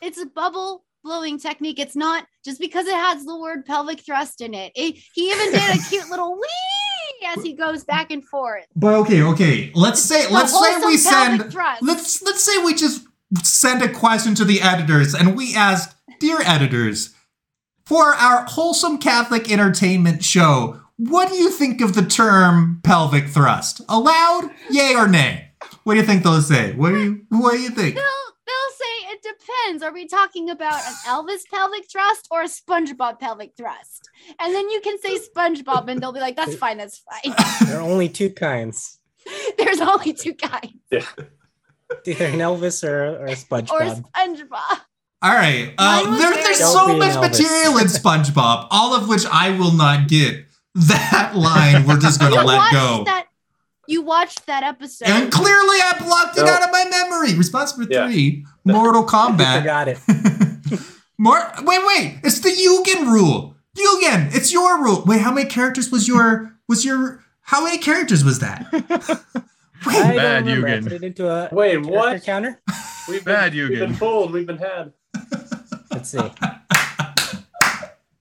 It's 0.01 0.19
a 0.21 0.27
bubble 0.27 0.85
blowing 1.05 1.39
technique. 1.39 1.79
It's 1.79 1.95
not 1.95 2.27
just 2.45 2.59
because 2.59 2.87
it 2.87 2.95
has 2.95 3.25
the 3.25 3.39
word 3.39 3.65
pelvic 3.65 4.01
thrust 4.05 4.41
in 4.41 4.55
it. 4.55 4.73
It- 4.75 4.97
he 5.15 5.31
even 5.31 5.53
did 5.53 5.77
a 5.77 5.89
cute 5.89 6.09
little 6.11 6.35
wee 6.41 6.49
as 7.27 7.43
he 7.43 7.55
goes 7.55 7.85
back 7.85 8.11
and 8.11 8.25
forth. 8.25 8.67
But 8.77 8.95
okay, 9.01 9.23
okay. 9.23 9.73
Let's 9.75 10.03
say 10.03 10.29
let's 10.31 10.53
say 10.53 10.79
we 10.85 10.97
send 10.97 11.53
thrust. 11.53 11.83
let's 11.83 12.23
let's 12.23 12.43
say 12.43 12.65
we 12.65 12.75
just 12.75 13.07
send 13.43 13.83
a 13.83 13.89
question 13.93 14.35
to 14.37 14.45
the 14.45 14.61
editors 14.61 15.15
and 15.15 15.37
we 15.37 15.55
ask, 15.55 15.97
dear 16.21 16.41
editors, 16.43 17.15
for 17.85 18.15
our 18.15 18.45
wholesome 18.47 18.99
Catholic 18.99 19.51
entertainment 19.51 20.25
show, 20.25 20.81
what 20.97 21.29
do 21.29 21.35
you 21.35 21.51
think 21.51 21.81
of 21.81 21.95
the 21.95 22.05
term 22.05 22.81
pelvic 22.85 23.29
thrust? 23.29 23.81
Allowed? 23.89 24.51
Yay 24.71 24.95
or 24.95 25.09
nay? 25.09 25.49
What 25.83 25.95
do 25.95 26.01
you 26.01 26.07
think 26.07 26.23
they'll 26.23 26.41
say? 26.41 26.73
What 26.73 26.91
do 26.91 27.03
you 27.03 27.27
What 27.31 27.53
do 27.53 27.61
you 27.61 27.71
think? 27.71 27.97
They'll 27.97 28.34
it 29.25 29.37
depends. 29.39 29.83
Are 29.83 29.93
we 29.93 30.07
talking 30.07 30.51
about 30.51 30.75
an 30.87 30.95
Elvis 31.07 31.43
pelvic 31.51 31.91
thrust 31.91 32.29
or 32.31 32.43
a 32.43 32.47
SpongeBob 32.47 33.19
pelvic 33.19 33.53
thrust? 33.57 34.09
And 34.41 34.55
then 34.55 34.69
you 34.71 34.81
can 34.81 34.99
say 34.99 35.19
SpongeBob, 35.19 35.89
and 35.89 36.01
they'll 36.01 36.13
be 36.13 36.21
like, 36.21 36.37
"That's 36.37 36.57
fine, 36.57 36.79
that's 36.79 36.99
fine." 36.99 37.35
There 37.69 37.79
are 37.79 37.83
only 37.83 38.09
two 38.09 38.31
kinds. 38.31 38.99
There's 39.59 39.81
only 39.81 40.13
two 40.13 40.35
kinds, 40.35 40.75
Either 40.91 42.27
an 42.27 42.39
Elvis 42.39 42.85
or, 42.85 43.21
or 43.21 43.27
a 43.27 43.33
or 43.33 43.35
SpongeBob. 43.35 44.05
SpongeBob. 44.11 44.81
All 45.23 45.33
right. 45.33 45.73
Uh, 45.79 46.19
there, 46.19 46.35
there's 46.35 46.59
Don't 46.59 46.73
so 46.73 46.97
much 46.99 47.13
Elvis. 47.13 47.31
material 47.31 47.79
in 47.79 47.87
SpongeBob, 47.87 48.69
all 48.71 48.95
of 48.95 49.09
which 49.09 49.25
I 49.33 49.51
will 49.59 49.73
not 49.73 50.09
get. 50.09 50.45
That 50.75 51.35
line 51.37 51.87
we're 51.87 52.01
just 52.01 52.21
going 52.21 52.33
to 52.33 52.43
let 52.43 52.73
go. 52.73 53.05
that. 53.05 53.29
You 53.87 54.03
watched 54.03 54.47
that 54.47 54.63
episode. 54.63 55.09
And 55.09 55.31
clearly, 55.33 55.77
I 55.81 55.97
blocked 56.03 56.39
it 56.39 56.45
No. 56.45 56.51
out 56.53 56.63
of 56.63 56.71
my 56.73 56.85
memory. 56.89 57.35
Response 57.37 57.77
number 57.77 57.93
Yeah. 57.93 58.07
three: 58.07 58.45
Mortal 58.65 59.05
Kombat. 59.05 59.41
I 59.41 59.45
Kombat. 59.45 59.59
forgot 59.61 59.89
it. 59.89 60.81
More. 61.19 61.41
Wait, 61.63 61.81
wait. 61.87 62.19
It's 62.25 62.41
the 62.41 62.49
Yoogen 62.51 63.07
rule. 63.13 63.57
Yoogen, 63.77 64.35
it's 64.35 64.53
your 64.53 64.83
rule. 64.83 65.03
Wait, 65.07 65.21
how 65.21 65.33
many 65.33 65.49
characters 65.49 65.91
was 65.91 66.07
your 66.09 66.53
was 66.69 66.85
your? 66.85 67.21
How 67.43 67.63
many 67.63 67.79
characters 67.79 68.25
was 68.25 68.39
that? 68.39 68.67
I 68.73 68.79
Wait, 69.87 69.93
don't 69.95 70.17
Bad. 70.17 70.45
I 70.45 70.47
Yoogen. 70.51 70.83
put 70.85 70.93
it 70.93 71.03
into 71.05 71.29
a 71.29 71.49
Wait, 71.53 71.77
what? 71.85 72.23
counter. 72.25 72.61
We've 73.09 73.25
Bad 73.25 73.53
been, 73.53 73.69
we've 73.69 73.79
Yoogen. 73.79 73.89
been 73.89 73.95
fooled. 73.95 74.33
We've 74.33 74.47
been 74.47 74.59
had. 74.59 74.93
Let's 75.91 76.09
see. 76.11 76.19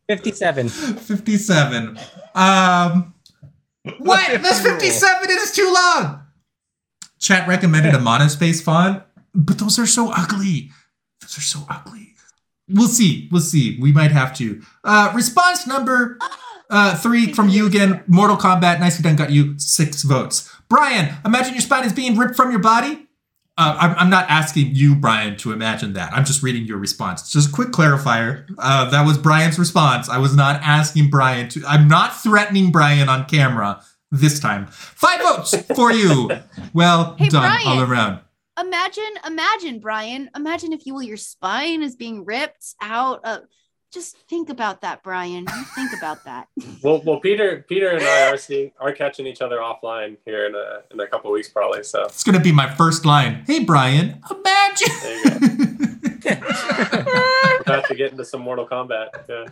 57. 0.09 0.67
fifty-seven. 0.69 1.97
Um, 2.35 3.12
what? 3.97 4.27
That's 4.41 4.61
fifty-seven. 4.61 5.29
It 5.29 5.33
is 5.33 5.51
too 5.51 5.73
long. 5.73 6.21
Chat 7.19 7.47
recommended 7.47 7.93
a 7.93 7.99
monospace 7.99 8.61
font, 8.61 9.03
but 9.33 9.57
those 9.57 9.79
are 9.79 9.85
so 9.85 10.11
ugly. 10.11 10.71
Those 11.21 11.37
are 11.37 11.41
so 11.41 11.59
ugly. 11.69 12.15
We'll 12.69 12.87
see. 12.87 13.29
We'll 13.31 13.41
see. 13.41 13.77
We 13.79 13.91
might 13.91 14.11
have 14.11 14.35
to. 14.37 14.61
Uh, 14.83 15.11
response 15.13 15.67
number 15.67 16.17
uh, 16.69 16.95
three 16.97 17.31
from 17.33 17.49
Yoogen 17.49 18.07
Mortal 18.07 18.37
Kombat. 18.37 18.79
Nicely 18.79 19.03
done. 19.03 19.15
Got 19.15 19.31
you 19.31 19.57
six 19.59 20.03
votes. 20.03 20.53
Brian, 20.69 21.15
imagine 21.25 21.53
your 21.53 21.61
spine 21.61 21.85
is 21.85 21.93
being 21.93 22.17
ripped 22.17 22.35
from 22.35 22.51
your 22.51 22.59
body. 22.59 23.07
Uh, 23.55 23.77
I'm, 23.79 23.95
I'm 23.97 24.09
not 24.09 24.27
asking 24.29 24.73
you, 24.73 24.95
Brian, 24.95 25.37
to 25.37 25.51
imagine 25.51 25.93
that. 25.93 26.11
I'm 26.11 26.25
just 26.25 26.41
reading 26.41 26.65
your 26.65 26.79
response. 26.79 27.31
Just 27.31 27.49
a 27.49 27.51
quick 27.51 27.69
clarifier. 27.69 28.47
Uh, 28.57 28.89
that 28.89 29.05
was 29.05 29.17
Brian's 29.19 29.59
response. 29.59 30.09
I 30.09 30.17
was 30.17 30.35
not 30.35 30.59
asking 30.63 31.11
Brian 31.11 31.49
to. 31.49 31.61
I'm 31.67 31.87
not 31.87 32.15
threatening 32.19 32.71
Brian 32.71 33.09
on 33.09 33.25
camera 33.25 33.83
this 34.11 34.39
time. 34.39 34.65
Five 34.67 35.21
votes 35.21 35.55
for 35.75 35.91
you. 35.91 36.29
Well 36.73 37.15
Hey, 37.19 37.29
done 37.29 37.43
Brian. 37.43 37.67
all 37.67 37.81
around. 37.81 38.19
imagine, 38.59 39.03
imagine, 39.27 39.79
Brian. 39.79 40.29
Imagine 40.35 40.73
if 40.73 40.87
you 40.87 40.95
will, 40.95 41.03
your 41.03 41.17
spine 41.17 41.83
is 41.83 41.95
being 41.95 42.25
ripped 42.25 42.73
out. 42.81 43.23
Of, 43.23 43.41
just 43.93 44.17
think 44.27 44.49
about 44.49 44.81
that, 44.81 45.03
Brian. 45.03 45.45
Think 45.75 45.91
about 45.97 46.23
that. 46.25 46.47
Well, 46.83 47.01
well, 47.05 47.19
Peter, 47.21 47.63
Peter 47.69 47.89
and 47.89 48.03
I 48.03 48.29
are 48.29 48.35
seeing 48.37 48.71
are 48.79 48.91
catching 48.91 49.25
each 49.25 49.41
other 49.41 49.57
offline 49.57 50.17
here 50.25 50.45
in 50.45 50.53
a 50.53 50.81
in 50.91 50.99
a 50.99 51.07
couple 51.07 51.31
weeks 51.31 51.47
probably. 51.47 51.83
So 51.83 52.03
It's 52.03 52.23
gonna 52.23 52.41
be 52.41 52.51
my 52.51 52.69
first 52.75 53.05
line. 53.05 53.43
Hey, 53.47 53.63
Brian, 53.63 54.21
imagine. 54.29 54.89
there 55.01 55.43
you 55.43 55.67
go. 56.19 56.31
About 57.61 57.85
to 57.87 57.95
get 57.95 58.11
into 58.11 58.25
some 58.25 58.41
Mortal 58.41 58.67
Kombat. 58.67 59.09
Yeah. 59.29 59.45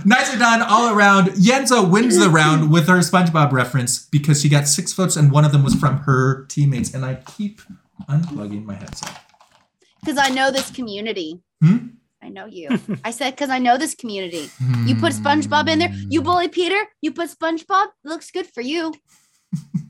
Nicely 0.04 0.38
done 0.38 0.60
all 0.62 0.94
around. 0.94 1.28
Yenza 1.28 1.88
wins 1.90 2.18
the 2.18 2.28
round 2.28 2.70
with 2.70 2.86
her 2.88 2.98
SpongeBob 2.98 3.52
reference 3.52 4.04
because 4.06 4.42
she 4.42 4.48
got 4.50 4.68
six 4.68 4.92
votes 4.92 5.16
and 5.16 5.32
one 5.32 5.44
of 5.46 5.52
them 5.52 5.62
was 5.64 5.74
from 5.74 5.98
her 6.00 6.44
teammates. 6.46 6.92
And 6.92 7.04
I 7.04 7.14
keep 7.36 7.60
unplugging 8.08 8.64
my 8.66 8.74
headset. 8.74 9.18
Because 10.00 10.18
I 10.18 10.28
know 10.28 10.50
this 10.50 10.70
community. 10.70 11.40
Hmm? 11.62 11.88
I 12.26 12.30
know 12.30 12.46
you. 12.46 12.68
I 13.04 13.12
said 13.12 13.30
because 13.30 13.50
I 13.50 13.60
know 13.60 13.78
this 13.78 13.94
community. 13.94 14.50
You 14.84 14.96
put 14.96 15.12
SpongeBob 15.12 15.68
in 15.68 15.78
there. 15.78 15.92
You 16.08 16.22
bully 16.22 16.48
Peter. 16.48 16.80
You 17.00 17.12
put 17.12 17.30
SpongeBob. 17.30 17.86
Looks 18.04 18.32
good 18.32 18.46
for 18.46 18.62
you. 18.62 18.92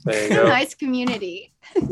There 0.05 0.23
you 0.25 0.29
go. 0.37 0.49
nice 0.49 0.75
community. 0.75 1.55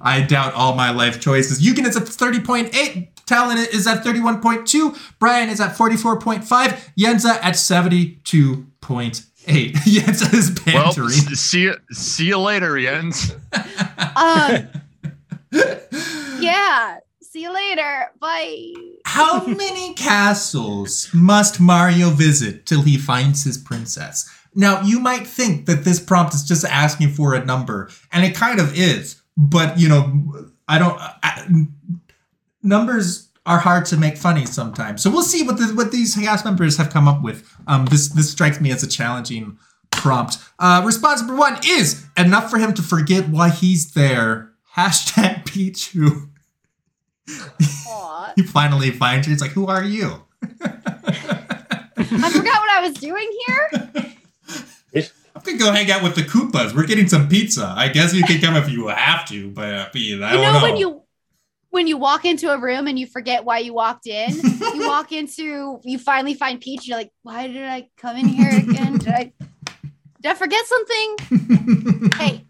I 0.00 0.20
doubt 0.22 0.54
all 0.54 0.74
my 0.74 0.90
life 0.90 1.20
choices. 1.20 1.62
Yoogen 1.64 1.86
is 1.86 1.96
at 1.96 2.04
30.8. 2.04 3.08
Talon 3.26 3.58
is 3.58 3.86
at 3.86 4.04
31.2. 4.04 4.98
Brian 5.18 5.48
is 5.48 5.60
at 5.60 5.74
44.5. 5.76 6.44
Yenza 6.98 7.30
at 7.42 7.54
72.8. 7.54 9.26
Yenza 9.72 10.34
is 10.34 10.50
Well, 10.66 10.84
bantering. 10.84 11.08
s- 11.08 11.38
see 11.40 11.62
you, 11.62 11.74
see 11.92 12.26
you 12.26 12.38
later, 12.38 12.78
Jens. 12.80 13.34
Um. 14.16 14.68
yeah. 16.40 16.98
See 17.36 17.42
you 17.42 17.52
later. 17.52 18.06
Bye. 18.18 18.72
How 19.04 19.44
many 19.44 19.92
castles 19.92 21.10
must 21.12 21.60
Mario 21.60 22.08
visit 22.08 22.64
till 22.64 22.80
he 22.80 22.96
finds 22.96 23.44
his 23.44 23.58
princess? 23.58 24.26
Now, 24.54 24.80
you 24.80 25.00
might 25.00 25.26
think 25.26 25.66
that 25.66 25.84
this 25.84 26.00
prompt 26.00 26.32
is 26.32 26.44
just 26.44 26.64
asking 26.64 27.10
for 27.10 27.34
a 27.34 27.44
number, 27.44 27.90
and 28.10 28.24
it 28.24 28.34
kind 28.34 28.58
of 28.58 28.74
is, 28.74 29.20
but 29.36 29.78
you 29.78 29.86
know, 29.86 30.46
I 30.66 30.78
don't. 30.78 30.98
I, 30.98 31.66
numbers 32.62 33.28
are 33.44 33.58
hard 33.58 33.84
to 33.86 33.98
make 33.98 34.16
funny 34.16 34.46
sometimes. 34.46 35.02
So 35.02 35.10
we'll 35.10 35.22
see 35.22 35.42
what 35.42 35.58
the, 35.58 35.66
what 35.74 35.92
these 35.92 36.14
cast 36.14 36.42
members 36.42 36.78
have 36.78 36.88
come 36.88 37.06
up 37.06 37.22
with. 37.22 37.54
Um, 37.66 37.84
this 37.84 38.08
this 38.08 38.30
strikes 38.30 38.62
me 38.62 38.72
as 38.72 38.82
a 38.82 38.88
challenging 38.88 39.58
prompt. 39.90 40.38
Uh, 40.58 40.80
response 40.86 41.20
number 41.20 41.36
one 41.36 41.58
is 41.66 42.06
enough 42.16 42.48
for 42.48 42.56
him 42.56 42.72
to 42.72 42.82
forget 42.82 43.28
why 43.28 43.50
he's 43.50 43.92
there. 43.92 44.52
Hashtag 44.74 45.44
Pichu. 45.44 46.30
Aw. 47.28 48.32
He 48.36 48.42
finally 48.42 48.90
finds 48.90 49.26
her. 49.26 49.30
He's 49.32 49.40
like, 49.40 49.52
"Who 49.52 49.66
are 49.66 49.82
you?" 49.82 50.24
I 50.42 52.30
forgot 52.30 52.60
what 52.60 52.70
I 52.70 52.80
was 52.82 52.94
doing 52.94 53.28
here. 53.46 53.70
I'm 55.36 55.42
gonna 55.42 55.58
go 55.58 55.72
hang 55.72 55.90
out 55.90 56.02
with 56.02 56.14
the 56.14 56.22
Koopas. 56.22 56.74
We're 56.74 56.86
getting 56.86 57.08
some 57.08 57.28
pizza. 57.28 57.72
I 57.76 57.88
guess 57.88 58.14
you 58.14 58.24
can 58.24 58.40
come 58.40 58.56
if 58.56 58.70
you 58.70 58.88
have 58.88 59.26
to, 59.28 59.50
but 59.50 59.74
uh, 59.74 59.88
I 59.94 59.98
you 59.98 60.18
don't 60.18 60.32
know, 60.32 60.52
know. 60.54 60.62
when 60.62 60.76
you 60.76 61.02
when 61.70 61.86
you 61.86 61.98
walk 61.98 62.24
into 62.24 62.50
a 62.50 62.58
room 62.58 62.86
and 62.86 62.98
you 62.98 63.06
forget 63.06 63.44
why 63.44 63.58
you 63.58 63.74
walked 63.74 64.06
in. 64.06 64.30
you 64.34 64.86
walk 64.88 65.12
into 65.12 65.78
you 65.84 65.98
finally 65.98 66.34
find 66.34 66.60
Peach. 66.60 66.88
You're 66.88 66.96
like, 66.96 67.12
why 67.22 67.48
did 67.48 67.62
I 67.62 67.88
come 67.98 68.16
in 68.16 68.26
here 68.26 68.48
again? 68.48 68.98
Did 68.98 69.08
I 69.08 69.32
did 70.22 70.32
I 70.32 70.34
forget 70.34 70.64
something? 70.66 71.16
Hey, 72.14 72.46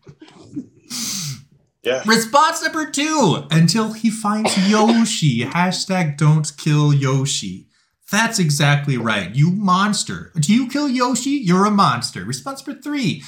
Yeah. 1.86 2.02
Response 2.04 2.62
number 2.64 2.90
two: 2.90 3.44
Until 3.50 3.92
he 3.92 4.10
finds 4.10 4.68
Yoshi. 4.68 5.40
Hashtag 5.44 6.18
Don't 6.18 6.50
kill 6.56 6.92
Yoshi. 6.92 7.68
That's 8.10 8.38
exactly 8.40 8.96
right. 8.96 9.34
You 9.34 9.52
monster. 9.52 10.32
Do 10.38 10.52
you 10.52 10.68
kill 10.68 10.88
Yoshi? 10.88 11.30
You're 11.30 11.64
a 11.64 11.70
monster. 11.70 12.24
Response 12.24 12.66
number 12.66 12.82
three: 12.82 13.22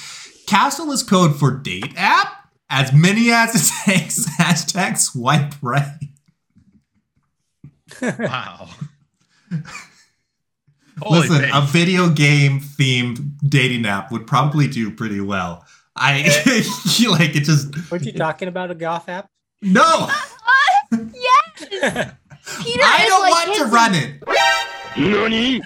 Castle 0.45 0.91
is 0.91 1.03
code 1.03 1.39
for 1.39 1.51
date 1.51 1.93
app. 1.95 2.49
As 2.69 2.91
many 2.93 3.31
as 3.31 3.55
it 3.55 3.91
takes. 3.91 4.25
Hashtag 4.37 4.97
swipe 4.97 5.53
right. 5.61 5.97
Wow. 8.19 8.69
Holy 11.01 11.21
Listen, 11.21 11.41
bait. 11.41 11.51
a 11.53 11.61
video 11.61 12.09
game 12.09 12.59
themed 12.59 13.31
dating 13.47 13.85
app 13.85 14.11
would 14.11 14.27
probably 14.27 14.67
do 14.67 14.91
pretty 14.91 15.21
well. 15.21 15.65
I 15.99 16.23
like 17.09 17.35
it 17.35 17.43
just. 17.43 17.91
Weren't 17.91 18.05
you 18.05 18.13
talking 18.13 18.47
about 18.47 18.71
a 18.71 18.75
golf 18.75 19.09
app? 19.09 19.29
No. 19.61 20.09
yes. 20.91 22.13
Peter 22.63 22.81
I 22.83 23.05
don't 23.07 23.21
like 23.21 23.31
want 23.31 23.49
his... 23.49 23.57
to 23.57 23.65
run 23.65 23.93
it. 23.95 24.23
Nani? 24.97 25.59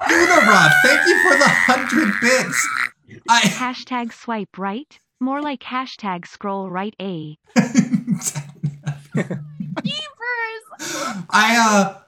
Lunarod, 0.00 0.72
thank 0.82 1.06
you 1.06 1.22
for 1.22 1.38
the 1.38 1.48
hundred 1.48 2.12
bits. 2.20 2.68
I... 3.28 3.42
Hashtag 3.42 4.12
swipe 4.12 4.58
right. 4.58 4.98
More 5.20 5.42
like 5.42 5.60
hashtag 5.60 6.26
scroll 6.26 6.70
right. 6.70 6.96
A. 7.00 7.38
Jeepers. 9.14 10.06
I 11.30 11.58
uh. 11.58 11.98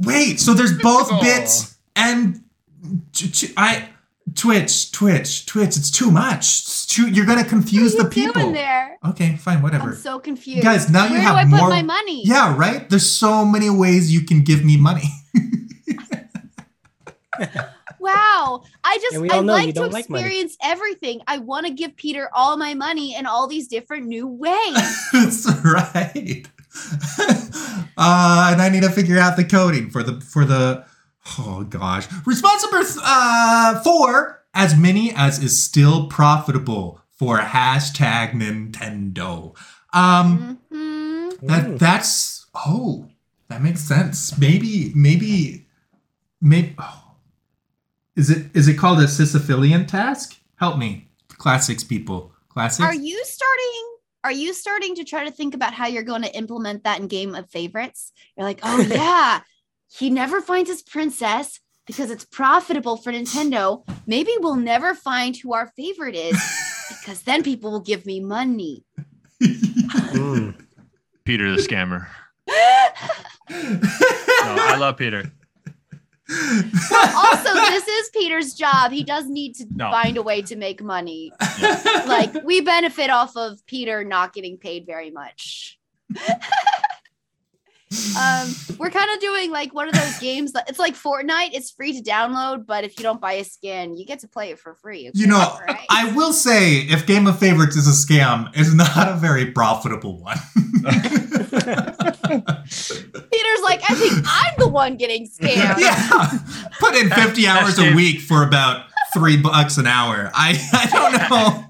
Wait. 0.00 0.40
So 0.40 0.54
there's 0.54 0.76
both 0.76 1.08
bits 1.22 1.78
and. 1.94 2.42
I 3.56 3.88
Twitch, 4.34 4.92
Twitch, 4.92 5.46
Twitch. 5.46 5.76
It's 5.76 5.90
too 5.90 6.10
much. 6.10 6.38
It's 6.60 6.86
too. 6.86 7.08
You're 7.08 7.26
gonna 7.26 7.44
confuse 7.44 7.94
What 7.94 8.06
are 8.06 8.08
the 8.08 8.16
you 8.20 8.26
people. 8.26 8.42
doing 8.42 8.54
there? 8.54 8.98
Okay, 9.06 9.36
fine, 9.36 9.62
whatever. 9.62 9.90
I'm 9.90 9.96
so 9.96 10.18
confused. 10.18 10.62
Guys, 10.62 10.90
now 10.90 11.04
you 11.06 11.12
Where 11.12 11.20
have 11.22 11.34
do 11.34 11.38
I 11.38 11.44
put 11.44 11.50
more- 11.60 11.68
my 11.70 11.82
money? 11.82 12.22
Yeah, 12.26 12.56
right. 12.56 12.88
There's 12.88 13.08
so 13.08 13.44
many 13.44 13.70
ways 13.70 14.12
you 14.12 14.22
can 14.22 14.42
give 14.42 14.64
me 14.64 14.76
money. 14.76 15.08
Wow. 17.98 18.62
I 18.82 18.96
just 18.98 19.16
And 19.16 19.30
I 19.30 19.36
all 19.36 19.42
like 19.42 19.66
to 19.68 19.72
don't 19.74 19.92
like 19.92 20.08
money. 20.08 20.22
experience 20.24 20.56
everything. 20.62 21.20
I 21.26 21.36
want 21.38 21.66
to 21.66 21.72
give 21.72 21.96
Peter 21.96 22.30
all 22.32 22.56
my 22.56 22.72
money 22.72 23.14
in 23.14 23.26
all 23.26 23.46
these 23.46 23.68
different 23.68 24.06
new 24.06 24.26
ways. 24.26 24.96
That's 25.12 25.46
right. 25.62 26.46
uh, 27.98 28.48
and 28.52 28.62
I 28.62 28.70
need 28.72 28.84
to 28.84 28.90
figure 28.90 29.18
out 29.18 29.36
the 29.36 29.44
coding 29.44 29.90
for 29.90 30.02
the 30.02 30.18
for 30.22 30.46
the 30.46 30.86
Oh 31.38 31.64
gosh. 31.68 32.06
Response 32.26 32.62
number 32.62 32.82
th- 32.84 32.98
uh, 33.02 33.80
four: 33.82 34.42
as 34.54 34.76
many 34.76 35.12
as 35.14 35.38
is 35.42 35.62
still 35.62 36.06
profitable 36.08 37.00
for 37.10 37.38
hashtag 37.38 38.32
Nintendo. 38.32 39.56
Um, 39.92 40.58
Mhm. 40.72 41.46
that 41.46 41.78
that's 41.78 42.46
oh, 42.54 43.08
that 43.48 43.62
makes 43.62 43.80
sense. 43.80 44.36
Maybe 44.38 44.92
maybe 44.94 45.66
maybe. 46.40 46.74
Oh. 46.78 47.04
Is 48.16 48.28
it 48.30 48.50
is 48.54 48.68
it 48.68 48.74
called 48.74 48.98
a 49.00 49.04
Sisyphilian 49.06 49.86
task? 49.86 50.36
Help 50.56 50.78
me, 50.78 51.08
classics 51.28 51.84
people. 51.84 52.32
Classics. 52.48 52.84
Are 52.84 52.94
you 52.94 53.24
starting? 53.24 53.86
Are 54.24 54.32
you 54.32 54.52
starting 54.52 54.94
to 54.96 55.04
try 55.04 55.24
to 55.24 55.30
think 55.30 55.54
about 55.54 55.72
how 55.72 55.86
you're 55.86 56.02
going 56.02 56.22
to 56.22 56.36
implement 56.36 56.84
that 56.84 57.00
in 57.00 57.06
Game 57.06 57.34
of 57.34 57.48
Favorites? 57.48 58.12
You're 58.36 58.44
like, 58.46 58.60
oh 58.62 58.80
yeah, 58.90 59.40
he 59.92 60.10
never 60.10 60.40
finds 60.40 60.70
his 60.70 60.82
princess 60.82 61.60
because 61.86 62.10
it's 62.10 62.24
profitable 62.24 62.96
for 62.96 63.12
Nintendo. 63.12 63.84
Maybe 64.06 64.30
we'll 64.38 64.56
never 64.56 64.94
find 64.94 65.36
who 65.36 65.52
our 65.54 65.72
favorite 65.76 66.14
is 66.14 66.38
because 67.00 67.22
then 67.22 67.42
people 67.42 67.70
will 67.72 67.80
give 67.80 68.06
me 68.06 68.20
money. 68.20 68.84
Mm. 69.42 70.54
Peter 71.24 71.50
the 71.50 71.62
scammer. 71.62 72.06
No, 73.50 74.56
I 74.58 74.76
love 74.78 74.96
Peter. 74.96 75.30
also, 76.30 77.54
this 77.54 77.88
is 77.88 78.10
Peter's 78.10 78.54
job. 78.54 78.92
He 78.92 79.02
does 79.02 79.26
need 79.26 79.54
to 79.56 79.66
No. 79.74 79.90
find 79.90 80.16
a 80.16 80.22
way 80.22 80.42
to 80.42 80.54
make 80.56 80.80
money. 80.82 81.32
Like 82.06 82.32
we 82.44 82.60
benefit 82.60 83.10
off 83.10 83.36
of 83.36 83.64
Peter 83.66 84.04
not 84.04 84.32
getting 84.32 84.56
paid 84.56 84.86
very 84.86 85.10
much. 85.10 85.78
um, 88.16 88.54
we're 88.78 88.90
kind 88.90 89.10
of 89.12 89.18
doing 89.20 89.50
like 89.50 89.74
one 89.74 89.88
of 89.88 89.94
those 89.94 90.18
games 90.20 90.52
that 90.52 90.68
it's 90.70 90.78
like 90.78 90.94
Fortnite. 90.94 91.50
It's 91.54 91.70
free 91.72 91.92
to 92.00 92.02
download, 92.08 92.64
but 92.66 92.84
if 92.84 92.96
you 92.98 93.02
don't 93.02 93.20
buy 93.20 93.32
a 93.32 93.44
skin, 93.44 93.96
you 93.96 94.06
get 94.06 94.20
to 94.20 94.28
play 94.28 94.50
it 94.50 94.58
for 94.60 94.74
free. 94.76 95.08
okay? 95.08 95.10
You 95.14 95.26
know, 95.26 95.58
Right? 95.66 95.86
I 95.90 96.12
will 96.14 96.32
say, 96.32 96.78
if 96.82 97.04
Game 97.06 97.26
of 97.26 97.38
Favorites 97.38 97.74
is 97.76 97.88
a 97.88 97.90
scam, 98.06 98.48
it's 98.54 98.72
not 98.72 99.08
a 99.08 99.16
very 99.16 99.50
profitable 99.50 100.20
one. 100.22 100.38
Peter's 102.30 103.62
like, 103.62 103.80
I 103.88 103.94
think 103.94 104.12
I'm 104.26 104.54
the 104.58 104.68
one 104.68 104.96
getting 104.96 105.26
scammed. 105.28 105.78
yeah, 105.78 106.30
put 106.78 106.94
in 106.94 107.10
fifty 107.10 107.46
hours 107.46 107.78
a 107.78 107.92
week 107.94 108.20
for 108.20 108.42
about 108.44 108.86
three 109.12 109.36
bucks 109.36 109.78
an 109.78 109.86
hour. 109.86 110.30
I 110.34 110.58
I 110.72 110.86
don't 110.90 111.30
know. 111.30 111.64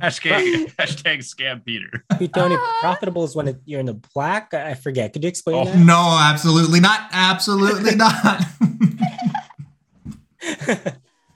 Hashtag, 0.02 0.74
hashtag 0.76 1.18
scam 1.18 1.64
Peter. 1.64 2.04
Hey, 2.18 2.28
Tony, 2.28 2.54
Ah. 2.58 2.76
profitable 2.80 3.24
is 3.24 3.36
when 3.36 3.48
it, 3.48 3.60
you're 3.66 3.80
in 3.80 3.86
the 3.86 4.00
black. 4.14 4.54
I 4.54 4.70
I 4.70 4.74
forget. 4.74 5.12
Could 5.12 5.22
you 5.22 5.28
explain 5.28 5.56
Oh, 5.56 5.64
that? 5.70 5.76
No, 5.78 6.16
absolutely 6.20 6.80
not. 6.80 7.08
Absolutely 7.12 7.94
not. 7.96 8.44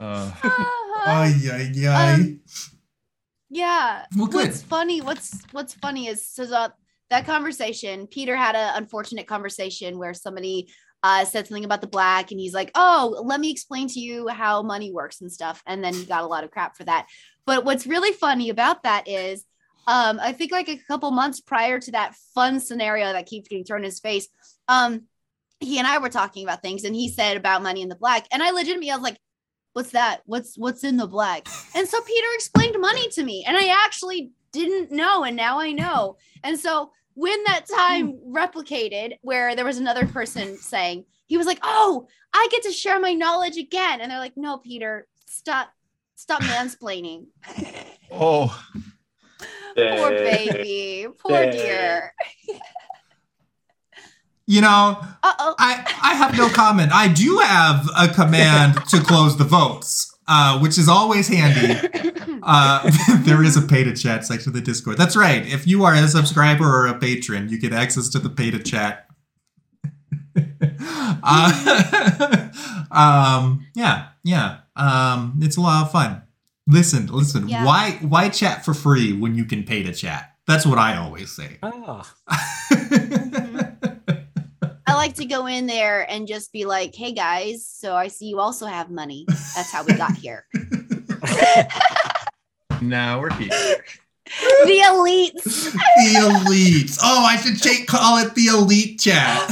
Uh, 0.00 0.30
Uh-huh. 0.32 1.02
ay, 1.06 1.34
ay, 1.52 1.86
ay. 1.86 2.14
Um, 2.14 2.40
Yeah. 3.50 4.06
Well, 4.16 4.26
good. 4.26 4.48
What's 4.48 4.62
funny? 4.62 5.00
What's 5.00 5.40
What's 5.52 5.74
funny 5.74 6.08
is 6.08 6.26
so 6.26 6.46
that 6.46 6.72
that 7.10 7.26
conversation. 7.26 8.06
Peter 8.06 8.34
had 8.34 8.56
an 8.56 8.72
unfortunate 8.82 9.26
conversation 9.26 9.98
where 9.98 10.12
somebody 10.14 10.68
uh, 11.02 11.24
said 11.26 11.46
something 11.46 11.64
about 11.66 11.80
the 11.82 11.86
black, 11.86 12.30
and 12.32 12.40
he's 12.40 12.54
like, 12.54 12.70
"Oh, 12.74 13.22
let 13.24 13.38
me 13.40 13.50
explain 13.50 13.88
to 13.88 14.00
you 14.00 14.26
how 14.28 14.62
money 14.62 14.90
works 14.90 15.20
and 15.20 15.30
stuff." 15.30 15.62
And 15.66 15.84
then 15.84 15.92
he 15.94 16.04
got 16.06 16.22
a 16.24 16.26
lot 16.26 16.44
of 16.44 16.50
crap 16.50 16.76
for 16.76 16.84
that. 16.84 17.06
But 17.46 17.64
what's 17.64 17.86
really 17.86 18.12
funny 18.12 18.48
about 18.50 18.82
that 18.84 19.06
is, 19.08 19.44
um, 19.86 20.18
I 20.20 20.32
think 20.32 20.52
like 20.52 20.68
a 20.68 20.78
couple 20.88 21.10
months 21.10 21.40
prior 21.40 21.78
to 21.80 21.90
that 21.92 22.14
fun 22.34 22.60
scenario 22.60 23.12
that 23.12 23.26
keeps 23.26 23.48
getting 23.48 23.64
thrown 23.64 23.80
in 23.80 23.84
his 23.84 24.00
face, 24.00 24.28
um, 24.68 25.02
he 25.60 25.78
and 25.78 25.86
I 25.86 25.98
were 25.98 26.08
talking 26.08 26.44
about 26.44 26.62
things, 26.62 26.84
and 26.84 26.94
he 26.94 27.08
said 27.08 27.36
about 27.36 27.62
money 27.62 27.82
in 27.82 27.88
the 27.88 27.96
black, 27.96 28.26
and 28.32 28.42
I 28.42 28.50
legitimately 28.50 28.90
I 28.90 28.96
was 28.96 29.02
like. 29.02 29.18
What's 29.74 29.90
that? 29.90 30.22
What's 30.26 30.56
what's 30.56 30.84
in 30.84 30.96
the 30.98 31.08
black? 31.08 31.48
And 31.74 31.88
so 31.88 32.00
Peter 32.02 32.26
explained 32.34 32.76
money 32.78 33.08
to 33.08 33.24
me, 33.24 33.44
and 33.44 33.56
I 33.56 33.66
actually 33.84 34.30
didn't 34.52 34.92
know, 34.92 35.24
and 35.24 35.34
now 35.34 35.58
I 35.58 35.72
know. 35.72 36.16
And 36.44 36.56
so 36.56 36.92
when 37.14 37.42
that 37.44 37.66
time 37.66 38.20
replicated, 38.24 39.16
where 39.22 39.56
there 39.56 39.64
was 39.64 39.78
another 39.78 40.06
person 40.06 40.56
saying, 40.58 41.06
he 41.26 41.36
was 41.36 41.48
like, 41.48 41.58
"Oh, 41.64 42.06
I 42.32 42.46
get 42.52 42.62
to 42.62 42.70
share 42.70 43.00
my 43.00 43.14
knowledge 43.14 43.56
again," 43.56 44.00
and 44.00 44.12
they're 44.12 44.20
like, 44.20 44.36
"No, 44.36 44.58
Peter, 44.58 45.08
stop, 45.26 45.72
stop 46.16 46.42
mansplaining." 46.42 47.26
oh, 48.10 48.58
Poor 49.76 50.10
baby, 50.10 51.06
poor 51.18 51.32
Dang. 51.42 51.50
dear. 51.52 52.12
You 54.46 54.60
know, 54.60 54.98
Uh 55.22 55.32
oh. 55.38 55.54
I 55.58 55.84
I 56.02 56.14
have 56.14 56.36
no 56.36 56.48
comment. 56.48 56.92
I 56.92 57.08
do 57.08 57.38
have 57.38 57.88
a 57.98 58.08
command 58.08 58.74
to 58.90 59.00
close 59.00 59.36
the 59.36 59.44
votes, 59.44 60.14
uh, 60.28 60.58
which 60.60 60.78
is 60.78 60.88
always 60.88 61.28
handy. 61.28 61.74
Uh, 62.46 62.90
there 63.20 63.42
is 63.42 63.56
a 63.56 63.62
pay 63.62 63.82
to 63.84 63.96
chat 63.96 64.22
section 64.26 64.50
of 64.50 64.54
the 64.54 64.60
Discord. 64.60 64.98
That's 64.98 65.16
right. 65.16 65.46
If 65.46 65.66
you 65.66 65.82
are 65.84 65.94
a 65.94 66.06
subscriber 66.06 66.66
or 66.66 66.86
a 66.88 66.98
patron, 66.98 67.48
you 67.48 67.58
get 67.58 67.72
access 67.72 68.10
to 68.10 68.18
the 68.18 68.28
pay 68.28 68.50
to 68.50 68.58
chat. 68.62 69.06
uh, 71.22 72.48
um, 72.90 73.66
yeah, 73.74 74.08
yeah. 74.22 74.58
Um, 74.76 75.38
it's 75.40 75.56
a 75.56 75.60
lot 75.60 75.84
of 75.86 75.92
fun. 75.92 76.22
Listen, 76.66 77.06
listen. 77.06 77.48
Yeah. 77.48 77.64
Why 77.64 77.92
why 78.00 78.28
chat 78.28 78.64
for 78.64 78.72
free 78.74 79.12
when 79.12 79.34
you 79.34 79.44
can 79.44 79.64
pay 79.64 79.82
to 79.82 79.92
chat? 79.92 80.30
That's 80.46 80.64
what 80.66 80.78
I 80.78 80.96
always 80.96 81.30
say. 81.30 81.58
Ah, 81.62 82.14
I 84.86 84.94
like 84.94 85.14
to 85.16 85.24
go 85.26 85.46
in 85.46 85.66
there 85.66 86.10
and 86.10 86.26
just 86.26 86.52
be 86.52 86.64
like, 86.64 86.94
"Hey 86.94 87.12
guys, 87.12 87.66
so 87.66 87.94
I 87.94 88.08
see 88.08 88.26
you 88.26 88.40
also 88.40 88.66
have 88.66 88.90
money. 88.90 89.26
That's 89.28 89.70
how 89.70 89.84
we 89.84 89.94
got 89.94 90.12
here." 90.16 90.46
now 92.80 93.20
we're 93.20 93.32
here. 93.34 93.48
the 94.64 94.80
elites. 94.84 95.72
the 95.72 96.14
elites. 96.18 96.98
Oh, 97.02 97.24
I 97.24 97.36
should 97.36 97.60
cha- 97.60 97.84
call 97.86 98.18
it 98.18 98.34
the 98.34 98.46
elite 98.46 99.00
chat. 99.00 99.50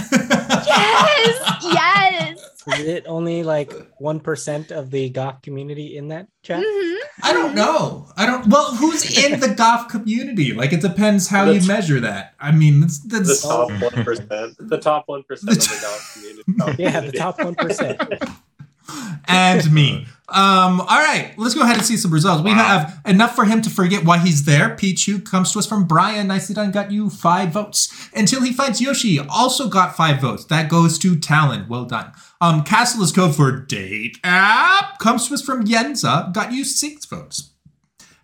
Yes, 0.67 1.59
yes. 1.63 2.52
Is 2.69 2.81
it 2.87 3.05
only 3.07 3.43
like 3.43 3.73
one 3.99 4.21
percent 4.21 4.71
of 4.71 4.91
the 4.91 5.09
goth 5.11 5.43
community 5.43 5.97
in 5.97 6.09
that 6.09 6.29
chat? 6.43 6.61
Mhm. 6.63 6.97
I 7.23 7.33
don't 7.33 7.55
know. 7.55 8.09
I 8.17 8.27
don't. 8.27 8.47
Well, 8.49 8.75
who's 8.77 9.19
in 9.19 9.41
the 9.41 9.49
golf 9.49 9.89
community? 9.89 10.53
Like, 10.55 10.73
it 10.73 10.81
depends 10.81 11.29
how 11.29 11.51
you 11.51 11.67
measure 11.67 12.01
that. 12.01 12.35
I 12.41 12.53
mean, 12.53 12.81
that's, 12.81 13.01
The 13.01 13.39
top 13.43 13.71
one 13.71 14.05
percent. 14.05 14.57
The 14.59 14.79
top 14.79 15.05
one 15.09 15.23
percent 15.25 15.53
of 15.57 15.59
the 15.63 15.79
golf 15.83 16.13
community. 16.15 16.53
golf 16.59 16.79
Yeah, 16.79 17.01
the 17.01 17.13
top 17.13 17.43
one 17.43 17.55
percent. 17.55 18.01
and 19.29 19.73
me. 19.73 20.07
Um, 20.29 20.81
all 20.81 20.87
right, 20.87 21.35
let's 21.37 21.55
go 21.55 21.61
ahead 21.63 21.77
and 21.77 21.85
see 21.85 21.97
some 21.99 22.11
results. 22.11 22.43
We 22.43 22.53
Wow. 22.53 22.57
have 22.57 23.01
enough 23.05 23.37
for 23.37 23.45
him 23.45 23.61
to 23.63 23.71
forget 23.71 24.05
why 24.05 24.17
he's 24.19 24.45
there. 24.45 24.71
Pichu 24.77 25.23
comes 25.25 25.53
to 25.53 25.59
us 25.59 25.67
from 25.67 25.85
Brian. 25.85 26.29
Nicely 26.29 26.55
done. 26.55 26.71
Got 26.71 26.91
you 26.91 27.11
five 27.11 27.51
votes. 27.51 28.09
Until 28.15 28.41
he 28.43 28.51
finds 28.53 28.81
Yoshi, 28.81 29.19
also 29.19 29.69
got 29.69 29.95
five 29.95 30.21
votes. 30.23 30.47
That 30.47 30.71
goes 30.71 30.99
to 31.01 31.17
Talon. 31.19 31.67
Well 31.69 31.85
done. 31.85 32.13
Um, 32.43 32.65
Castle 32.65 33.05
is 33.05 33.13
code 33.13 33.37
for 33.37 33.53
date 33.53 34.19
app. 34.25 34.99
Comes 34.99 35.29
to 35.29 35.35
us 35.35 35.43
from 35.43 35.65
Yenza. 35.65 36.33
Got 36.35 36.53
you 36.53 36.65
six 36.65 37.05
votes. 37.05 37.53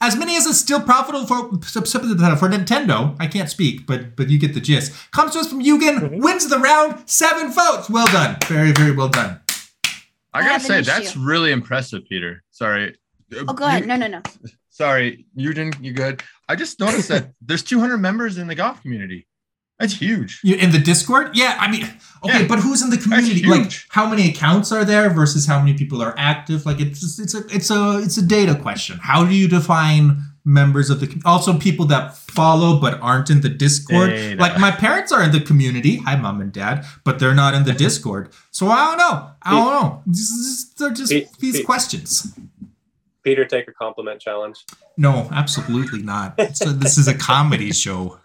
As 0.00 0.16
many 0.16 0.36
as 0.36 0.44
is 0.44 0.58
still 0.58 0.80
profitable 0.80 1.24
for, 1.24 1.50
for 1.60 2.48
Nintendo. 2.48 3.16
I 3.20 3.28
can't 3.28 3.48
speak, 3.48 3.86
but 3.86 4.16
but 4.16 4.28
you 4.28 4.40
get 4.40 4.54
the 4.54 4.60
gist. 4.60 4.92
Comes 5.12 5.34
to 5.34 5.38
us 5.38 5.48
from 5.48 5.62
Yoogen. 5.62 6.20
Wins 6.20 6.48
the 6.48 6.58
round. 6.58 7.08
Seven 7.08 7.52
votes. 7.52 7.88
Well 7.88 8.08
done. 8.08 8.38
Very 8.46 8.72
very 8.72 8.90
well 8.90 9.08
done. 9.08 9.40
I 10.34 10.40
I 10.40 10.40
gotta 10.40 10.52
have 10.52 10.60
an 10.62 10.66
say, 10.66 10.80
that's 10.80 11.10
issue. 11.10 11.20
really 11.20 11.52
impressive, 11.52 12.02
Peter. 12.08 12.42
Sorry. 12.50 12.96
Oh, 13.46 13.52
go 13.52 13.66
ahead. 13.66 13.86
No, 13.86 13.94
no, 13.94 14.08
no. 14.08 14.22
Sorry, 14.68 15.26
Yoogen, 15.36 15.80
you 15.80 15.92
good? 15.92 16.24
I 16.48 16.56
just 16.56 16.80
noticed 16.80 17.08
that 17.08 17.34
there's 17.40 17.62
200 17.62 17.98
members 17.98 18.36
in 18.36 18.48
the 18.48 18.56
golf 18.56 18.82
community. 18.82 19.28
That's 19.78 19.94
huge. 19.94 20.40
You 20.42 20.56
in 20.56 20.72
the 20.72 20.78
Discord? 20.78 21.36
Yeah, 21.36 21.56
I 21.60 21.70
mean, 21.70 21.84
okay, 22.24 22.40
Yeah. 22.40 22.46
but 22.48 22.58
who's 22.58 22.82
in 22.82 22.90
the 22.90 22.98
community? 22.98 23.44
Like, 23.46 23.70
how 23.90 24.08
many 24.08 24.28
accounts 24.28 24.72
are 24.72 24.84
there 24.84 25.08
versus 25.10 25.46
how 25.46 25.60
many 25.60 25.74
people 25.74 26.02
are 26.02 26.14
active? 26.18 26.66
Like, 26.66 26.80
it's 26.80 27.00
just, 27.00 27.20
it's 27.20 27.34
a 27.34 27.46
it's 27.54 27.70
a 27.70 28.00
it's 28.02 28.16
a 28.16 28.22
data 28.22 28.56
question. 28.56 28.98
How 29.00 29.24
do 29.24 29.34
you 29.34 29.46
define 29.46 30.22
members 30.44 30.88
of 30.90 30.98
the 31.00 31.22
also 31.24 31.56
people 31.58 31.84
that 31.86 32.16
follow 32.16 32.80
but 32.80 32.98
aren't 33.00 33.30
in 33.30 33.40
the 33.42 33.48
Discord? 33.48 34.10
Data. 34.10 34.40
Like, 34.40 34.58
my 34.58 34.72
parents 34.72 35.12
are 35.12 35.22
in 35.22 35.30
the 35.30 35.40
community. 35.40 35.98
Hi, 35.98 36.16
mom 36.16 36.40
and 36.40 36.52
dad, 36.52 36.84
but 37.04 37.20
they're 37.20 37.34
not 37.34 37.54
in 37.54 37.62
the 37.64 37.72
Discord. 37.86 38.30
So 38.50 38.66
I 38.68 38.84
don't 38.86 38.98
know. 38.98 39.30
I 39.42 39.50
don't 39.52 39.70
know. 39.82 40.02
They're 40.78 40.90
just 40.90 41.38
these 41.38 41.64
questions. 41.64 42.36
Peter, 43.22 43.44
take 43.44 43.68
a 43.68 43.72
compliment 43.72 44.20
challenge. 44.20 44.64
No, 44.96 45.28
absolutely 45.30 46.02
not. 46.02 46.40
So 46.56 46.70
this 46.72 46.98
is 46.98 47.06
a 47.06 47.14
comedy 47.16 47.72
show. 47.84 48.18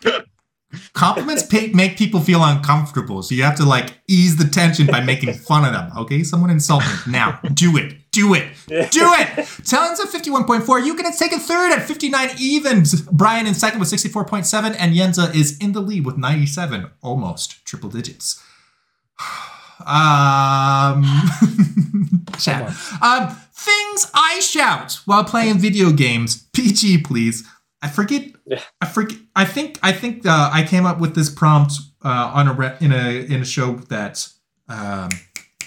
Compliments 0.93 1.43
pay, 1.43 1.67
make 1.69 1.97
people 1.97 2.19
feel 2.19 2.43
uncomfortable, 2.43 3.21
so 3.21 3.35
you 3.35 3.43
have 3.43 3.55
to 3.55 3.65
like 3.65 3.99
ease 4.07 4.35
the 4.35 4.45
tension 4.45 4.87
by 4.87 5.01
making 5.01 5.33
fun 5.49 5.65
of 5.65 5.73
them. 5.73 5.91
Okay, 5.97 6.23
someone 6.23 6.49
insult 6.49 6.83
me 6.83 7.11
now. 7.11 7.39
Do 7.53 7.77
it. 7.77 7.95
Do 8.11 8.35
it. 8.35 8.43
Do 8.67 9.13
it. 9.15 9.47
Talon's 9.65 9.99
at 9.99 10.07
51.4. 10.07 10.63
Yoogen 10.63 11.17
take 11.17 11.31
a 11.31 11.39
third 11.39 11.73
at 11.73 11.87
59 11.87 12.29
evens. 12.39 13.01
Brian 13.01 13.47
in 13.47 13.55
second 13.55 13.79
with 13.79 13.89
64.7. 13.89 14.75
And 14.77 14.95
Yenza 14.95 15.33
is 15.33 15.57
in 15.57 15.71
the 15.71 15.79
lead 15.79 16.05
with 16.05 16.17
97, 16.17 16.91
almost 17.01 17.65
triple 17.65 17.89
digits. 17.89 18.41
Um, 19.85 21.03
chat. 22.39 22.73
Um, 23.01 23.35
things 23.53 24.09
I 24.13 24.39
shout 24.39 24.99
while 25.05 25.25
playing 25.25 25.59
video 25.59 25.91
games. 25.91 26.43
PG, 26.53 26.99
please. 26.99 27.45
I 27.83 27.89
forget. 27.89 28.23
Yeah. 28.47 28.61
I 28.81 28.85
forget. 28.87 29.19
I 29.35 29.45
think. 29.45 29.77
I 29.83 29.91
think 29.91 30.25
uh, 30.25 30.49
I 30.53 30.63
came 30.63 30.85
up 30.85 30.99
with 30.99 31.13
this 31.15 31.29
prompt 31.29 31.73
uh, 32.03 32.31
on 32.33 32.47
a 32.47 32.53
re- 32.53 32.77
in 32.79 32.91
a 32.93 33.25
in 33.33 33.41
a 33.41 33.45
show 33.45 33.75
that 33.89 34.25
um, 34.69 35.09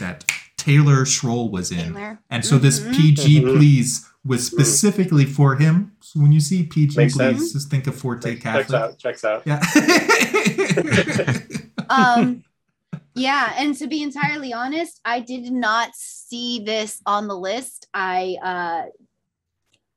that 0.00 0.24
Taylor 0.56 1.04
Schroll 1.04 1.50
was 1.50 1.70
in, 1.70 1.92
Taylor. 1.94 2.18
and 2.30 2.44
so 2.44 2.58
this 2.58 2.80
Mhm. 2.80 2.96
PG 2.96 3.40
Mhm. 3.42 3.56
please 3.56 4.06
was 4.24 4.44
specifically 4.46 5.24
for 5.24 5.54
him. 5.56 5.92
So 6.00 6.18
when 6.20 6.32
you 6.32 6.40
see 6.40 6.64
PG 6.64 6.96
Makes 6.96 7.14
please, 7.14 7.38
sense. 7.38 7.52
just 7.52 7.70
think 7.70 7.86
of 7.86 7.94
Forte 7.94 8.22
Checks 8.40 8.42
Catholic. 8.42 8.80
out. 8.80 8.98
Checks 8.98 9.24
out. 9.24 9.42
Yeah. 9.46 9.60
um 11.88 12.42
yeah 13.14 13.52
and 13.58 13.76
to 13.76 13.86
be 13.86 14.02
entirely 14.02 14.52
honest 14.52 15.00
i 15.04 15.20
did 15.20 15.52
not 15.52 15.90
see 15.94 16.62
this 16.64 17.00
on 17.06 17.28
the 17.28 17.36
list 17.36 17.86
i 17.94 18.36
uh 18.42 18.82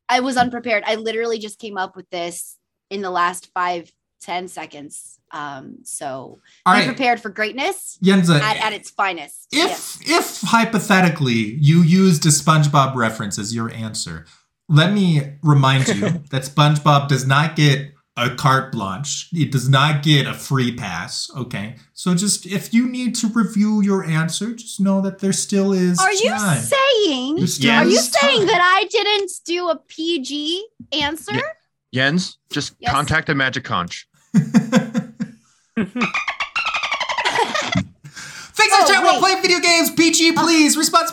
i 0.09 0.19
was 0.19 0.35
unprepared. 0.37 0.83
I 0.85 0.95
literally 0.95 1.39
just 1.39 1.59
came 1.59 1.77
up 1.77 1.95
with 1.95 2.09
this 2.09 2.57
in 2.89 3.01
the 3.01 3.11
last 3.11 3.51
five 3.53 3.91
ten 4.21 4.47
seconds. 4.47 5.19
Um 5.31 5.77
so 5.83 6.39
All 6.65 6.73
be 6.73 6.79
right, 6.79 6.87
prepared 6.87 7.21
for 7.21 7.29
greatness 7.29 7.97
Yenza. 8.03 8.39
at, 8.39 8.57
at 8.57 8.73
its 8.73 8.89
finest. 8.89 9.47
if 9.51 9.99
if 10.09 10.41
hypothetically 10.41 11.55
you 11.59 11.81
used 11.81 12.25
a 12.25 12.29
SpongeBob 12.29 12.95
reference 12.95 13.37
as 13.39 13.53
your 13.53 13.71
answer, 13.71 14.25
let 14.67 14.91
me 14.91 15.21
remind 15.41 15.87
you 15.87 16.01
that 16.31 16.43
SpongeBob 16.43 17.07
does 17.07 17.25
not 17.25 17.55
get 17.55 17.93
a 18.21 18.35
carte 18.35 18.71
blanche. 18.71 19.29
It 19.33 19.51
does 19.51 19.67
not 19.69 20.03
get 20.03 20.27
a 20.27 20.33
free 20.33 20.75
pass. 20.75 21.29
Okay, 21.35 21.75
so 21.93 22.13
just 22.15 22.45
if 22.45 22.73
you 22.73 22.87
need 22.87 23.15
to 23.15 23.27
review 23.27 23.81
your 23.81 24.03
answer, 24.03 24.53
just 24.53 24.79
know 24.79 25.01
that 25.01 25.19
there 25.19 25.33
still 25.33 25.73
is. 25.73 25.99
are 25.99 26.11
you 26.13 26.29
time. 26.31 26.61
saying 26.61 27.35
There 27.37 27.47
still 27.47 27.71
are 27.71 27.85
you 27.85 27.97
saying 27.97 28.39
time. 28.39 28.47
that 28.47 28.61
i 28.61 28.85
didn't 28.89 29.31
do 29.45 29.69
a 29.69 29.77
pg 29.87 30.65
answer 30.91 31.33
Yeah. 31.33 31.41
Jens, 31.93 32.37
just 32.51 32.75
Yes. 32.79 32.91
contact 32.91 33.29
a 33.29 33.35
magic 33.35 33.63
conch. 33.63 34.07
Things 34.33 34.45
I 38.73 38.81
Oh, 38.83 38.87
chat 38.87 39.03
while 39.03 39.13
wait. 39.13 39.19
playing 39.21 39.41
video 39.41 39.59
games. 39.59 39.89
PG, 39.91 40.33
please. 40.33 40.77
Response. 40.77 41.11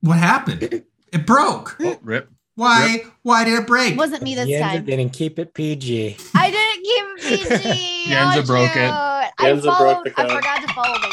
What 0.00 0.18
happened? 0.18 0.82
It 1.12 1.26
broke. 1.26 1.76
Oh, 1.80 1.98
rip. 2.02 2.28
Why? 2.54 3.04
Why 3.22 3.44
did 3.44 3.54
it 3.58 3.66
break? 3.66 3.96
wasn't 3.96 4.22
me 4.22 4.34
this 4.34 4.46
Yenza 4.48 4.60
time 4.60 4.84
didn't 4.84 5.10
keep 5.10 5.38
it 5.38 5.54
PG. 5.54 6.16
I 6.34 6.50
didn't 6.50 6.84
keep 6.84 7.50
it 7.50 7.62
PG. 7.62 8.12
Yenza 8.12 8.36
Oh, 8.42 8.46
broke 8.46 8.70
it. 8.70 8.74
shoot. 8.74 8.92
I 8.92 9.32
Yenza 9.40 9.62
broke 9.62 9.76
followed. 9.78 10.06
the 10.06 10.12
I 10.20 10.34
forgot 10.36 10.60
to 10.60 10.74
follow 10.74 10.98
the 10.98 11.08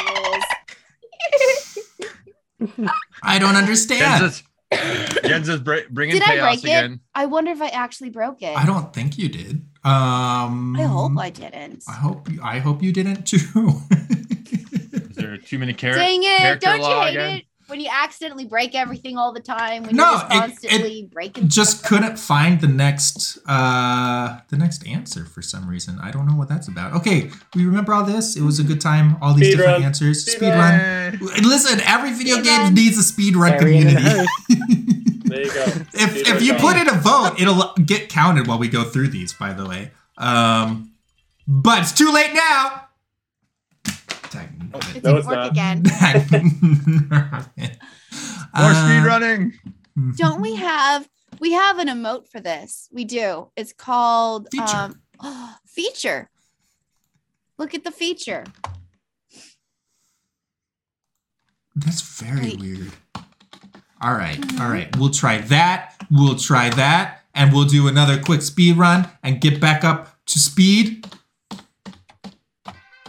rules. 2.67 2.89
I 3.23 3.39
don't 3.39 3.55
understand. 3.55 4.21
Jens 4.21 5.47
is, 5.47 5.49
Jens 5.49 5.61
br- 5.61 5.77
bringing 5.89 6.15
Did 6.15 6.23
I 6.23 6.35
chaos 6.35 6.61
break 6.61 6.63
it? 6.65 6.67
again. 6.77 6.99
I 7.15 7.25
wonder 7.25 7.51
if 7.51 7.61
I 7.61 7.69
actually 7.69 8.09
broke 8.09 8.41
it. 8.41 8.55
I 8.57 8.65
don't 8.65 8.93
think 8.93 9.17
you 9.17 9.29
did. 9.29 9.65
Um, 9.83 10.75
I 10.75 10.83
hope 10.83 11.17
I 11.17 11.29
didn't. 11.29 11.83
I 11.87 11.93
hope 11.93 12.29
you, 12.29 12.39
I 12.43 12.59
hope 12.59 12.83
you 12.83 12.91
didn't 12.91 13.23
too. 13.25 13.37
Is 13.91 15.15
there 15.15 15.37
too 15.37 15.57
many 15.57 15.73
characters? 15.73 16.03
Dang 16.03 16.21
it! 16.23 16.37
character 16.37 16.65
Don't 16.67 16.79
you 16.81 16.85
hate 17.01 17.09
again? 17.11 17.37
it 17.37 17.45
when 17.69 17.79
you 17.79 17.89
accidentally 17.91 18.45
break 18.45 18.75
everything 18.75 19.17
all 19.17 19.31
the 19.31 19.39
time? 19.39 19.83
When 19.83 19.95
No, 19.95 20.03
you're 20.11 20.19
just 20.19 20.25
it- 20.25 20.39
constantly 20.39 21.09
breaking. 21.11 21.47
Just 21.49 21.77
stuff? 21.79 21.89
couldn't 21.89 22.17
find 22.19 22.59
the 22.61 22.67
next 22.67 23.37
uh 23.47 24.39
the 24.49 24.57
next 24.57 24.85
answer 24.87 25.25
for 25.25 25.41
some 25.41 25.69
reason. 25.69 25.99
I 26.01 26.11
don't 26.11 26.25
know 26.27 26.35
what 26.35 26.49
that's 26.49 26.67
about. 26.67 26.93
Okay, 26.95 27.29
we 27.55 27.65
remember 27.65 27.93
all 27.93 28.03
this. 28.03 28.35
It 28.35 28.41
was 28.41 28.59
a 28.59 28.63
good 28.63 28.81
time. 28.81 29.17
All 29.21 29.33
these 29.33 29.47
Speed 29.47 29.57
different 29.57 29.77
run. 29.77 29.83
answers. 29.83 30.21
Speed 30.23 30.31
Speed, 30.37 30.49
run. 30.49 30.79
run. 31.19 31.43
Listen, 31.43 31.79
every 31.81 32.11
video 32.13 32.35
Speed 32.35 32.45
game 32.45 32.61
run. 32.61 32.73
needs 32.73 32.97
a 32.97 33.03
speed 33.03 33.35
run 33.35 33.51
Harry 33.53 33.77
in 33.77 33.87
a 33.87 33.93
community. 33.95 34.27
There 35.29 35.41
you 35.45 35.53
go. 35.53 35.63
if 35.63 36.09
Speed 36.09 36.27
if 36.27 36.41
you 36.41 36.55
put 36.55 36.75
in 36.75 36.89
a 36.89 36.93
vote, 36.93 37.35
it'll 37.39 37.73
get 37.85 38.09
counted 38.09 38.47
while 38.47 38.57
we 38.57 38.67
go 38.67 38.83
through 38.83 39.09
these. 39.09 39.31
By 39.31 39.53
the 39.53 39.63
way, 39.67 39.91
um, 40.17 40.91
but 41.47 41.79
it's 41.83 41.91
too 41.91 42.11
late 42.11 42.33
now. 42.33 42.88
Dang 44.71 44.81
It 44.81 44.95
it. 44.97 45.03
No, 45.03 45.09
didn't 45.13 45.17
it's 45.17 45.27
work 45.27 45.35
not. 45.35 45.51
again. 45.51 45.83
More 48.55 48.71
Uh, 48.71 48.85
speed 48.85 49.05
running. 49.07 49.53
Don't 50.15 50.41
we 50.41 50.55
have? 50.55 51.07
We 51.39 51.51
have 51.53 51.77
an 51.79 51.87
emote 51.87 52.27
for 52.29 52.39
this. 52.39 52.89
We 52.91 53.05
do. 53.05 53.51
It's 53.55 53.73
called 53.73 54.47
Feature. 54.51 54.93
Um, 55.19 55.55
feature. 55.67 56.29
Look 57.57 57.73
at 57.75 57.83
the 57.83 57.91
feature. 57.91 58.45
That's 61.75 62.01
very 62.01 62.41
Wait. 62.41 62.59
weird. 62.59 62.91
All 64.01 64.13
right, 64.13 64.39
Mhm. 64.39 64.59
all 64.61 64.69
right. 64.69 64.93
We'll 64.97 65.09
try 65.11 65.39
that. 65.39 65.95
We'll 66.09 66.37
try 66.37 66.69
that, 66.69 67.21
and 67.35 67.51
we'll 67.53 67.65
do 67.65 67.87
another 67.87 68.21
quick 68.21 68.41
speed 68.41 68.77
run 68.77 69.09
and 69.23 69.39
get 69.41 69.59
back 69.59 69.83
up 69.83 70.17
to 70.27 70.39
speed. 70.39 71.05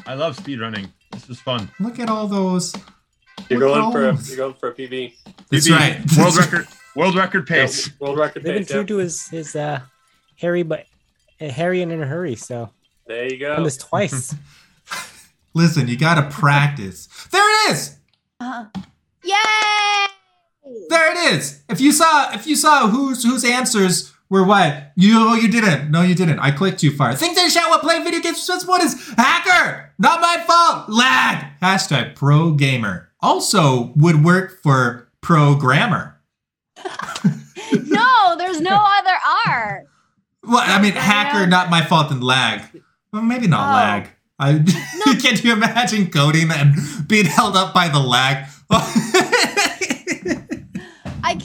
I 0.06 0.14
love 0.14 0.36
speed 0.36 0.61
running. 0.61 0.92
This 1.11 1.28
was 1.28 1.40
fun. 1.40 1.70
Look 1.80 1.98
at 1.98 2.08
all 2.08 2.26
those. 2.26 2.74
You're 3.48 3.58
Look 3.61 3.74
going 3.74 3.92
for 3.92 4.08
a, 4.08 4.12
those. 4.12 4.28
you're 4.28 4.36
going 4.36 4.54
for 4.54 4.68
a 4.70 4.74
PB. 4.74 5.14
That's 5.50 5.68
PB, 5.68 5.76
right. 5.76 6.00
World 6.18 6.36
record. 6.36 6.68
World 6.96 7.14
record 7.16 7.46
pace. 7.46 7.86
Yeah, 7.88 7.92
world 8.00 8.18
record 8.18 8.44
Living 8.44 8.62
pace. 8.62 8.70
true 8.70 8.80
Yeah. 8.80 8.86
to 8.86 8.96
his 8.98 9.28
his 9.28 9.56
uh 9.56 9.80
Harry, 10.36 10.62
but 10.62 10.86
uh, 11.40 11.48
Harry 11.48 11.82
and 11.82 11.92
in 11.92 12.02
a 12.02 12.06
hurry. 12.06 12.34
So 12.36 12.70
There 13.06 13.24
you 13.24 13.38
done 13.38 13.58
go. 13.58 13.64
this 13.64 13.76
twice. 13.76 14.34
Listen, 15.54 15.88
you 15.88 15.96
gotta 15.96 16.28
practice. 16.30 17.08
There 17.30 17.42
it 17.68 17.72
is. 17.72 17.96
Uh, 18.38 18.66
yay! 19.24 20.06
There 20.88 21.11
it 21.12 21.34
is. 21.34 21.62
If 21.68 21.80
you 21.80 21.92
saw, 21.92 22.32
if 22.32 22.46
you 22.46 22.54
saw 22.56 22.88
whose 22.88 23.24
whose 23.24 23.44
answers 23.44 24.12
were 24.31 24.45
what, 24.45 24.93
you 24.97 25.16
oh, 25.18 25.35
you 25.35 25.49
didn't. 25.49 25.91
No, 25.91 26.03
you 26.03 26.14
didn't. 26.14 26.39
I 26.39 26.53
clicked 26.53 26.78
too 26.81 26.91
far. 26.93 27.14
Things 27.14 27.37
I 27.37 27.49
shout 27.49 27.68
while 27.68 27.81
playing 27.81 28.05
video 28.05 28.20
games. 28.20 28.47
Just 28.47 28.66
what 28.66 28.81
is 28.83 29.12
hacker? 29.16 29.93
Not 29.99 30.20
my 30.20 30.43
fault. 30.47 30.89
Lag. 30.89 31.47
Hashtag 31.61 32.14
pro 32.14 32.53
gamer. 32.53 33.11
Also 33.20 33.93
would 33.97 34.24
work 34.24 34.62
for 34.62 35.09
programmer. 35.20 36.20
no, 37.72 38.37
there's 38.39 38.61
no 38.61 38.78
other 38.81 39.16
R. 39.47 39.85
Well, 40.45 40.62
I 40.64 40.81
mean, 40.81 40.93
hacker, 40.93 41.47
not 41.47 41.68
my 41.68 41.83
fault, 41.85 42.11
and 42.11 42.24
lag. 42.24 42.62
Well, 43.12 43.22
maybe 43.22 43.47
not 43.47 43.68
Oh. 43.68 43.72
lag. 43.74 44.09
I 44.39 44.64
can't 45.20 45.45
you 45.45 45.53
imagine 45.53 46.11
coding 46.11 46.51
and 46.51 46.74
being 47.07 47.26
held 47.26 47.57
up 47.57 47.74
by 47.74 47.89
the 47.89 47.99
lag? 48.01 48.47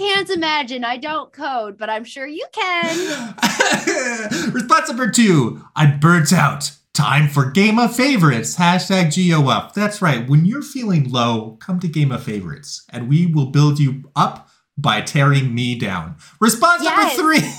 I 0.05 0.13
can't 0.13 0.29
imagine. 0.29 0.83
I 0.85 0.97
don't 0.97 1.31
code, 1.33 1.77
but 1.79 1.89
I'm 1.89 2.03
sure 2.03 2.27
you 2.27 2.45
can. 2.51 3.33
Response 4.53 4.87
number 4.89 5.09
two. 5.09 5.63
I 5.75 5.87
burnt 5.87 6.31
out. 6.31 6.71
Time 6.93 7.27
for 7.27 7.49
Game 7.49 7.79
of 7.79 7.95
Favorites. 7.95 8.55
Hashtag 8.55 9.11
GOUP. 9.15 9.73
That's 9.73 10.01
right. 10.03 10.29
When 10.29 10.45
you're 10.45 10.61
feeling 10.61 11.09
low, 11.09 11.57
come 11.59 11.79
to 11.79 11.87
Game 11.87 12.11
of 12.11 12.21
Favorites, 12.23 12.85
and 12.91 13.09
we 13.09 13.25
will 13.25 13.47
build 13.47 13.79
you 13.79 14.03
up 14.15 14.47
by 14.77 15.01
tearing 15.01 15.55
me 15.55 15.77
down. 15.77 16.17
Response 16.39 16.83
Yes. 16.83 17.17
number 17.17 17.35
three. 17.35 17.39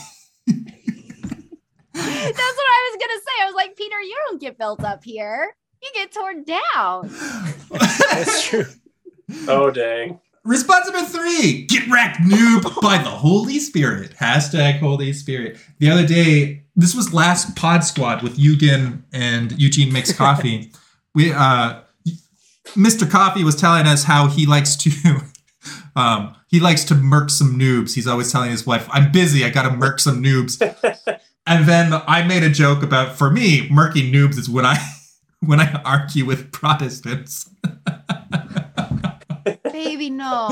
That's 1.92 2.04
what 2.04 2.66
I 2.68 2.90
was 2.92 2.98
gonna 3.00 3.20
say. 3.20 3.42
I 3.42 3.46
was 3.46 3.54
like, 3.56 3.76
Peter, 3.76 4.00
you 4.00 4.16
don't 4.28 4.40
get 4.40 4.56
built 4.56 4.84
up 4.84 5.02
here. 5.02 5.54
You 5.82 5.90
get 5.94 6.12
torn 6.12 6.44
down. 6.44 7.10
That's 7.70 8.46
true. 8.46 8.64
Oh 9.48 9.70
dang. 9.72 10.20
Response 10.46 10.88
number 10.88 11.08
three. 11.08 11.66
Get 11.66 11.88
wrecked, 11.90 12.20
noob, 12.20 12.80
by 12.80 12.98
the 12.98 13.10
Holy 13.10 13.58
Spirit. 13.58 14.12
Hashtag 14.20 14.78
Holy 14.78 15.12
Spirit. 15.12 15.58
The 15.80 15.90
other 15.90 16.06
day, 16.06 16.62
this 16.76 16.94
was 16.94 17.12
last 17.12 17.56
Pod 17.56 17.82
Squad 17.82 18.22
with 18.22 18.38
Yoogen 18.38 19.02
and 19.12 19.60
Eugene 19.60 19.92
Makes 19.92 20.12
Coffee. 20.12 20.70
we, 21.16 21.32
uh, 21.32 21.80
Mr. 22.68 23.10
Coffee 23.10 23.42
was 23.42 23.56
telling 23.56 23.86
us 23.86 24.04
how 24.04 24.28
he 24.28 24.46
likes 24.46 24.76
to, 24.76 25.20
um, 25.96 26.36
he 26.46 26.60
likes 26.60 26.84
to 26.84 26.94
murk 26.94 27.30
some 27.30 27.58
noobs. 27.58 27.94
He's 27.94 28.06
always 28.06 28.30
telling 28.30 28.52
his 28.52 28.64
wife, 28.64 28.88
I'm 28.92 29.10
busy, 29.10 29.44
I 29.44 29.50
gotta 29.50 29.76
murk 29.76 29.98
some 30.00 30.22
noobs. 30.22 30.62
And 31.48 31.68
then 31.68 31.92
I 32.08 32.24
made 32.26 32.42
a 32.42 32.50
joke 32.50 32.82
about, 32.82 33.16
for 33.16 33.30
me, 33.30 33.68
murking 33.68 34.12
noobs 34.12 34.36
is 34.36 34.50
when 34.50 34.66
I, 34.66 34.78
when 35.38 35.60
I 35.60 35.80
argue 35.84 36.24
with 36.24 36.50
Protestants. 36.50 37.48
Baby, 39.84 40.10
no. 40.22 40.48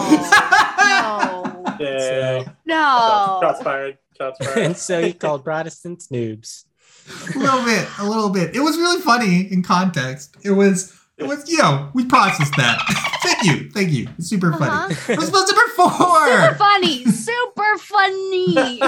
No. 0.78 1.76
Yay. 1.80 2.46
No. 2.66 3.38
Shots 3.42 3.62
fired. 3.62 3.98
Shots 4.18 4.38
and 4.56 4.76
so 4.76 5.00
he 5.02 5.12
called 5.12 5.42
Protestants 5.44 6.08
noobs. 6.08 6.64
a 7.34 7.38
little 7.38 7.64
bit, 7.64 7.88
a 7.98 8.04
little 8.08 8.30
bit. 8.30 8.54
It 8.54 8.60
was 8.60 8.76
really 8.76 9.00
funny 9.00 9.50
in 9.52 9.62
context. 9.62 10.36
It 10.44 10.50
was, 10.52 10.94
it 11.18 11.24
was, 11.24 11.48
you 11.50 11.58
know, 11.58 11.90
we 11.94 12.04
processed 12.04 12.54
that. 12.56 12.78
thank 13.22 13.44
you, 13.44 13.70
thank 13.70 13.90
you. 13.90 14.08
It's 14.18 14.28
super 14.28 14.52
Uh-huh. 14.52 14.88
funny. 14.88 14.94
supposed 15.24 15.48
to 15.48 15.54
perform. 15.54 16.28
Super 16.30 16.54
funny. 16.56 17.04
Super 17.06 17.78
funny. 17.78 18.80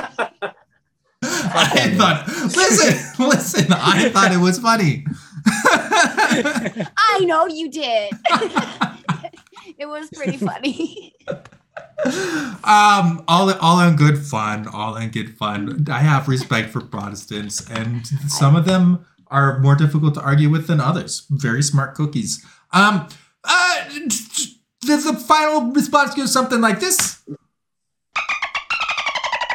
I 1.22 1.94
thought, 1.96 2.28
listen, 2.56 3.26
listen. 3.26 3.72
I 3.72 4.10
thought 4.10 4.32
it 4.32 4.38
was 4.38 4.58
funny. 4.58 5.06
I 5.46 7.20
know 7.24 7.46
you 7.46 7.70
did. 7.70 8.12
It 9.78 9.86
was 9.86 10.08
pretty 10.08 10.38
funny. 10.38 11.14
um, 12.64 13.22
all 13.28 13.52
all 13.60 13.80
in 13.80 13.96
good 13.96 14.18
fun, 14.18 14.66
all 14.68 14.96
in 14.96 15.10
good 15.10 15.36
fun. 15.36 15.86
I 15.90 15.98
have 15.98 16.28
respect 16.28 16.70
for 16.70 16.80
Protestants, 16.80 17.68
and 17.68 18.06
some 18.28 18.56
of 18.56 18.64
them 18.64 19.04
are 19.26 19.58
more 19.58 19.74
difficult 19.74 20.14
to 20.14 20.22
argue 20.22 20.48
with 20.48 20.66
than 20.66 20.80
others. 20.80 21.26
Very 21.28 21.62
smart 21.62 21.94
cookies. 21.94 22.44
Um, 22.72 23.08
uh, 23.44 23.88
the, 24.86 24.96
the 24.96 25.24
final 25.26 25.72
response 25.72 26.14
goes 26.14 26.32
something 26.32 26.60
like 26.60 26.80
this. 26.80 27.22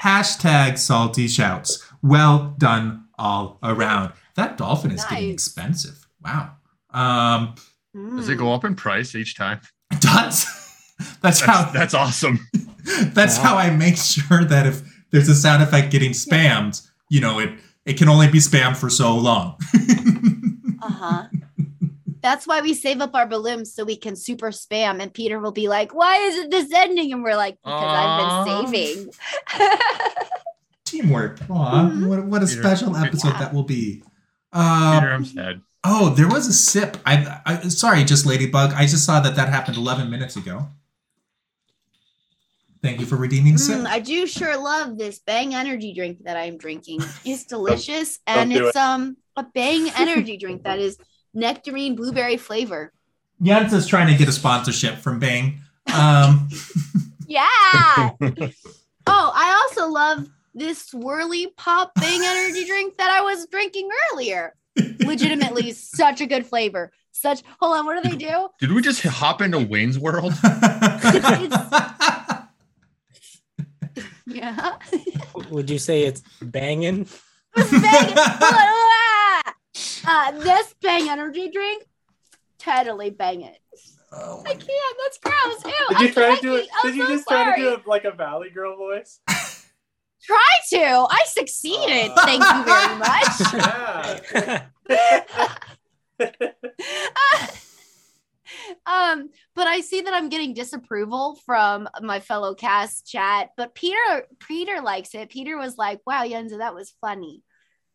Hashtag 0.02 0.78
salty 0.78 1.28
shouts. 1.28 1.84
Well 2.02 2.56
done 2.58 3.06
all 3.18 3.60
around. 3.64 4.14
That 4.36 4.58
dolphin 4.58 4.92
is 4.92 5.04
getting 5.06 5.30
expensive. 5.30 6.08
Wow. 6.24 6.56
Um, 6.92 7.56
Does 7.94 8.30
it 8.30 8.36
go 8.36 8.54
up 8.54 8.66
in 8.66 8.76
price 8.76 9.16
each 9.16 9.36
time? 9.36 9.62
It 10.02 10.08
does. 10.08 10.45
That's, 11.22 11.39
That's, 11.39 11.41
how 11.41 11.72
that's 11.72 11.93
awesome. 11.95 12.39
that's 13.14 13.38
Wow. 13.39 13.43
how 13.43 13.58
I 13.58 13.70
make 13.72 13.97
sure 13.97 14.43
that 14.43 14.68
if 14.68 14.82
there's 15.12 15.28
a 15.30 15.36
sound 15.36 15.64
effect 15.64 15.91
getting 15.91 16.12
spammed, 16.12 16.88
you 17.10 17.20
know, 17.22 17.39
it 17.39 17.49
it 17.86 17.97
can 17.97 18.08
only 18.10 18.28
be 18.30 18.38
spammed 18.39 18.78
for 18.78 18.89
so 18.89 19.16
long. 19.18 19.58
Uh-huh. 20.84 21.28
That's 22.24 22.47
why 22.47 22.62
we 22.62 22.74
save 22.74 23.02
up 23.02 23.14
our 23.14 23.28
balloons 23.28 23.72
so 23.74 23.84
we 23.84 23.95
can 23.95 24.16
super 24.16 24.49
spam. 24.49 24.99
And 24.99 25.14
Peter 25.14 25.39
will 25.39 25.52
be 25.52 25.68
like, 25.68 25.93
Why 25.93 26.18
isn't 26.18 26.49
this 26.49 26.72
ending? 26.74 27.12
And 27.14 27.24
we're 27.24 27.36
like, 27.36 27.58
Because 27.64 27.84
Aw. 27.84 28.41
I've 28.43 28.72
been 28.72 28.72
saving. 28.74 29.12
Teamwork. 30.86 31.39
Aw, 31.49 31.89
Mhm. 31.89 32.08
what, 32.08 32.24
what 32.26 32.43
a 32.43 32.47
Peter. 32.47 32.62
special 32.62 32.95
episode 32.97 33.30
Yeah. 33.30 33.39
that 33.39 33.54
will 33.54 33.64
be. 33.64 34.04
Uh, 34.52 34.99
Peter, 34.99 35.12
I'm 35.14 35.26
sad. 35.26 35.62
Oh, 35.84 36.10
there 36.10 36.28
was 36.28 36.48
a 36.48 36.54
sip. 36.54 36.98
I, 37.06 37.42
I 37.46 37.62
sorry, 37.70 38.04
just 38.04 38.26
Ladybug. 38.26 38.74
I 38.74 38.82
just 38.82 39.06
saw 39.06 39.20
that 39.22 39.36
that 39.36 39.50
happened 39.50 39.78
11 39.78 40.10
minutes 40.10 40.36
ago. 40.36 40.68
Thank 42.82 43.00
you 43.00 43.06
for 43.06 43.16
redeeming 43.16 43.58
sip. 43.58 43.82
Mm, 43.82 43.86
I 43.86 44.00
do 44.00 44.26
sure 44.26 44.58
love 44.58 44.98
this 44.98 45.20
Bang 45.20 45.54
energy 45.54 45.94
drink 45.94 46.24
that 46.24 46.36
I'm 46.36 46.58
drinking. 46.58 47.02
It's 47.24 47.46
delicious. 47.46 48.20
don't 48.26 48.38
and 48.38 48.52
do 48.52 48.68
it's 48.68 48.76
um 48.76 49.18
a 49.36 49.44
Bang 49.44 49.90
energy 49.98 50.38
drink 50.38 50.64
that 50.64 50.80
is 50.80 50.98
nectarine 51.34 51.96
blueberry 51.96 52.38
flavor. 52.38 52.92
Jens 53.42 53.74
is 53.74 53.88
trying 53.88 54.08
to 54.08 54.16
get 54.16 54.28
a 54.28 54.32
sponsorship 54.32 54.98
from 54.98 55.20
Bang. 55.20 55.60
Um, 55.94 56.50
Yeah. 57.32 57.46
oh, 58.20 59.32
I 59.34 59.62
also 59.64 59.90
love 59.90 60.28
this 60.54 60.92
swirly 60.92 61.56
pop 61.56 61.94
Bang 61.96 62.22
energy 62.22 62.66
drink 62.66 62.98
that 62.98 63.10
I 63.10 63.22
was 63.22 63.48
drinking 63.48 63.90
earlier. 64.12 64.54
Legitimately 65.06 65.72
such 65.74 66.22
a 66.22 66.26
good 66.26 66.46
flavor. 66.46 66.92
Such 67.12 67.42
hold 67.60 67.78
on, 67.78 67.86
what 67.86 68.02
do 68.02 68.10
they 68.10 68.16
do? 68.16 68.48
Did 68.60 68.72
we 68.72 68.82
just 68.82 69.04
hop 69.04 69.42
into 69.42 69.60
Wayne's 69.60 70.00
World? 70.00 70.34
Yeah. 74.26 74.78
Would 75.50 75.70
you 75.70 75.80
say 75.80 76.04
it's 76.04 76.22
banging? 76.42 77.08
It's 77.56 77.72
Bang. 77.72 78.14
uh, 80.08 80.32
this 80.40 80.74
Bang 80.82 81.10
energy 81.10 81.50
drink, 81.50 81.84
totally 82.58 83.10
bang 83.10 83.42
it. 83.42 83.58
Oh 84.14 84.44
I 84.46 84.54
can't. 84.54 84.98
That's 85.04 85.18
gross. 85.20 85.66
Ew. 85.66 85.72
Did 85.90 86.00
you 86.02 86.08
I'm 86.08 86.14
try 86.14 86.36
to 86.36 86.42
do 86.42 86.56
it? 86.56 86.60
joking. 86.60 86.72
I'm 86.84 86.90
Did 86.90 86.98
you 86.98 87.06
so 87.08 87.14
just 87.14 87.28
try 87.28 87.56
to 87.56 87.62
do 87.62 87.74
it 87.74 87.88
like 87.88 88.06
a 88.06 88.12
Valley 88.12 88.50
Girl 88.50 88.78
voice? 88.78 89.20
Try 90.24 90.48
to. 90.70 91.08
I 91.10 91.24
succeeded. 91.28 92.12
Uh. 92.16 92.26
Thank 92.26 92.44
you 92.44 92.64
very 92.64 92.96
much. 93.00 93.42
Yeah. 96.20 96.22
um, 98.86 99.30
but 99.56 99.68
I 99.68 99.82
see 99.82 100.02
that 100.02 100.14
I'm 100.14 100.30
getting 100.30 100.54
disapproval 100.54 101.36
from 101.46 101.88
my 102.02 102.20
fellow 102.20 102.54
cast 102.56 103.08
chat. 103.08 103.50
But 103.58 103.74
Peter, 103.76 103.98
Peter 104.40 104.82
likes 104.82 105.14
it. 105.16 105.30
Peter 105.30 105.58
was 105.58 105.78
like, 105.78 106.00
"Wow, 106.06 106.24
Yenza, 106.24 106.58
that 106.60 106.76
was 106.76 106.94
funny." 107.02 107.44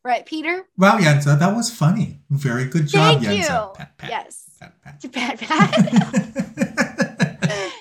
Right, 0.05 0.25
Peter? 0.25 0.65
wow, 0.79 0.99
Yenza, 0.99 1.37
that 1.39 1.55
was 1.57 1.69
funny. 1.69 2.21
Very 2.31 2.67
good 2.67 2.87
job, 2.87 3.21
Thank 3.23 3.43
Yenza. 3.43 3.69
you. 3.69 3.73
Pat, 3.75 3.99
pat, 3.99 4.11
Yes. 4.11 4.51
pat, 4.61 4.81
pat. 4.81 5.03
Pat, 5.13 5.39
pat. 5.41 5.73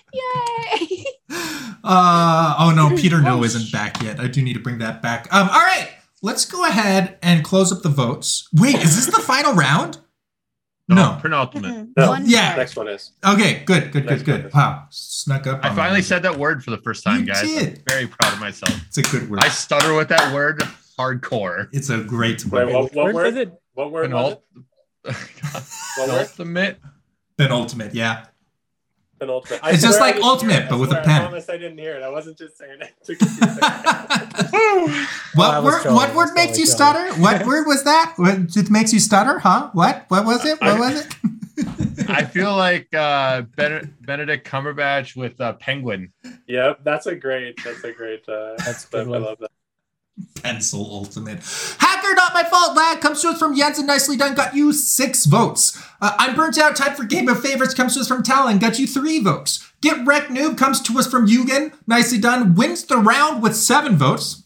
Yay. 0.13 1.05
Uh, 1.85 2.55
oh 2.59 2.71
no, 2.75 2.95
Peter 2.95 3.21
No 3.21 3.43
isn't 3.43 3.71
back 3.71 4.01
yet. 4.01 4.19
I 4.19 4.27
do 4.27 4.41
need 4.41 4.53
to 4.53 4.59
bring 4.59 4.79
that 4.79 5.01
back. 5.01 5.31
Um, 5.33 5.47
all 5.49 5.59
right, 5.59 5.89
let's 6.21 6.43
go 6.45 6.65
ahead 6.65 7.17
and 7.21 7.43
close 7.43 7.71
up 7.71 7.81
the 7.83 7.89
votes. 7.89 8.47
Wait, 8.53 8.75
is 8.75 8.95
this 8.95 9.05
the 9.15 9.21
final 9.21 9.53
round? 9.53 9.99
No. 10.87 11.17
penultimate. 11.21 11.71
Mhm. 11.73 11.87
No. 11.97 12.09
One 12.09 12.23
Yeah. 12.29 12.49
more. 12.49 12.57
Next 12.57 12.75
one 12.75 12.87
is. 12.87 13.11
Okay, 13.25 13.63
good, 13.65 13.91
good, 13.91 14.03
good, 14.03 14.05
Next 14.05 14.23
good. 14.23 14.43
one. 14.45 14.51
Wow, 14.53 14.87
snuck 14.91 15.47
up. 15.47 15.63
I 15.65 15.69
on 15.69 15.75
finally 15.75 15.99
me. 15.99 16.03
said 16.03 16.21
that 16.23 16.37
word 16.37 16.63
for 16.63 16.71
the 16.71 16.77
first 16.77 17.03
time, 17.03 17.21
You 17.21 17.25
guys. 17.27 17.41
did. 17.41 17.77
I'm 17.79 17.83
very 17.87 18.07
proud 18.07 18.33
of 18.33 18.39
myself. 18.39 18.75
it's 18.87 18.97
a 18.97 19.01
good 19.03 19.29
word. 19.29 19.39
I 19.43 19.49
stutter 19.49 19.93
with 19.95 20.09
that 20.09 20.31
word 20.33 20.61
hardcore. 20.99 21.69
It's 21.71 21.89
a 21.89 21.97
great 21.99 22.43
Wait, 22.45 22.51
word. 22.67 22.73
what, 22.73 22.93
what 22.93 23.05
Word 23.05 23.15
word? 23.15 23.25
was 23.25 23.35
it? 23.35 23.51
What 23.73 23.91
word 23.91 24.13
was 24.13 24.33
it? 24.33 24.41
What 25.97 26.09
word? 26.09 26.27
Penultimate. 26.27 26.79
Penultimate, 27.37 27.93
yeah. 27.95 28.25
Penultimate. 29.19 29.59
I 29.63 29.71
It's 29.71 29.81
just 29.81 29.99
like 29.99 30.17
ultimate, 30.17 30.53
hear 30.53 30.61
it. 30.63 30.65
I 30.67 30.69
but 30.69 30.79
with 30.79 30.91
a 30.91 30.95
pen. 31.01 31.09
I 31.09 31.19
promise 31.21 31.49
I 31.49 31.57
didn't 31.57 31.77
hear 31.77 31.95
it. 31.95 32.03
I 32.03 32.09
wasn't 32.09 32.37
just 32.37 32.57
saying 32.57 32.79
it. 32.81 32.93
to 33.05 33.15
confuse 33.17 33.57
it. 33.57 33.63
What 35.35 35.53
I 35.53 35.59
word? 35.59 35.81
trolling, 35.81 35.95
What 35.97 36.15
word 36.15 36.33
makes 36.33 36.57
totally 36.57 36.59
you 36.61 36.65
stutter? 36.65 37.13
What 37.21 37.45
word 37.47 37.65
was 37.67 37.83
that? 37.83 38.13
What 38.17 38.55
it 38.55 38.69
makes 38.71 38.93
you 38.93 38.99
stutter? 38.99 39.39
Huh? 39.39 39.69
What? 39.73 40.05
What 40.09 40.25
was 40.25 40.45
it? 40.45 40.59
What 40.61 40.79
was 40.79 41.05
it? 41.05 41.15
I 42.09 42.23
feel 42.25 42.55
like 42.55 42.93
uh, 42.93 43.43
Benedict 43.55 44.45
Cumberbatch 44.47 45.15
with 45.15 45.39
uh, 45.39 45.53
Penguin. 45.53 46.11
yep, 46.47 46.79
that's 46.83 47.05
a 47.05 47.15
great. 47.15 47.61
That's 47.63 47.83
a 47.83 47.91
great. 47.93 48.27
Uh, 48.27 48.55
That's 48.57 48.85
a 48.93 48.97
I 48.97 49.03
good 49.03 49.07
one. 49.07 49.23
love 49.23 49.37
that. 49.39 49.51
Pencil 50.41 50.79
Ultimate. 50.91 51.39
Hacker, 51.79 52.13
not 52.15 52.33
my 52.33 52.43
fault, 52.43 52.75
lad. 52.75 53.01
Comes 53.01 53.21
to 53.21 53.29
us 53.29 53.39
from 53.39 53.55
Jensen. 53.55 53.85
Nicely 53.85 54.15
done. 54.15 54.35
Got 54.35 54.55
you 54.55 54.71
six 54.73 55.25
votes. 55.25 55.81
Uh, 56.01 56.15
I'm 56.19 56.35
burnt 56.35 56.57
out. 56.57 56.75
Time 56.75 56.95
for 56.95 57.03
Game 57.03 57.27
of 57.27 57.41
Favorites. 57.41 57.73
Comes 57.73 57.95
to 57.95 58.01
us 58.01 58.07
from 58.07 58.23
Talon. 58.23 58.59
Got 58.59 58.79
you 58.79 58.87
three 58.87 59.19
votes. 59.19 59.71
Get 59.81 60.05
Wrecked 60.05 60.29
Noob 60.29 60.57
comes 60.57 60.81
to 60.81 60.97
us 60.97 61.07
from 61.07 61.27
Yoogen. 61.27 61.73
Nicely 61.87 62.17
done. 62.17 62.55
Wins 62.55 62.83
the 62.83 62.97
round 62.97 63.43
with 63.43 63.55
seven 63.55 63.97
votes. 63.97 64.43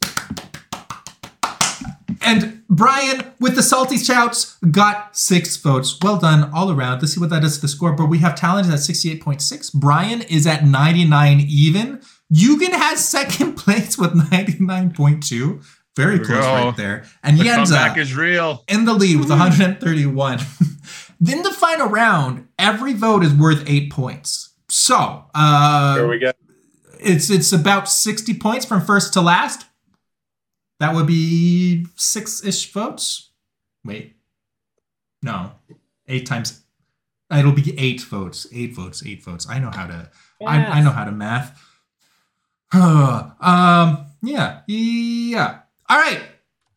And 2.21 2.63
Brian, 2.69 3.31
with 3.39 3.55
the 3.55 3.63
salty 3.63 3.97
shouts, 3.97 4.57
got 4.71 5.15
six 5.17 5.57
votes. 5.57 5.97
Well 6.01 6.17
done 6.17 6.51
all 6.53 6.71
around. 6.71 7.01
Let's 7.01 7.13
see 7.13 7.19
what 7.19 7.29
that 7.29 7.43
is 7.43 7.55
to 7.55 7.61
the 7.61 7.67
score. 7.67 7.93
But 7.93 8.07
We 8.07 8.19
have 8.19 8.35
Talon 8.35 8.65
is 8.65 8.71
at 8.89 8.95
68.6. 8.95 9.73
Brian 9.73 10.21
is 10.23 10.45
at 10.45 10.65
99 10.65 11.45
even. 11.47 12.01
Yoogen 12.33 12.71
has 12.73 13.07
second 13.07 13.53
place 13.57 13.97
with 13.97 14.13
99.2. 14.13 15.63
Very 15.95 16.17
There 16.17 16.25
close 16.25 16.43
go. 16.45 16.53
right 16.53 16.77
there. 16.77 17.05
And 17.23 17.37
The 17.39 17.43
comeback 17.45 17.95
Yenza 17.95 17.97
is 17.97 18.15
real. 18.15 18.63
in 18.67 18.85
the 18.85 18.93
lead 18.93 19.19
with 19.19 19.29
131. 19.29 20.39
then 21.19 21.41
the 21.43 21.51
final 21.51 21.87
round, 21.87 22.47
every 22.57 22.93
vote 22.93 23.23
is 23.23 23.33
worth 23.33 23.63
eight 23.67 23.91
points. 23.91 24.53
So 24.69 25.25
uh, 25.33 25.95
Here 25.95 26.07
we 26.07 26.19
go. 26.19 26.31
it's 26.99 27.29
it's 27.29 27.51
about 27.51 27.89
60 27.89 28.35
points 28.35 28.65
from 28.65 28.81
first 28.81 29.13
to 29.13 29.21
last. 29.21 29.65
That 30.79 30.93
would 30.95 31.07
be 31.07 31.85
six-ish 31.95 32.71
votes. 32.71 33.31
Wait. 33.83 34.15
No. 35.21 35.51
Eight 36.07 36.25
times 36.25 36.63
it'll 37.35 37.51
be 37.51 37.77
eight 37.77 37.99
votes. 38.01 38.47
Eight 38.53 38.73
votes, 38.75 39.03
eight 39.05 39.23
votes. 39.23 39.47
I 39.49 39.59
know 39.59 39.71
how 39.71 39.87
to 39.87 40.09
I, 40.45 40.57
I 40.65 40.81
know 40.81 40.91
how 40.91 41.03
to 41.03 41.11
math. 41.11 41.61
um 42.73 44.05
yeah. 44.21 44.61
Yeah. 44.67 45.59
All 45.89 45.97
right. 45.97 46.21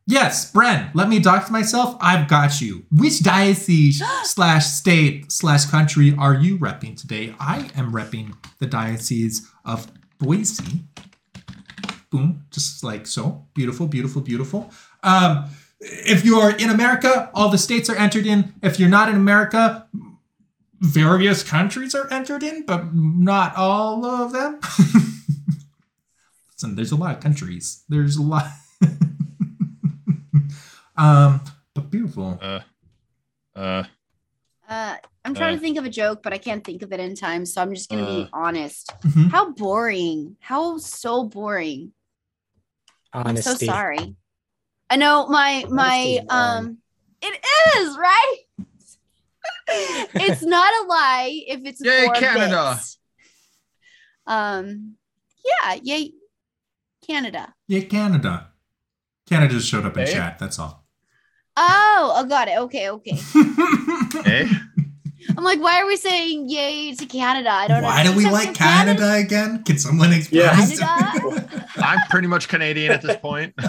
Yes, 0.05 0.51
Bren, 0.51 0.91
let 0.93 1.07
me 1.07 1.19
dox 1.19 1.49
myself. 1.49 1.95
I've 2.01 2.27
got 2.27 2.59
you. 2.59 2.85
Which 2.91 3.23
diocese 3.23 4.03
slash 4.23 4.65
state 4.65 5.31
slash 5.31 5.65
country 5.65 6.13
are 6.17 6.33
you 6.33 6.57
repping 6.57 6.99
today? 6.99 7.33
I 7.39 7.69
am 7.75 7.93
repping 7.93 8.35
the 8.59 8.65
diocese 8.65 9.49
of 9.63 9.87
Boise. 10.19 10.81
Boom, 12.09 12.45
just 12.51 12.83
like 12.83 13.07
so. 13.07 13.47
Beautiful, 13.53 13.87
beautiful, 13.87 14.21
beautiful. 14.21 14.71
Um, 15.03 15.49
if 15.79 16.25
you 16.25 16.37
are 16.39 16.51
in 16.51 16.69
America, 16.69 17.29
all 17.33 17.49
the 17.49 17.57
states 17.57 17.89
are 17.89 17.95
entered 17.95 18.25
in. 18.25 18.53
If 18.61 18.79
you're 18.79 18.89
not 18.89 19.09
in 19.09 19.15
America, 19.15 19.87
various 20.79 21.43
countries 21.43 21.95
are 21.95 22.11
entered 22.11 22.43
in, 22.43 22.65
but 22.65 22.93
not 22.93 23.55
all 23.55 24.05
of 24.05 24.33
them. 24.33 24.59
Listen, 26.63 26.77
there's 26.77 26.93
a 26.93 26.95
lot 26.95 27.13
of 27.17 27.21
countries. 27.21 27.83
There's 27.89 28.15
a 28.15 28.21
lot. 28.21 28.45
um, 30.95 31.41
but 31.75 31.89
beautiful. 31.91 32.39
Uh, 32.41 32.61
uh, 33.53 33.83
Uh, 34.69 34.95
I'm 35.25 35.35
trying 35.35 35.55
Uh. 35.55 35.57
to 35.57 35.61
think 35.61 35.77
of 35.77 35.83
a 35.83 35.89
joke, 35.89 36.23
but 36.23 36.31
I 36.31 36.37
can't 36.37 36.63
think 36.63 36.81
of 36.81 36.93
it 36.93 37.01
in 37.01 37.15
time. 37.15 37.45
So 37.45 37.61
I'm 37.61 37.73
just 37.75 37.89
going 37.89 38.05
to 38.05 38.09
Uh. 38.09 38.15
be 38.23 38.29
honest. 38.31 38.93
Mhm. 39.03 39.29
How 39.29 39.51
boring. 39.51 40.37
How 40.39 40.77
so 40.77 41.25
boring. 41.25 41.91
I'm 43.11 43.35
so 43.35 43.55
sorry. 43.55 44.15
I 44.89 44.95
know 44.95 45.27
my 45.27 45.65
my 45.69 45.83
Honesty 45.83 46.15
is 46.15 46.25
boring. 46.29 46.57
um 46.57 46.77
it 47.21 47.45
is, 47.75 47.97
right? 47.97 48.37
it's 50.15 50.43
not 50.43 50.71
a 50.81 50.87
lie 50.87 51.43
if 51.45 51.59
it's 51.65 51.81
Yay, 51.83 52.07
Canada. 52.15 52.75
bits. 52.75 52.97
Um, 54.25 54.95
yeah, 55.43 55.73
yay, 55.83 56.13
Canada. 57.05 57.53
Yeah, 57.67 57.81
Canada. 57.81 58.49
Canada 59.29 59.53
just 59.53 59.67
showed 59.67 59.85
up 59.85 59.95
in 59.97 60.03
Okay. 60.03 60.13
chat. 60.13 60.39
That's 60.39 60.59
all. 60.59 60.85
Oh, 61.55 62.13
I 62.15 62.27
got 62.27 62.47
it. 62.47 62.57
Okay, 62.59 62.89
okay. 62.89 63.17
Eh? 64.25 64.47
I'm 65.37 65.43
like, 65.43 65.59
why 65.61 65.79
are 65.81 65.87
we 65.87 65.95
saying 65.95 66.49
yay 66.49 66.93
to 66.95 67.05
Canada? 67.05 67.49
I 67.49 67.67
don't 67.67 67.81
know. 67.81 67.87
Why 67.87 68.03
do 68.03 68.15
we 68.15 68.25
like 68.29 68.49
for 68.49 68.55
Canada 68.55 69.13
again? 69.13 69.63
Can 69.63 69.77
someone 69.79 70.11
explain? 70.11 70.41
Yeah. 70.41 70.55
Canada? 70.55 71.69
I'm 71.77 71.99
pretty 72.09 72.27
much 72.27 72.47
Canadian 72.49 72.91
at 72.91 73.01
this 73.01 73.17
point. 73.17 73.53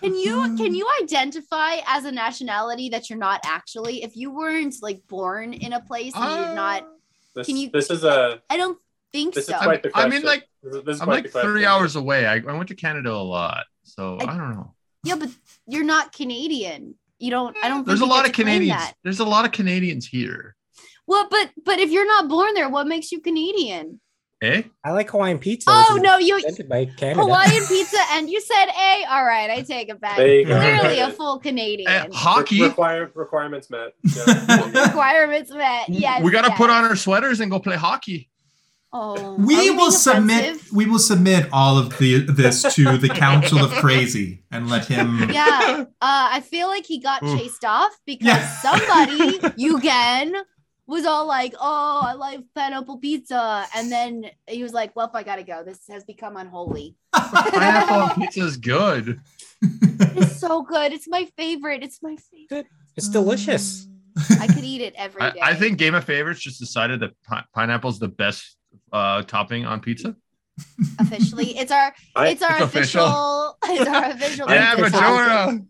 Can 0.00 0.14
you 0.14 0.54
can 0.56 0.72
you 0.74 0.86
identify 1.02 1.78
as 1.88 2.04
a 2.04 2.12
nationality 2.12 2.90
that 2.90 3.08
you're 3.10 3.18
not 3.18 3.40
actually? 3.44 4.04
If 4.04 4.14
you 4.14 4.30
weren't 4.30 4.76
like 4.80 5.04
born 5.08 5.52
in 5.52 5.72
a 5.72 5.80
place 5.80 6.12
and 6.14 6.24
you're 6.46 6.54
not, 6.54 6.86
This, 7.34 7.46
Can 7.46 7.56
you- 7.56 7.70
this 7.72 7.90
is 7.90 8.04
a 8.04 8.40
I 8.48 8.56
don't 8.56 8.78
think 9.12 9.34
this 9.34 9.46
so. 9.46 9.56
is 9.56 9.62
quite 9.62 9.82
the 9.82 9.88
I 9.90 9.92
question. 9.92 10.10
mean, 10.10 10.22
like, 10.22 10.44
this 10.62 10.74
is, 10.74 10.84
this 10.84 10.96
is 10.96 11.02
I'm 11.02 11.08
like 11.08 11.30
the 11.32 11.40
three 11.42 11.64
hours 11.64 11.96
away. 11.96 12.26
I, 12.26 12.36
I 12.36 12.52
went 12.52 12.68
to 12.68 12.74
Canada 12.74 13.12
a 13.12 13.22
lot, 13.22 13.64
so 13.82 14.18
I- 14.18 14.24
I, 14.24 14.36
don't 14.36 14.54
know. 14.54 14.74
yeah, 15.04 15.16
but 15.16 15.30
you're 15.66 15.84
not 15.84 16.12
Canadian. 16.12 16.94
You 17.18 17.30
don't. 17.30 17.56
I 17.62 17.68
don't. 17.68 17.78
Think 17.78 17.86
There's 17.88 18.00
a 18.02 18.06
lot 18.06 18.26
of 18.26 18.32
Canadians. 18.32 18.78
That. 18.78 18.94
There's 19.02 19.20
a 19.20 19.24
lot 19.24 19.44
of 19.44 19.52
Canadians 19.52 20.06
here. 20.06 20.54
Well, 21.06 21.28
but 21.30 21.50
but 21.64 21.78
if 21.78 21.90
you're 21.90 22.06
not 22.06 22.28
born 22.28 22.54
there, 22.54 22.68
what 22.68 22.86
makes 22.86 23.12
you 23.12 23.20
Canadian? 23.20 24.00
Eh? 24.42 24.64
I 24.84 24.90
like 24.90 25.08
Hawaiian 25.10 25.38
pizza. 25.38 25.70
Oh 25.70 25.98
no, 26.02 26.18
you 26.18 26.36
invented 26.36 26.68
by 26.68 26.84
Canada. 26.84 27.20
Hawaiian 27.22 27.64
pizza, 27.68 27.96
and 28.12 28.28
you 28.28 28.40
said 28.42 28.66
A. 28.66 29.04
All 29.08 29.24
right, 29.24 29.48
I 29.48 29.62
take 29.62 29.88
it 29.88 29.98
back. 29.98 30.18
There 30.18 30.40
you 30.40 30.44
go. 30.44 30.58
Clearly 30.58 30.98
a 30.98 31.10
full 31.10 31.38
Canadian. 31.38 31.90
Eh, 31.90 32.08
hockey. 32.12 32.60
Require, 32.62 33.10
requirements 33.14 33.70
met. 33.70 33.94
Yeah. 34.04 34.86
Requirements 34.86 35.50
met. 35.52 35.88
Yes. 35.88 36.22
we 36.22 36.30
gotta 36.30 36.48
yes. 36.48 36.58
put 36.58 36.68
on 36.68 36.84
our 36.84 36.96
sweaters 36.96 37.40
and 37.40 37.50
go 37.50 37.58
play 37.58 37.76
hockey. 37.76 38.28
Oh, 38.92 39.34
we 39.34 39.56
being 39.56 39.76
will 39.76 39.90
submit. 39.90 40.40
offensive? 40.44 40.72
We 40.72 40.86
will 40.86 40.98
submit 40.98 41.48
all 41.52 41.76
of 41.76 41.98
the 41.98 42.20
this 42.20 42.62
to 42.76 42.96
the 42.96 43.08
Council 43.08 43.58
of 43.58 43.70
Crazy 43.72 44.44
and 44.50 44.70
let 44.70 44.86
him. 44.86 45.28
Yeah. 45.30 45.84
Uh, 46.00 46.28
I 46.32 46.40
feel 46.40 46.68
like 46.68 46.86
he 46.86 46.98
got 46.98 47.22
Oof. 47.22 47.38
chased 47.38 47.64
off 47.64 47.92
because 48.06 48.26
Yeah. 48.28 48.46
somebody, 48.62 49.40
you 49.56 49.76
again, 49.76 50.34
was 50.86 51.04
all 51.04 51.26
like, 51.26 51.52
"Oh, 51.60 52.00
I 52.04 52.12
like 52.12 52.40
pineapple 52.54 52.98
pizza," 52.98 53.66
and 53.74 53.90
then 53.90 54.26
he 54.46 54.62
was 54.62 54.72
like, 54.72 54.94
"Well, 54.94 55.10
I 55.12 55.24
gotta 55.24 55.42
go. 55.42 55.62
This 55.64 55.80
has 55.90 56.04
become 56.04 56.36
unholy." 56.36 56.94
Pineapple 57.12 58.14
pizza 58.22 58.40
is 58.44 58.56
good. 58.56 59.20
It's 59.62 60.38
so 60.38 60.62
good. 60.62 60.92
It's 60.92 61.08
my 61.08 61.26
favorite. 61.36 61.82
It's 61.82 62.02
my 62.02 62.16
favorite. 62.16 62.66
It's 62.96 63.08
delicious. 63.08 63.88
I 64.40 64.46
could 64.46 64.64
eat 64.64 64.80
it 64.80 64.94
every 64.96 65.20
day. 65.32 65.40
I. 65.42 65.50
I 65.50 65.54
think 65.54 65.76
Game 65.76 65.94
of 65.94 66.04
Favorites 66.04 66.40
just 66.40 66.58
decided 66.60 67.00
that 67.00 67.10
pi- 67.24 67.44
is 67.88 67.98
the 67.98 68.08
best 68.08 68.56
uh, 68.96 69.22
topping 69.22 69.64
on 69.66 69.80
pizza. 69.80 70.16
officially, 70.98 71.56
it's 71.58 71.70
our 71.70 71.92
I, 72.14 72.28
it's 72.28 72.42
our 72.42 72.52
It's 72.56 72.62
official. 72.64 73.04
official. 73.04 73.58
It's 73.64 73.88
our 73.90 74.04
official. 74.10 74.50
Yeah, 74.50 74.74
pizza 74.74 74.90
topping. 74.90 75.10
Majora. 75.16 75.62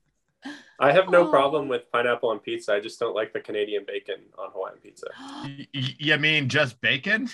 I 0.78 0.92
have 0.92 1.08
no 1.10 1.26
Oh. 1.26 1.30
problem 1.30 1.68
with 1.68 1.90
pineapple 1.90 2.28
on 2.28 2.38
pizza. 2.38 2.74
I 2.74 2.80
just 2.80 3.00
don't 3.00 3.14
like 3.14 3.32
the 3.32 3.40
Canadian 3.40 3.84
bacon 3.86 4.16
on 4.38 4.50
Hawaiian 4.52 4.78
pizza. 4.78 5.06
Y- 5.44 5.66
y- 5.74 5.94
You 5.98 6.16
mean 6.18 6.48
just 6.48 6.80
bacon? 6.80 7.28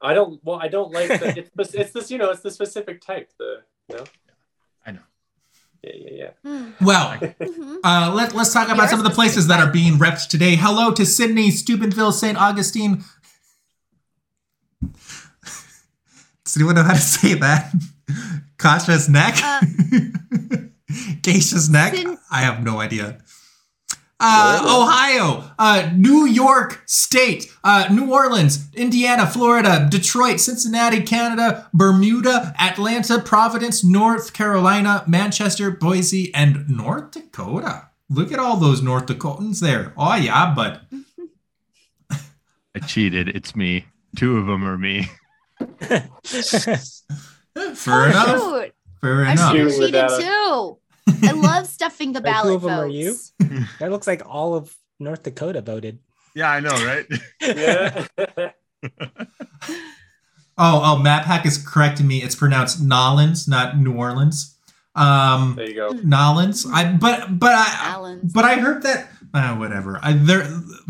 I 0.00 0.14
don't. 0.14 0.40
Well, 0.44 0.58
I 0.62 0.68
don't 0.68 0.92
like 0.92 1.08
the. 1.08 1.38
It's, 1.38 1.50
this- 1.54 1.74
it's 1.74 1.90
this. 1.92 2.10
You 2.10 2.18
know, 2.18 2.30
it's 2.30 2.42
the 2.42 2.50
specific 2.50 3.00
type. 3.00 3.30
The. 3.38 3.62
You 3.88 3.96
know? 3.96 4.04
I 4.86 4.90
know. 4.92 5.00
Yeah, 5.82 5.92
yeah, 5.96 6.10
yeah. 6.22 6.30
Hmm. 6.44 6.84
Well, 6.84 7.10
Mhm. 7.18 7.76
uh, 7.84 8.12
let, 8.14 8.34
let's 8.34 8.52
talk 8.52 8.66
about 8.68 8.76
Yours 8.78 8.90
some 8.90 8.98
of 9.00 9.04
the 9.04 9.10
places 9.20 9.46
that 9.48 9.60
are 9.60 9.70
being 9.70 9.94
repped 9.98 10.28
today. 10.28 10.54
Hello 10.56 10.90
to 10.92 11.04
Sydney, 11.06 11.50
Steubenville, 11.50 12.12
St. 12.12 12.36
Augustine. 12.40 13.04
Does 16.46 16.56
anyone 16.56 16.76
know 16.76 16.84
how 16.84 16.94
to 16.94 17.00
say 17.00 17.34
that? 17.34 17.74
Kasha's 18.56 19.08
neck? 19.08 19.34
Uh, 19.42 19.60
Geisha's 21.22 21.68
neck? 21.68 21.94
Syn- 21.96 22.18
I 22.30 22.42
have 22.42 22.62
no 22.62 22.80
idea. 22.80 23.18
Uh, 24.20 24.62
Ohio, 24.64 25.50
uh, 25.58 25.90
New 25.94 26.24
York 26.24 26.82
State, 26.86 27.52
uh, 27.64 27.88
New 27.90 28.12
Orleans, 28.12 28.68
Indiana, 28.74 29.26
Florida, 29.26 29.88
Detroit, 29.90 30.38
Cincinnati, 30.38 31.02
Canada, 31.02 31.68
Bermuda, 31.74 32.54
Atlanta, 32.58 33.18
Providence, 33.20 33.82
North 33.84 34.32
Carolina, 34.32 35.04
Manchester, 35.08 35.70
Boise, 35.72 36.32
and 36.32 36.66
North 36.70 37.10
Dakota. 37.10 37.88
Look 38.08 38.30
at 38.32 38.38
all 38.38 38.56
those 38.56 38.80
North 38.80 39.06
Dakotans 39.06 39.60
there. 39.60 39.92
Oh, 39.98 40.14
yeah, 40.14 40.54
but 40.54 40.82
I 42.10 42.78
cheated. 42.86 43.28
It's 43.28 43.56
me. 43.56 43.86
Two 44.16 44.38
of 44.38 44.46
them 44.46 44.64
are 44.64 44.78
me. 44.78 45.10
fair 45.80 46.80
oh, 47.56 48.04
enough. 48.04 48.38
shoot. 48.40 48.72
Fair 49.00 49.24
I 49.24 49.32
enough. 49.32 49.52
should 49.52 49.60
have 49.60 49.72
Shooting 49.72 49.92
cheated 49.92 50.08
too. 50.20 50.78
I 51.28 51.32
love 51.34 51.66
stuffing 51.66 52.12
the 52.12 52.20
Wait, 52.20 52.30
two 52.30 52.32
ballot 52.32 52.54
of 52.56 52.64
'em 52.64 52.70
are 52.70 52.88
votes. 52.88 53.32
you? 53.40 53.64
that 53.78 53.90
looks 53.90 54.06
like 54.06 54.22
all 54.26 54.54
of 54.54 54.74
North 54.98 55.22
Dakota 55.22 55.60
voted. 55.62 55.98
Yeah, 56.34 56.50
I 56.50 56.60
know, 56.60 56.70
right? 56.70 57.06
Yeah. 57.40 58.06
Oh, 60.58 60.80
oh, 60.82 61.02
MapHack 61.04 61.44
is 61.44 61.58
correcting 61.58 62.06
me. 62.06 62.22
It's 62.22 62.34
pronounced 62.34 62.82
Nolans, 62.82 63.46
not 63.46 63.78
New 63.78 63.92
Orleans. 63.94 64.56
Um, 64.94 65.54
there 65.56 65.68
you 65.68 65.74
go. 65.74 65.90
Nolans. 65.90 66.66
I 66.72 66.92
but 66.94 67.38
but 67.38 67.52
I 67.52 67.66
Allen's. 67.92 68.32
but 68.32 68.46
I 68.46 68.54
heard 68.54 68.82
that 68.84 69.10
uh, 69.34 69.54
whatever. 69.56 69.98
I 70.02 70.14
there 70.14 70.44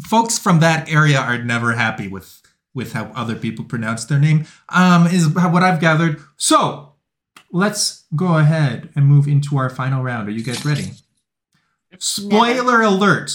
folks 0.09 0.39
from 0.39 0.61
that 0.61 0.89
area 0.89 1.19
are 1.19 1.39
never 1.43 1.73
happy 1.73 2.07
with 2.07 2.41
with 2.77 2.93
how 2.93 3.11
other 3.15 3.35
people 3.35 3.65
pronounce 3.65 4.05
their 4.05 4.21
name. 4.21 4.47
Um, 4.69 5.07
is 5.07 5.29
what 5.29 5.63
I've 5.63 5.81
gathered. 5.81 6.21
So 6.37 6.93
let's 7.51 8.05
go 8.15 8.37
ahead 8.37 8.91
and 8.95 9.07
move 9.07 9.27
into 9.27 9.57
our 9.57 9.71
final 9.71 10.05
round. 10.05 10.29
Are 10.29 10.33
you 10.33 10.45
guys 10.45 10.65
ready? 10.65 10.93
Spoiler 11.99 12.83
alert. 12.83 13.33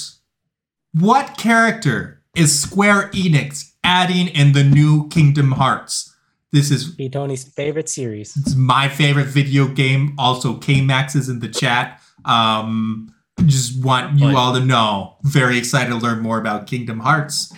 What 0.93 1.37
character 1.37 2.21
is 2.35 2.61
Square 2.61 3.09
Enix 3.13 3.73
adding 3.83 4.27
in 4.27 4.53
the 4.53 4.63
new 4.63 5.09
Kingdom 5.09 5.53
Hearts? 5.53 6.15
This 6.51 6.69
is 6.69 6.89
Be 6.89 7.09
Tony's 7.09 7.45
favorite 7.45 7.89
series. 7.89 8.37
it's 8.37 8.55
my 8.55 8.89
favorite 8.89 9.27
video 9.27 9.67
game. 9.67 10.13
Also, 10.19 10.57
K 10.57 10.81
Max 10.81 11.15
is 11.15 11.29
in 11.29 11.39
the 11.39 11.47
chat. 11.47 11.99
Um, 12.25 13.13
just 13.45 13.83
want 13.83 14.19
you 14.19 14.37
all 14.37 14.53
to 14.53 14.59
know. 14.59 15.15
Very 15.23 15.57
excited 15.57 15.89
to 15.89 15.95
learn 15.95 16.19
more 16.19 16.37
about 16.37 16.67
Kingdom 16.67 16.99
Hearts, 16.99 17.53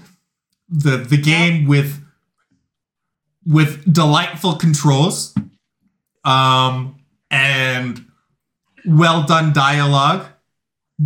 the 0.74 0.98
the 0.98 1.18
game 1.18 1.68
with 1.68 2.04
with 3.46 3.92
delightful 3.92 4.56
controls, 4.56 5.36
um, 6.24 6.98
and 7.30 8.06
well 8.86 9.24
done 9.24 9.54
dialogue, 9.54 10.26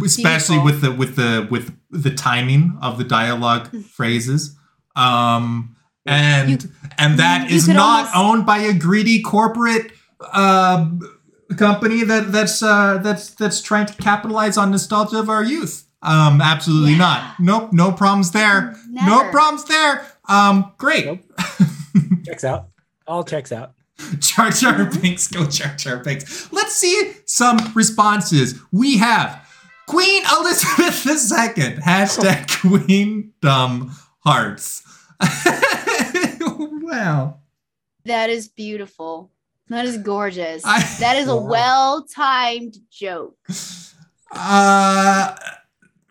especially 0.04 0.60
Beautiful. 0.60 0.66
with 0.66 0.82
the 0.82 0.92
with 0.92 1.16
the 1.16 1.48
with 1.50 1.78
the 2.04 2.12
timing 2.14 2.78
of 2.82 2.98
the 2.98 3.04
dialogue 3.04 3.70
phrases. 3.86 4.56
Um, 4.96 5.76
and 6.06 6.64
You- 6.64 6.70
and 6.98 7.20
that 7.20 7.52
is 7.52 7.68
not 7.68 8.08
almost- 8.08 8.16
owned 8.16 8.46
by 8.46 8.60
a 8.60 8.74
greedy 8.74 9.22
corporate 9.22 9.92
uh, 10.34 10.90
company 11.58 12.04
that 12.04 12.32
that's 12.32 12.62
uh, 12.64 13.00
that's 13.00 13.30
that's 13.32 13.62
trying 13.62 13.86
to 13.88 13.94
capitalize 13.96 14.58
on 14.58 14.72
nostalgia 14.72 15.20
of 15.20 15.30
our 15.30 15.44
youth. 15.44 15.87
Um, 16.08 16.42
absolutely 16.42 16.92
Yeah. 16.94 16.98
not. 16.98 17.40
Nope, 17.40 17.74
no 17.74 17.92
problems 17.92 18.32
there. 18.32 18.76
No 18.90 19.30
problems 19.30 19.66
there. 19.66 20.06
Um, 20.30 20.72
great. 20.78 21.06
Nope. 21.06 21.20
Checks 22.26 22.44
out. 22.44 22.70
All 23.08 23.24
checks 23.24 23.52
out. 23.52 23.74
Jar 24.20 24.52
Jar 24.52 24.74
Mm-hmm. 24.74 25.02
Binks, 25.02 25.28
go 25.28 25.46
Jar 25.48 25.76
Jar 25.76 25.98
Binks. 25.98 26.52
Let's 26.52 26.74
see 26.76 27.14
some 27.26 27.58
responses. 27.74 28.60
We 28.72 28.98
have 28.98 29.44
Queen 29.88 30.24
Elizabeth 30.40 31.06
II, 31.06 31.78
hashtag 31.78 32.62
Queen 32.62 33.34
Dumb 33.42 33.92
Hearts. 34.20 34.84
wow. 36.42 37.40
That 38.06 38.30
is 38.30 38.48
beautiful. 38.50 39.32
That 39.70 39.86
is 39.86 39.98
gorgeous. 39.98 40.64
I- 40.66 40.80
that 41.00 41.18
is 41.18 41.28
a 41.28 41.36
well-timed 41.36 42.78
joke. 42.92 43.36
Uh, 44.32 45.36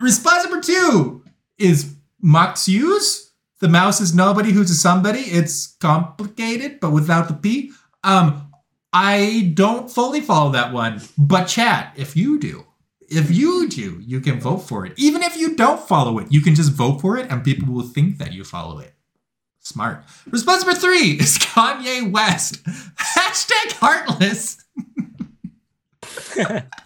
response 0.01 0.45
number 0.45 0.61
two 0.61 1.25
is 1.59 1.95
Maxuse. 2.21 3.33
The 3.61 3.69
mouse 3.69 4.01
is 4.01 4.15
nobody 4.15 4.53
who's 4.53 4.71
a 4.71 4.75
somebody. 4.75 5.21
It's 5.21 5.77
complicated, 5.81 6.81
but 6.81 6.91
without 6.91 7.29
the 7.29 7.35
P. 7.35 7.73
Um, 8.05 8.53
I 8.93 9.53
don't 9.55 9.91
fully 9.91 10.21
follow 10.21 10.53
that 10.53 10.73
one, 10.73 11.03
but 11.19 11.45
chat, 11.47 11.93
if 11.97 12.17
you 12.17 12.39
do, 12.39 12.67
if 13.09 13.31
you 13.31 13.69
do, 13.69 14.01
you 14.05 14.21
can 14.21 14.41
vote 14.41 14.59
for 14.59 14.87
it. 14.87 14.95
Even 14.97 15.23
if 15.23 15.37
you 15.37 15.55
don't 15.55 15.81
follow 15.87 16.19
it, 16.19 16.31
you 16.31 16.41
can 16.41 16.55
just 16.55 16.73
vote 16.73 17.01
for 17.01 17.17
it 17.17 17.31
and 17.31 17.45
people 17.45 17.73
will 17.73 17.87
think 17.87 18.19
that 18.19 18.33
you 18.33 18.45
follow 18.45 18.79
it. 18.79 18.95
Smart. 19.61 20.05
Response 20.31 20.65
number 20.65 20.79
three 20.79 21.13
is 21.13 21.39
Kanye 21.41 22.11
West. 22.11 22.63
Hashtag 22.65 23.73
heartless. 23.73 24.65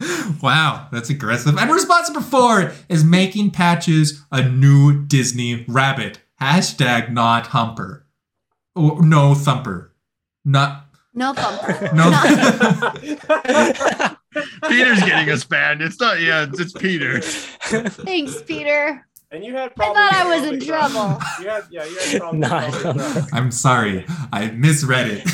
Wow, 0.42 0.88
that's 0.92 1.10
aggressive. 1.10 1.56
And 1.56 1.70
response 1.70 2.08
number 2.10 2.26
four 2.26 2.72
is 2.88 3.02
making 3.02 3.50
patches 3.50 4.22
a 4.30 4.42
new 4.48 5.04
Disney 5.06 5.64
rabbit. 5.66 6.20
Hashtag 6.40 7.10
not 7.10 7.48
humper. 7.48 8.06
Or 8.76 9.02
no 9.04 9.34
thumper. 9.34 9.92
Not 10.44 10.84
No 11.14 11.32
thumper. 11.32 11.90
no. 11.94 12.10
Not- 12.10 13.00
Peter's 14.68 15.00
getting 15.00 15.30
us 15.32 15.42
banned. 15.44 15.82
It's 15.82 15.98
not. 15.98 16.20
Yeah, 16.20 16.44
it's, 16.48 16.60
it's 16.60 16.72
Peter. 16.74 17.20
Thanks, 17.20 18.40
Peter. 18.42 19.04
and 19.32 19.44
you 19.44 19.52
had 19.56 19.72
I 19.80 19.84
thought 19.92 19.96
I 20.14 20.24
was 20.38 20.44
in 20.46 20.60
public 20.60 20.68
trouble. 20.68 21.18
You 21.40 21.48
had, 21.48 21.64
yeah, 21.70 21.84
you 21.86 21.96
had 21.98 22.20
problems. 22.20 22.48
Nah, 22.48 22.66
with 22.66 22.74
I 22.76 22.82
public 22.82 22.84
don't 22.84 23.12
trust. 23.14 23.34
I'm 23.34 23.50
sorry. 23.50 24.06
I 24.32 24.50
misread 24.52 25.24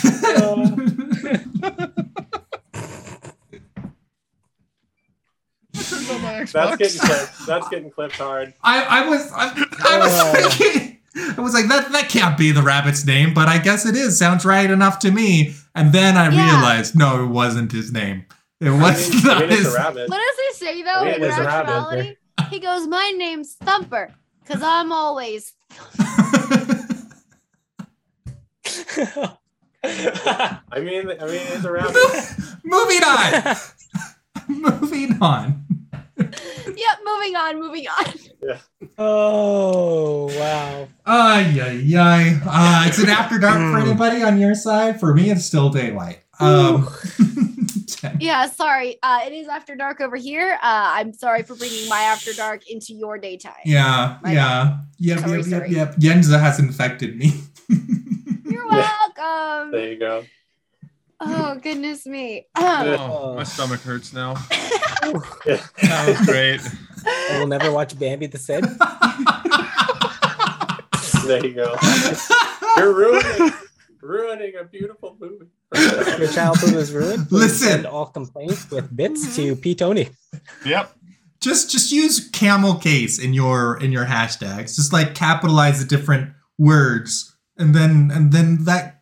Turns 5.91 6.11
on 6.11 6.23
my 6.23 6.45
That's 6.45 6.77
getting 6.77 7.01
clipped. 7.01 7.47
That's 7.47 7.69
getting 7.69 7.91
clipped 7.91 8.17
hard. 8.17 8.55
I, 8.63 8.83
I 9.03 9.09
was 9.09 9.31
I, 9.35 9.47
I 9.85 9.99
was 9.99 10.11
Oh. 10.13 10.33
thinking 10.59 10.99
I 11.37 11.41
was 11.41 11.55
like 11.55 11.69
that 11.69 11.91
that 11.93 12.09
can't 12.09 12.37
be 12.37 12.51
the 12.53 12.63
rabbit's 12.63 13.05
name, 13.07 13.35
but 13.35 13.49
I 13.49 13.59
guess 13.59 13.87
it 13.87 13.95
is. 13.95 14.19
Sounds 14.19 14.45
right 14.45 14.69
enough 14.71 14.99
to 15.01 15.11
me. 15.11 15.55
And 15.75 15.93
then 15.93 16.17
I 16.17 16.29
Yeah. 16.31 16.55
realized 16.57 16.97
no, 16.97 17.23
it 17.25 17.29
wasn't 17.29 17.73
his 17.73 17.93
name. 17.93 18.27
It 18.61 18.69
I 18.69 18.81
was 18.81 19.11
mean, 19.11 19.21
I 19.25 19.29
not 19.29 19.41
mean, 19.43 19.51
it's 19.51 19.59
his. 19.65 19.75
a 19.75 19.77
rabbit. 19.77 20.09
What 20.09 20.19
does 20.19 20.37
he 20.59 20.65
say 20.67 20.83
though? 20.83 20.91
I 20.91 21.05
mean, 21.05 21.15
in 21.15 21.23
it 21.23 21.27
is 21.29 21.39
a 21.39 21.43
rabbit. 21.45 21.71
actuality? 21.71 22.17
He 22.51 22.59
goes, 22.61 22.87
"My 22.87 23.13
name's 23.17 23.55
Thumper, 23.55 24.13
cause 24.47 24.63
I'm 24.63 24.93
always." 24.93 25.53
I 29.87 30.81
mean, 30.81 31.11
I 31.11 31.27
mean, 31.27 31.43
it's 31.53 31.65
a 31.65 31.71
rabbit. 31.73 31.95
Moving 32.65 33.03
on. 33.05 33.57
Moving 34.81 35.19
on. 35.23 35.64
Yep. 36.67 36.99
Moving 37.05 37.37
on. 37.37 37.61
Moving 37.61 37.87
on. 37.89 38.59
oh 38.99 40.27
wow. 40.39 40.89
Ay, 41.07 41.61
ay, 41.61 41.97
ay. 41.97 42.41
Uh, 42.47 42.85
it's 42.89 42.99
an 42.99 43.11
after 43.11 43.39
dark 43.39 43.57
for 43.57 43.81
Hmm. 43.81 43.89
anybody 43.89 44.23
on 44.23 44.39
your 44.41 44.55
side. 44.55 44.99
For 45.01 45.15
me, 45.15 45.31
it's 45.31 45.45
still 45.45 45.71
daylight. 45.71 46.21
Um, 46.41 46.89
Yeah. 48.21 48.47
Sorry. 48.51 48.99
Uh, 49.03 49.21
it 49.27 49.33
is 49.33 49.49
after 49.49 49.77
dark 49.77 50.01
over 50.03 50.17
here. 50.17 50.55
Uh, 50.63 50.93
I'm 50.97 51.13
sorry 51.15 51.43
for 51.43 51.55
bringing 51.55 51.89
my 51.89 52.01
after 52.01 52.33
dark 52.35 52.69
into 52.69 52.93
your 52.93 53.17
daytime. 53.19 53.55
yeah, 53.65 54.19
My 54.23 54.33
yeah. 54.33 54.79
Yep, 54.99 55.19
Sorry, 55.21 55.31
yep, 55.39 55.47
yep, 55.47 55.59
sorry. 55.61 55.71
yep. 55.71 55.97
Yenza 55.97 56.39
has 56.41 56.59
infected 56.59 57.17
me. 57.17 57.33
You're 58.45 58.69
welcome. 58.69 59.73
There 59.73 59.93
you 59.93 59.99
go. 59.99 60.25
Oh 61.27 61.59
goodness 61.63 62.07
me. 62.07 62.47
Oh, 62.57 63.35
my 63.37 63.45
stomach 63.45 63.81
hurts 63.81 64.13
now. 64.13 64.35
That 65.05 66.05
was 66.09 66.27
great. 66.27 66.61
I 67.07 67.39
will 67.39 67.47
never 67.47 67.71
watch 67.71 67.99
Bambi 67.99 68.27
the 68.27 68.39
Said. 68.39 68.65
There 71.27 71.47
you 71.47 71.55
go. 71.55 71.75
You're 72.77 72.93
ruining, 72.93 73.53
ruining 74.03 74.53
a 74.61 74.65
beautiful 74.65 75.17
movie. 75.19 75.47
Your 76.19 76.29
childhood 76.29 76.75
was 76.75 76.93
ruined. 76.93 77.29
Please 77.31 77.41
Listen. 77.41 77.69
Send 77.69 77.87
all 77.87 78.07
complaints 78.07 78.71
with 78.71 78.95
bits 78.95 79.35
to 79.37 79.53
mm-hmm. 79.53 79.61
P 79.61 79.75
Tony. 79.75 80.11
Yep. 80.67 80.95
just 81.41 81.71
just 81.71 81.93
use 81.93 82.29
camel 82.31 82.75
case 82.75 83.19
in 83.19 83.33
your 83.33 83.81
in 83.81 83.91
your 83.91 84.05
hashtags. 84.05 84.77
Just 84.77 84.93
like 84.93 85.15
capitalize 85.15 85.81
the 85.81 85.87
different 85.87 86.35
words, 86.59 87.35
and 87.57 87.75
then 87.75 88.11
and 88.13 88.33
then 88.33 88.65
that 88.65 88.94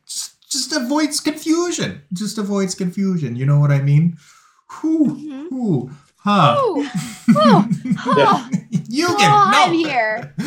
just, 0.52 0.72
avoids 0.72 1.20
confusion. 1.20 2.02
Just 2.12 2.38
avoids 2.38 2.74
confusion. 2.74 3.36
You 3.36 3.46
know 3.46 3.58
what 3.58 3.70
I 3.70 3.80
mean? 3.80 4.16
Whew, 4.80 5.06
Mhm. 5.06 5.48
whew, 5.50 5.90
huh? 6.16 6.56
Ooh. 6.60 6.80
Ooh. 6.80 6.88
Oh, 8.04 8.48
you 8.88 9.06
oh, 9.08 9.18
get 9.18 9.30
I'm 9.30 9.72
here. 9.72 10.34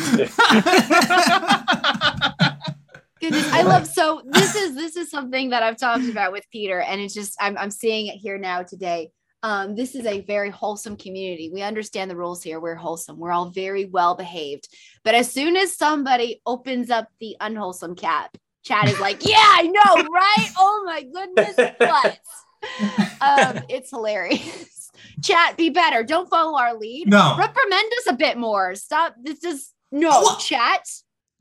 Goodness, 3.20 3.50
I 3.50 3.62
love 3.62 3.86
so 3.86 4.22
this 4.26 4.54
is 4.54 4.74
this 4.74 4.96
is 4.96 5.10
something 5.10 5.50
that 5.50 5.62
I've 5.62 5.78
talked 5.78 6.06
about 6.08 6.32
with 6.32 6.44
Peter, 6.52 6.80
and 6.80 7.00
it's 7.00 7.14
just 7.14 7.34
I'm 7.40 7.56
I'm 7.56 7.70
seeing 7.70 8.08
it 8.08 8.16
here 8.16 8.36
now 8.36 8.62
today. 8.62 9.10
Um, 9.42 9.74
this 9.74 9.94
is 9.94 10.04
a 10.06 10.20
very 10.22 10.50
wholesome 10.50 10.96
community. 10.96 11.50
We 11.52 11.62
understand 11.62 12.10
the 12.10 12.16
rules 12.16 12.42
here. 12.42 12.60
We're 12.60 12.74
wholesome. 12.74 13.18
We're 13.18 13.32
all 13.32 13.50
very 13.50 13.86
well 13.86 14.16
behaved. 14.16 14.68
But 15.04 15.14
as 15.14 15.30
soon 15.30 15.56
as 15.56 15.76
somebody 15.76 16.40
opens 16.46 16.90
up 16.90 17.08
the 17.20 17.36
unwholesome 17.40 17.96
cat, 17.96 18.30
chat 18.66 18.88
is 18.88 18.98
like, 19.00 19.24
"Yeah, 19.26 19.36
I 19.38 19.62
know, 19.62 20.08
right? 20.10 20.50
Oh 20.58 20.82
my 20.84 21.02
goodness, 21.02 21.56
what?" 21.78 22.18
Um, 23.20 23.62
it's 23.68 23.90
hilarious. 23.90 24.90
Chat, 25.22 25.56
be 25.56 25.70
better. 25.70 26.02
Don't 26.02 26.28
follow 26.28 26.58
our 26.58 26.74
lead. 26.76 27.08
No. 27.08 27.36
reprimand 27.38 27.90
us 27.98 28.06
a 28.08 28.12
bit 28.14 28.36
more. 28.36 28.74
Stop. 28.74 29.14
This 29.22 29.44
is 29.44 29.70
no 29.92 30.10
Oh. 30.12 30.36
chat. 30.38 30.86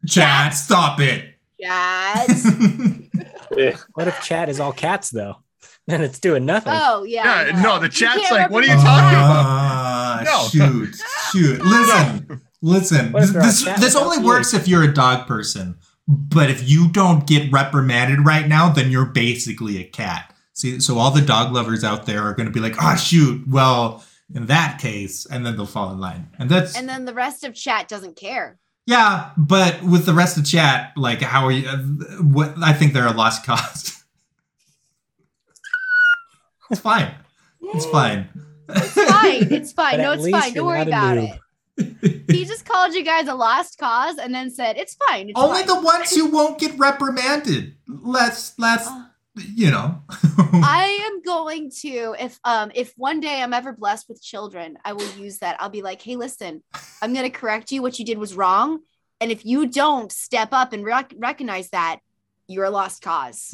Chat, 0.08 0.54
stop 0.54 1.00
it. 1.00 1.36
Chat. 1.62 2.28
What 3.94 4.08
if 4.08 4.22
chat 4.22 4.50
is 4.50 4.60
all 4.60 4.74
cats 4.74 5.10
though? 5.10 5.36
Then 5.88 6.02
it's 6.02 6.20
doing 6.20 6.46
nothing. 6.46 6.74
Oh 6.76 7.04
yeah. 7.04 7.46
Yeah, 7.46 7.62
no, 7.62 7.80
the 7.80 7.88
chat's 7.90 8.32
like, 8.32 8.50
what 8.50 8.64
are 8.64 8.68
you 8.68 8.74
represent- 8.74 8.82
talking 8.98 9.18
about? 9.20 9.46
Ah, 9.46 10.22
No. 10.26 10.48
Shoot, 10.50 10.96
shoot. 11.32 11.62
Listen, 11.64 12.42
listen. 12.62 13.12
This 13.12 13.32
this, 13.64 13.80
this 13.80 13.96
only 13.96 14.18
ears? 14.18 14.26
works 14.26 14.54
if 14.56 14.68
you're 14.68 14.84
a 14.84 14.94
dog 14.94 15.28
person. 15.28 15.78
But 16.08 16.50
if 16.52 16.70
you 16.70 16.88
don't 16.90 17.26
get 17.26 17.52
reprimanded 17.52 18.26
right 18.26 18.48
now, 18.48 18.70
then 18.70 18.92
you're 18.92 19.06
basically 19.06 19.80
a 19.80 19.84
cat. 19.84 20.34
See, 20.54 20.80
so 20.80 20.98
all 20.98 21.12
the 21.12 21.22
dog 21.22 21.54
lovers 21.54 21.84
out 21.84 22.06
there 22.06 22.22
are 22.24 22.34
going 22.34 22.46
to 22.46 22.52
be 22.52 22.60
like, 22.60 22.82
"Ah, 22.82 22.96
shoot." 22.96 23.46
Well, 23.48 24.04
in 24.34 24.46
that 24.46 24.80
case, 24.80 25.26
and 25.26 25.46
then 25.46 25.58
they'll 25.58 25.66
fall 25.66 25.92
in 25.92 26.00
line, 26.00 26.30
and 26.40 26.50
that's 26.50 26.78
And 26.78 26.88
then 26.88 27.06
the 27.06 27.14
rest 27.14 27.44
of 27.44 27.54
chat 27.56 27.88
doesn't 27.88 28.16
care. 28.16 28.60
yeah. 28.86 29.32
But 29.36 29.82
with 29.84 30.06
the 30.06 30.14
rest 30.14 30.38
of 30.38 30.46
chat, 30.46 30.94
like, 30.96 31.22
how 31.22 31.46
are 31.46 31.52
you? 31.52 31.68
Uh, 31.68 31.78
what 32.24 32.54
I 32.64 32.72
think 32.74 32.94
they're 32.94 33.08
a 33.08 33.12
lost 33.12 33.44
cause. 33.46 34.04
it's 36.72 36.82
fine. 36.82 37.14
It's 37.62 37.86
fine. 37.88 38.30
It's 38.70 38.92
fine. 39.12 39.54
It's 39.54 39.74
fine. 39.74 39.98
No, 40.00 40.12
it's 40.14 40.30
fine. 40.30 40.54
Don't 40.54 40.66
worry 40.68 40.82
about 40.82 41.18
it. 41.18 41.40
He 42.30 42.46
just 42.46 42.66
called 42.66 42.94
you 42.94 43.04
guys 43.04 43.28
a 43.28 43.36
lost 43.36 43.78
cause 43.78 44.18
and 44.18 44.34
then 44.34 44.50
said 44.50 44.78
it's 44.78 44.96
fine. 44.96 45.30
It's 45.30 45.40
Only 45.40 45.60
fine. 45.64 45.68
the 45.68 45.80
ones 45.82 46.16
who 46.16 46.26
won't 46.32 46.58
get 46.60 46.78
reprimanded. 46.78 47.76
Let's 47.88 48.58
let's 48.58 48.88
Uh, 48.88 49.06
you 49.54 49.70
know. 49.70 50.02
I 50.54 50.98
am 51.12 51.22
going 51.22 51.70
to 51.82 52.16
if 52.20 52.40
um 52.44 52.72
if 52.74 52.94
one 52.96 53.20
day 53.20 53.42
I'm 53.42 53.54
ever 53.54 53.74
blessed 53.74 54.08
with 54.10 54.22
children, 54.24 54.78
I 54.86 54.94
will 54.94 55.10
use 55.18 55.40
that. 55.40 55.58
I'll 55.60 55.70
be 55.70 55.82
like, 55.82 56.02
hey, 56.02 56.16
listen, 56.16 56.64
I'm 57.02 57.14
gonna 57.14 57.30
correct 57.30 57.72
you. 57.72 57.82
What 57.82 58.00
you 58.00 58.06
did 58.06 58.18
was 58.18 58.34
wrong, 58.36 58.80
and 59.20 59.32
if 59.32 59.46
you 59.46 59.68
don't 59.68 60.12
step 60.12 60.50
up 60.54 60.72
and 60.74 60.86
rec- 60.86 61.14
recognize 61.18 61.70
that, 61.72 62.00
you're 62.48 62.66
a 62.66 62.70
lost 62.70 63.02
cause. 63.02 63.52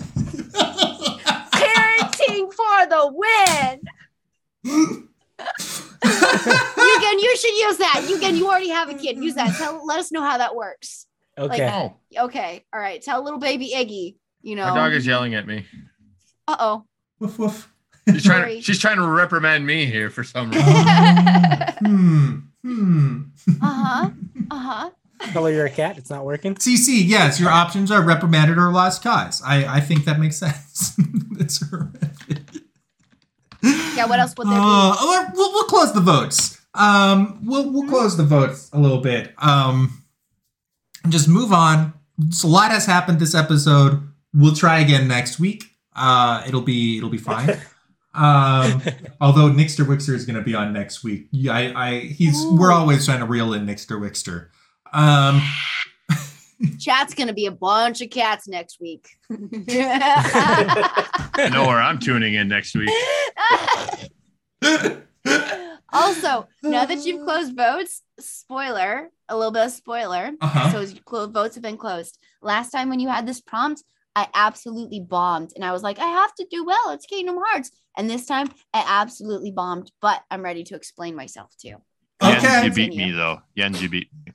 Parenting 1.56 2.52
for 2.52 2.86
the 2.86 3.10
win. 4.64 5.05
Yoogen, 7.06 7.22
you 7.22 7.36
should 7.36 7.56
use 7.56 7.76
that. 7.78 8.06
Yoogen, 8.08 8.36
you 8.36 8.48
already 8.48 8.68
have 8.68 8.88
a 8.88 8.94
kid. 8.94 9.16
Use 9.18 9.34
that. 9.34 9.56
Tell, 9.56 9.84
let 9.86 9.98
us 9.98 10.12
know 10.12 10.22
how 10.22 10.38
that 10.38 10.54
works. 10.54 11.06
Okay. 11.38 11.70
Oh, 11.70 12.24
Okay. 12.24 12.64
All 12.72 12.80
right. 12.80 13.02
Tell 13.02 13.22
little 13.22 13.38
baby 13.38 13.72
Iggy. 13.74 14.16
You 14.42 14.56
know. 14.56 14.68
my 14.68 14.74
dog 14.74 14.92
is 14.92 15.06
yelling 15.06 15.34
at 15.34 15.46
me. 15.46 15.66
Uh 16.48 16.56
oh. 16.58 16.84
woof 17.18 17.38
woof. 17.38 17.72
She's 18.08 18.22
trying 18.22 18.40
Sorry. 18.40 18.56
to 18.56 18.62
she's 18.62 18.78
trying 18.78 18.96
to 18.98 19.06
reprimand 19.06 19.66
me 19.66 19.86
here 19.86 20.10
for 20.10 20.22
some 20.22 20.50
reason. 20.50 20.64
hmm. 21.84 22.36
Hmm. 22.62 23.22
Uh 23.60 23.84
huh. 23.84 24.10
Uh 24.48 24.58
huh. 24.58 24.90
Color 25.32 25.50
you're 25.50 25.66
a 25.66 25.70
cat. 25.70 25.98
It's 25.98 26.08
not 26.10 26.24
working. 26.24 26.54
CC, 26.54 27.02
yes, 27.04 27.40
your 27.40 27.50
options 27.50 27.90
are 27.90 28.00
reprimanded 28.00 28.58
or 28.58 28.70
lost 28.70 29.02
cause. 29.02 29.42
I, 29.44 29.78
I 29.78 29.80
think 29.80 30.04
that 30.04 30.20
makes 30.20 30.36
sense. 30.36 30.94
it's 31.40 31.68
horrific. 31.68 32.38
Yeah. 33.62 34.06
What 34.06 34.20
else 34.20 34.34
would 34.36 34.46
there 34.46 34.54
be? 34.54 34.60
Uh, 34.62 34.96
we'll, 35.00 35.26
we'll, 35.34 35.52
we'll 35.52 35.64
close 35.64 35.92
the 35.94 36.00
votes. 36.00 36.55
Um, 36.76 37.40
we'll 37.44 37.70
we'll 37.70 37.88
close 37.88 38.16
the 38.16 38.24
votes 38.24 38.70
a 38.72 38.78
little 38.78 39.00
bit. 39.00 39.34
Um, 39.38 40.02
and 41.02 41.12
just 41.12 41.28
move 41.28 41.52
on. 41.52 41.92
So 42.30 42.48
a 42.48 42.50
lot 42.50 42.70
has 42.70 42.86
happened 42.86 43.20
this 43.20 43.34
episode. 43.34 44.02
We'll 44.34 44.54
try 44.54 44.80
again 44.80 45.08
next 45.08 45.38
week. 45.38 45.64
Uh, 45.94 46.42
it'll 46.46 46.62
be 46.62 46.98
it'll 46.98 47.10
be 47.10 47.18
fine. 47.18 47.58
Um, 48.16 48.80
although 49.20 49.50
Nixter 49.50 49.84
Wixter 49.84 50.14
is 50.14 50.24
going 50.24 50.36
to 50.36 50.42
be 50.42 50.54
on 50.54 50.72
next 50.72 51.04
week. 51.04 51.28
Yeah, 51.32 51.52
I, 51.52 51.88
I 51.88 52.00
he's 52.00 52.46
we're 52.46 52.72
always 52.72 53.04
trying 53.04 53.20
to 53.20 53.26
reel 53.26 53.52
in 53.52 53.66
Nixter 53.66 54.00
Wixter. 54.00 54.48
Um, 54.94 55.42
Chat's 56.80 57.12
gonna 57.12 57.34
be 57.34 57.44
a 57.44 57.50
bunch 57.50 58.00
of 58.00 58.08
cats 58.08 58.48
next 58.48 58.80
week. 58.80 59.06
I 59.30 59.36
know 61.52 61.66
where 61.66 61.76
I'm 61.76 61.98
tuning 61.98 62.32
in 62.32 62.48
next 62.48 62.74
week. 62.74 62.88
Also, 65.96 66.48
now 66.62 66.84
that 66.84 67.04
you've 67.04 67.24
closed 67.24 67.56
votes, 67.56 68.02
spoiler, 68.18 69.10
a 69.28 69.36
little 69.36 69.52
bit 69.52 69.66
of 69.66 69.72
spoiler. 69.72 70.32
Uh-huh. 70.40 70.86
So 70.86 70.94
clo- 71.04 71.26
votes 71.26 71.54
have 71.56 71.62
been 71.62 71.76
closed. 71.76 72.18
Last 72.42 72.70
time 72.70 72.88
when 72.88 73.00
you 73.00 73.08
had 73.08 73.26
this 73.26 73.40
prompt, 73.40 73.82
I 74.14 74.28
absolutely 74.32 75.00
bombed, 75.00 75.52
and 75.56 75.64
I 75.64 75.72
was 75.72 75.82
like, 75.82 75.98
I 75.98 76.06
have 76.06 76.34
to 76.36 76.46
do 76.50 76.64
well. 76.64 76.90
It's 76.90 77.04
Kingdom 77.04 77.36
Hearts, 77.38 77.70
and 77.98 78.08
this 78.08 78.24
time 78.26 78.48
I 78.72 78.84
absolutely 78.86 79.50
bombed. 79.50 79.92
But 80.00 80.22
I'm 80.30 80.42
ready 80.42 80.64
to 80.64 80.74
explain 80.74 81.14
myself 81.14 81.54
too. 81.60 81.76
Okay. 82.22 82.40
Jens, 82.40 82.64
you 82.64 82.72
beat 82.72 82.96
me 82.96 83.10
though. 83.10 83.40
Jens, 83.56 83.82
you 83.82 83.90
beat 83.90 84.08
me. 84.24 84.32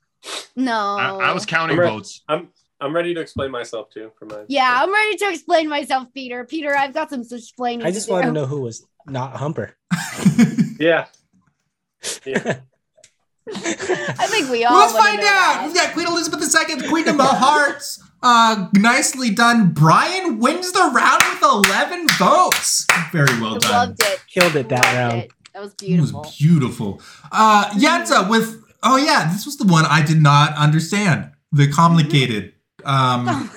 No. 0.56 0.98
I, 1.00 1.30
I 1.30 1.34
was 1.34 1.48
counting 1.48 1.78
I'm 1.78 1.82
re- 1.82 1.90
votes. 1.90 2.22
I'm 2.28 2.50
I'm 2.80 2.96
ready 2.96 3.14
to 3.14 3.22
explain 3.22 3.52
myself 3.52 3.90
too 3.90 4.12
for 4.18 4.26
mine. 4.26 4.46
Yeah, 4.50 4.70
I'm 4.84 4.94
ready 4.94 5.16
to 5.18 5.30
explain 5.30 5.70
myself, 5.70 6.08
Peter. 6.14 6.46
Peter, 6.46 6.76
I've 6.76 6.94
got 6.94 7.10
some 7.10 7.22
explaining. 7.22 7.86
I 7.86 7.92
just 7.92 8.08
to 8.08 8.14
want 8.14 8.26
to 8.26 8.32
know 8.32 8.46
who 8.46 8.62
was 8.62 8.86
not 9.08 9.36
Humper. 9.36 9.76
Yeah. 10.80 11.06
Yeah. 12.26 12.60
I 13.54 14.28
think 14.28 14.50
we 14.50 14.64
all. 14.64 14.74
Well, 14.74 14.82
let's 14.82 14.98
find 14.98 15.20
out. 15.20 15.24
that. 15.26 15.64
We've 15.66 15.76
got 15.76 15.94
Queen 15.94 16.08
Elizabeth 16.08 16.42
II, 16.42 16.88
Queen 16.90 17.08
of 17.08 17.18
the 17.18 17.24
Hearts. 17.24 18.02
Uh, 18.24 18.68
nicely 18.76 19.32
done. 19.32 19.72
Brian 19.74 20.38
wins 20.40 20.72
the 20.72 20.92
round 20.94 21.22
with 21.32 21.42
11 21.42 22.08
votes. 22.20 22.86
Very 23.12 23.40
well 23.42 23.58
done. 23.58 23.72
loved 23.72 24.00
it. 24.04 24.20
Killed 24.32 24.56
it 24.56 24.70
that 24.70 24.84
Loved 24.86 24.96
round. 24.96 25.24
it. 25.24 25.32
That 25.54 25.62
was 25.64 25.74
beautiful. 25.74 26.22
It 26.22 26.26
was 26.28 26.38
beautiful. 26.38 27.02
Uh, 27.32 27.70
Yenza 27.72 28.30
with, 28.30 28.64
oh 28.84 28.98
yeah, 28.98 29.32
this 29.34 29.46
was 29.46 29.58
the 29.58 29.66
one 29.66 29.86
I 29.86 30.04
did 30.06 30.22
not 30.22 30.54
understand. 30.56 31.32
The 31.52 31.68
complicated. 31.68 32.54
Um, 32.86 33.28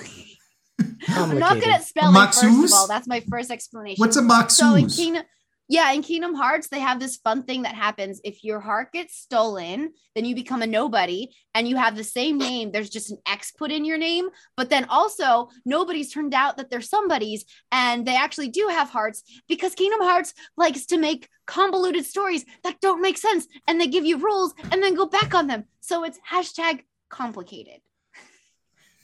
I'm 1.07 1.37
not 1.39 1.55
good 1.59 1.69
at 1.69 1.83
spelling. 1.85 2.13
First 2.15 2.43
Maxus? 2.43 2.65
of 2.65 2.73
all, 2.73 2.87
that's 2.87 3.07
my 3.07 3.21
first 3.29 3.51
explanation. 3.51 4.01
what's 4.01 4.17
a 4.17 4.49
So 4.49 4.73
in 4.75 4.85
Maxus? 4.85 4.95
Kingdom, 4.97 5.23
yeah, 5.67 5.91
in 5.91 6.03
Kingdom 6.03 6.35
Hearts, 6.35 6.67
they 6.67 6.79
have 6.79 6.99
this 6.99 7.17
fun 7.17 7.43
thing 7.43 7.63
that 7.63 7.73
happens. 7.73 8.21
If 8.23 8.43
your 8.43 8.59
heart 8.59 8.93
gets 8.93 9.17
stolen, 9.17 9.93
then 10.13 10.23
you 10.23 10.35
become 10.35 10.61
a 10.61 10.67
nobody 10.67 11.29
and 11.55 11.67
you 11.67 11.75
have 11.75 11.95
the 11.95 12.03
same 12.03 12.37
name. 12.37 12.71
There's 12.71 12.89
just 12.89 13.09
an 13.09 13.17
X 13.27 13.51
put 13.51 13.71
in 13.71 13.83
your 13.83 13.97
name. 13.97 14.29
But 14.55 14.69
then 14.69 14.85
also, 14.89 15.49
nobody's 15.65 16.13
turned 16.13 16.35
out 16.35 16.57
that 16.57 16.69
they're 16.69 16.81
somebody's 16.81 17.45
and 17.71 18.05
they 18.05 18.15
actually 18.15 18.49
do 18.49 18.67
have 18.69 18.89
hearts 18.89 19.23
because 19.47 19.73
Kingdom 19.73 20.01
Hearts 20.01 20.35
likes 20.55 20.85
to 20.87 20.97
make 20.97 21.29
convoluted 21.47 22.05
stories 22.05 22.45
that 22.63 22.79
don't 22.79 23.01
make 23.01 23.17
sense 23.17 23.47
and 23.67 23.81
they 23.81 23.87
give 23.87 24.05
you 24.05 24.17
rules 24.17 24.53
and 24.71 24.83
then 24.83 24.93
go 24.93 25.07
back 25.07 25.33
on 25.33 25.47
them. 25.47 25.65
So 25.79 26.03
it's 26.03 26.19
hashtag 26.31 26.81
complicated. 27.09 27.81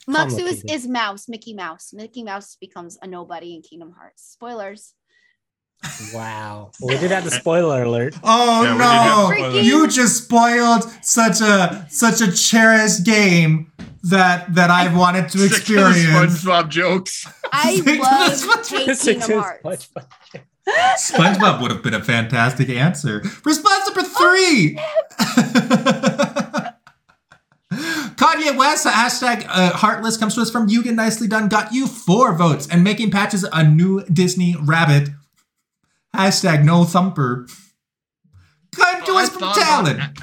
Complicated. 0.06 0.70
is 0.70 0.88
mouse, 0.88 1.28
Mickey 1.28 1.54
Mouse. 1.54 1.92
Mickey 1.94 2.24
Mouse 2.24 2.56
becomes 2.60 2.98
a 3.02 3.08
nobody 3.08 3.56
in 3.56 3.62
Kingdom 3.62 3.94
Hearts. 3.98 4.24
Spoilers. 4.24 4.94
Wow. 6.14 6.72
Well, 6.80 6.96
we 6.96 7.02
did 7.02 7.12
have 7.12 7.24
the 7.24 7.32
spoiler 7.32 7.84
alert. 7.84 8.16
Oh 8.24 8.64
Yeah, 8.64 8.72
we 9.30 9.36
did 9.36 9.44
have 9.44 9.54
no! 9.54 9.60
You 9.62 9.88
just 9.88 10.26
spoiled 10.26 10.84
such 11.02 11.42
a 11.42 11.86
such 11.90 12.22
a 12.22 12.32
cherished 12.32 13.04
game 13.06 13.72
that 14.04 14.54
that 14.54 14.70
I 14.70 14.94
wanted 14.96 15.30
to 15.30 15.38
Sick 15.40 15.52
of 15.62 15.68
the 15.68 15.88
experience. 15.90 16.44
SpongeBob 16.44 16.70
jokes. 16.70 17.28
I 17.52 17.76
Sick 17.76 17.86
to 17.86 18.02
love 18.02 18.42
the 18.42 18.66
Take 18.68 18.96
Six 18.96 19.04
Kingdom 19.28 19.40
is 19.40 19.44
Hearts. 19.44 19.90
SpongeBob 21.12 21.62
would 21.62 21.72
have 21.72 21.84
been 21.84 21.94
a 21.94 22.04
fantastic 22.04 22.70
answer. 22.70 23.22
Response 23.44 23.86
number 23.88 24.04
three. 24.04 24.80
Kanye 28.22 28.56
West 28.58 28.86
hashtag 28.86 29.46
uh, 29.48 29.72
Heartless 29.72 30.18
comes 30.18 30.36
to 30.36 30.42
us 30.42 30.52
from 30.52 30.68
Yoogen. 30.68 30.96
Nicely 30.96 31.28
done. 31.28 31.48
Got 31.48 31.74
you 31.74 31.88
four 31.88 32.36
votes 32.36 32.68
and 32.70 32.84
making 32.84 33.10
patches 33.12 33.44
a 33.52 33.64
new 33.64 34.04
Disney 34.06 34.56
rabbit. 34.62 35.10
Hashtag 36.16 36.64
no 36.66 36.84
thumper. 36.84 37.48
Come 38.74 39.04
to 39.06 39.12
I 39.14 39.24
us 39.24 39.30
from 39.30 39.40
thought 39.40 39.56
Talon. 39.56 39.96
about- 39.96 40.18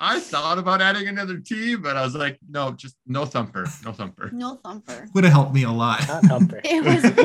I 0.00 0.20
thought 0.20 0.58
about 0.58 0.80
adding 0.80 1.08
another 1.08 1.38
T, 1.38 1.74
but 1.74 1.96
I 1.96 2.04
was 2.04 2.14
like, 2.14 2.38
no, 2.48 2.70
just 2.70 2.94
no 3.08 3.24
thumper, 3.24 3.66
no 3.84 3.90
thumper. 3.90 4.30
No 4.32 4.54
thumper. 4.62 5.08
Would 5.12 5.24
have 5.24 5.32
helped 5.32 5.52
me 5.52 5.64
a 5.64 5.72
lot. 5.72 6.06
Not 6.06 6.22
thumper. 6.22 6.60
It 6.64 6.84
was 6.84 7.02
beautiful. 7.02 7.24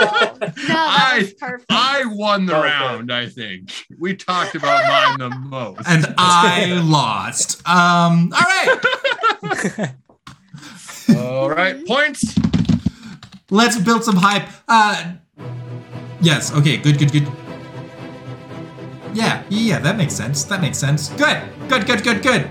No, 0.00 0.38
that 0.38 1.18
was 1.20 1.30
I- 1.30 1.34
perfect. 1.40 1.66
I 1.70 2.04
won 2.06 2.46
the 2.46 2.56
Okay. 2.56 2.68
round, 2.68 3.12
I 3.12 3.28
think. 3.28 3.72
We 3.98 4.14
talked 4.14 4.54
about 4.54 5.18
mine 5.18 5.30
the 5.30 5.36
most. 5.36 5.80
And 5.88 6.14
I 6.16 6.66
lost. 6.84 7.66
Um, 7.68 8.32
all 8.32 8.40
right. 8.40 9.90
All 11.16 11.50
right, 11.50 11.84
points. 11.86 12.36
Let's 13.50 13.76
build 13.80 14.04
some 14.04 14.16
hype. 14.16 14.48
Uh 14.68 15.14
Yes, 16.22 16.52
okay, 16.54 16.76
good, 16.76 16.98
good, 16.98 17.10
good. 17.10 17.26
Yeah, 19.12 19.42
yeah, 19.48 19.80
that 19.80 19.96
makes 19.96 20.14
sense. 20.14 20.44
That 20.44 20.60
makes 20.60 20.78
sense. 20.78 21.08
Good, 21.10 21.42
good, 21.68 21.84
good, 21.84 22.04
good, 22.04 22.22
good. 22.22 22.48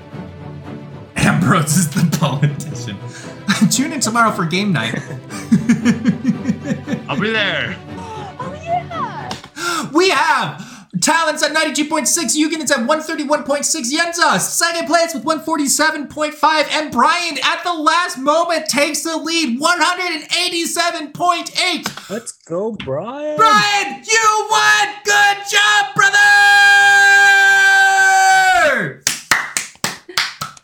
Ambrose 1.15 1.77
is 1.77 1.89
the 1.89 2.17
politician. 2.19 2.97
Tune 3.71 3.93
in 3.93 4.01
tomorrow 4.01 4.31
for 4.31 4.45
game 4.45 4.73
night. 4.73 5.01
I'll 7.07 7.19
be 7.19 7.31
there. 7.31 7.77
oh 8.37 8.59
yeah. 8.61 9.89
we 9.93 10.09
have 10.09 10.70
Talents 10.99 11.41
at 11.41 11.51
92.6, 11.55 12.35
Eugenids 12.35 12.69
at 12.69 12.79
131.6, 12.85 13.93
Yenza 13.93 14.37
second 14.41 14.87
place 14.87 15.13
with 15.13 15.23
147.5, 15.23 16.67
and 16.69 16.91
Brian 16.91 17.37
at 17.43 17.63
the 17.63 17.71
last 17.73 18.17
moment 18.17 18.67
takes 18.67 19.03
the 19.03 19.15
lead, 19.15 19.57
187.8. 19.59 22.09
Let's 22.09 22.33
go, 22.43 22.73
Brian. 22.73 23.37
Brian, 23.37 24.03
you 24.03 24.47
won! 24.51 24.87
Good 25.05 25.37
job, 25.49 25.95
brother! 25.95 26.17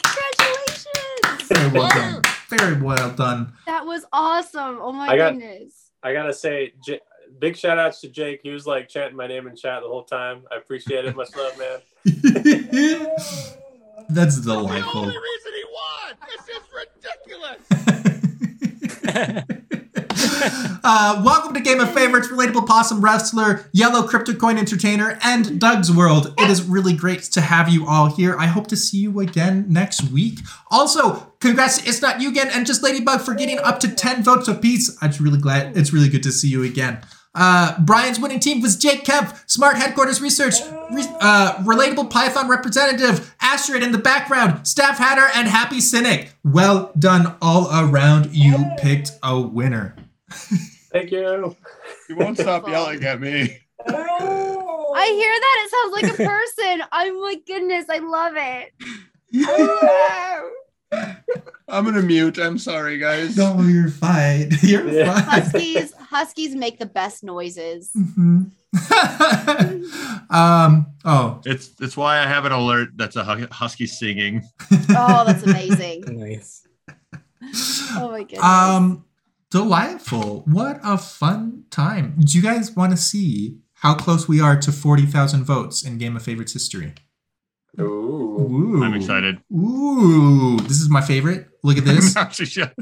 Congratulations. 0.04 1.48
Very 1.48 1.70
well 1.72 1.90
done. 1.90 2.22
Very 2.50 2.82
well 2.82 3.12
done. 3.12 3.54
That 3.66 3.86
was 3.86 4.06
awesome. 4.12 4.80
Oh 4.82 4.92
my 4.92 5.08
I 5.08 5.16
got- 5.18 5.34
goodness. 5.36 5.86
I 6.04 6.12
gotta 6.14 6.34
say, 6.34 6.74
J- 6.86 7.00
big 7.40 7.56
shout 7.58 7.80
outs 7.80 8.02
to 8.02 8.10
Jake. 8.10 8.42
He 8.44 8.50
was 8.52 8.68
like 8.68 8.88
chanting 8.90 9.16
my 9.18 9.26
name 9.28 9.48
in 9.48 9.56
chat 9.56 9.82
the 9.82 9.88
whole 9.88 10.04
time. 10.04 10.44
I 10.52 10.58
appreciate 10.58 11.06
it. 11.06 11.16
Much 11.16 11.30
love, 11.36 11.58
man. 11.58 11.80
That's 14.10 14.40
The 14.42 14.54
delightful. 14.54 15.02
only 15.02 15.16
reason 15.18 15.54
he 15.54 15.64
won. 15.74 16.16
This 16.28 16.48
is 16.56 16.64
ridiculous. 16.74 17.60
uh, 20.84 21.22
welcome 21.26 21.54
to 21.54 21.60
Game 21.60 21.80
of 21.80 21.92
Favorites, 21.94 22.28
Relatable 22.30 22.66
Possum 22.68 23.02
Wrestler, 23.02 23.70
Yellow 23.74 24.08
Crypto 24.08 24.34
Coin 24.34 24.58
Entertainer, 24.58 25.18
and 25.24 25.60
Doug's 25.60 25.92
World. 25.92 26.34
It 26.38 26.50
is 26.50 26.64
really 26.64 26.94
great 26.96 27.24
to 27.24 27.42
have 27.42 27.68
you 27.70 27.86
all 27.88 28.08
here. 28.08 28.38
I 28.38 28.46
hope 28.46 28.68
to 28.68 28.78
see 28.78 28.98
you 29.00 29.20
again 29.20 29.66
next 29.68 30.10
week. 30.12 30.40
Also, 30.72 31.34
congrats 31.40 31.86
It's 31.88 32.02
Not 32.02 32.22
You 32.22 32.30
Again 32.30 32.50
and 32.54 32.66
Just 32.66 32.84
Ladybug 32.84 33.22
for 33.22 33.34
getting 33.34 33.60
up 33.60 33.80
to 33.82 33.94
10 33.94 34.24
votes 34.24 34.48
apiece. 34.48 34.96
I'm 35.02 35.12
really 35.20 35.40
glad. 35.40 35.76
It's 35.76 35.92
really 35.92 36.10
good 36.10 36.24
to 36.24 36.32
see 36.32 36.48
you 36.50 36.64
again. 36.64 37.02
Uh, 37.38 37.80
Brian's 37.82 38.20
winning 38.20 38.40
team 38.40 38.62
was 38.62 38.76
Jake 38.76 39.04
Kemp, 39.06 39.34
Smart 39.46 39.78
Headquarters 39.78 40.20
Research, 40.22 40.56
re- 40.92 41.06
uh, 41.22 41.54
Relatable 41.64 42.10
Python 42.10 42.50
Representative, 42.50 43.34
Astrid 43.42 43.84
in 43.84 43.92
the 43.92 43.98
background, 44.00 44.68
Staff 44.68 44.98
Hatter, 44.98 45.28
and 45.36 45.48
Happy 45.48 45.80
Cynic. 45.80 46.32
Well 46.44 46.92
done 46.98 47.36
all 47.42 47.70
around. 47.72 48.36
You 48.36 48.58
picked 48.80 49.12
a 49.24 49.40
winner. 49.40 49.96
Thank 50.92 51.12
you. 51.12 51.56
He 52.08 52.14
won't 52.14 52.38
stop 52.40 52.68
yelling 52.68 53.04
at 53.04 53.22
me. 53.22 53.60
I 53.88 55.06
hear 55.12 55.34
that. 55.40 55.64
It 55.64 55.72
sounds 55.72 55.94
like 55.94 56.12
a 56.12 56.18
person. 56.18 56.88
oh 56.92 57.22
my 57.22 57.36
goodness. 57.46 57.86
I 57.90 58.00
love 58.00 58.34
it. 58.36 58.74
I'm 60.92 61.84
gonna 61.86 62.02
mute. 62.02 62.38
I'm 62.38 62.58
sorry, 62.58 62.98
guys. 62.98 63.36
No, 63.38 63.60
you're 63.62 63.90
fine. 63.90 64.52
You're 64.62 64.88
Yeah. 64.88 65.14
fine. 65.14 65.24
Huskies, 65.42 65.94
huskies 65.94 66.56
make 66.56 66.80
the 66.80 66.86
best 66.86 67.24
noises. 67.24 67.92
Mhm. 67.96 68.52
um. 70.30 70.88
Oh. 71.06 71.42
It's 71.46 71.72
it's 71.82 71.98
why 71.98 72.20
I 72.20 72.28
have 72.28 72.46
an 72.46 72.52
alert 72.52 72.90
that's 72.96 73.16
a 73.16 73.24
husky 73.52 73.86
singing. 73.88 74.44
Oh, 74.90 75.24
that's 75.26 75.44
amazing. 75.44 76.04
Nice. 76.08 76.66
Oh 77.96 78.10
my 78.12 78.24
goodness. 78.24 78.44
Um. 78.44 79.04
Delightful. 79.52 80.44
What 80.46 80.80
a 80.84 80.98
fun 80.98 81.64
time. 81.70 82.16
Do 82.20 82.38
you 82.38 82.44
guys 82.44 82.72
want 82.76 82.92
to 82.92 82.98
see 82.98 83.58
how 83.76 83.96
close 83.96 84.28
we 84.28 84.40
are 84.42 84.58
to 84.60 84.72
forty 84.72 85.06
thousand 85.06 85.44
votes 85.46 85.84
in 85.84 85.98
Game 85.98 86.16
of 86.16 86.24
Favorites 86.24 86.54
history? 86.54 86.94
Ooh. 87.80 88.78
Ooh. 88.78 88.84
I'm 88.84 88.94
excited. 88.94 89.40
Ooh. 89.54 90.58
This 90.62 90.80
is 90.82 90.90
my 90.90 91.02
favorite. 91.02 91.48
Look 91.64 91.78
at 91.78 91.86
this. 91.86 92.16
I'm 92.16 92.28
actually 92.28 92.46
shocked. 92.48 92.76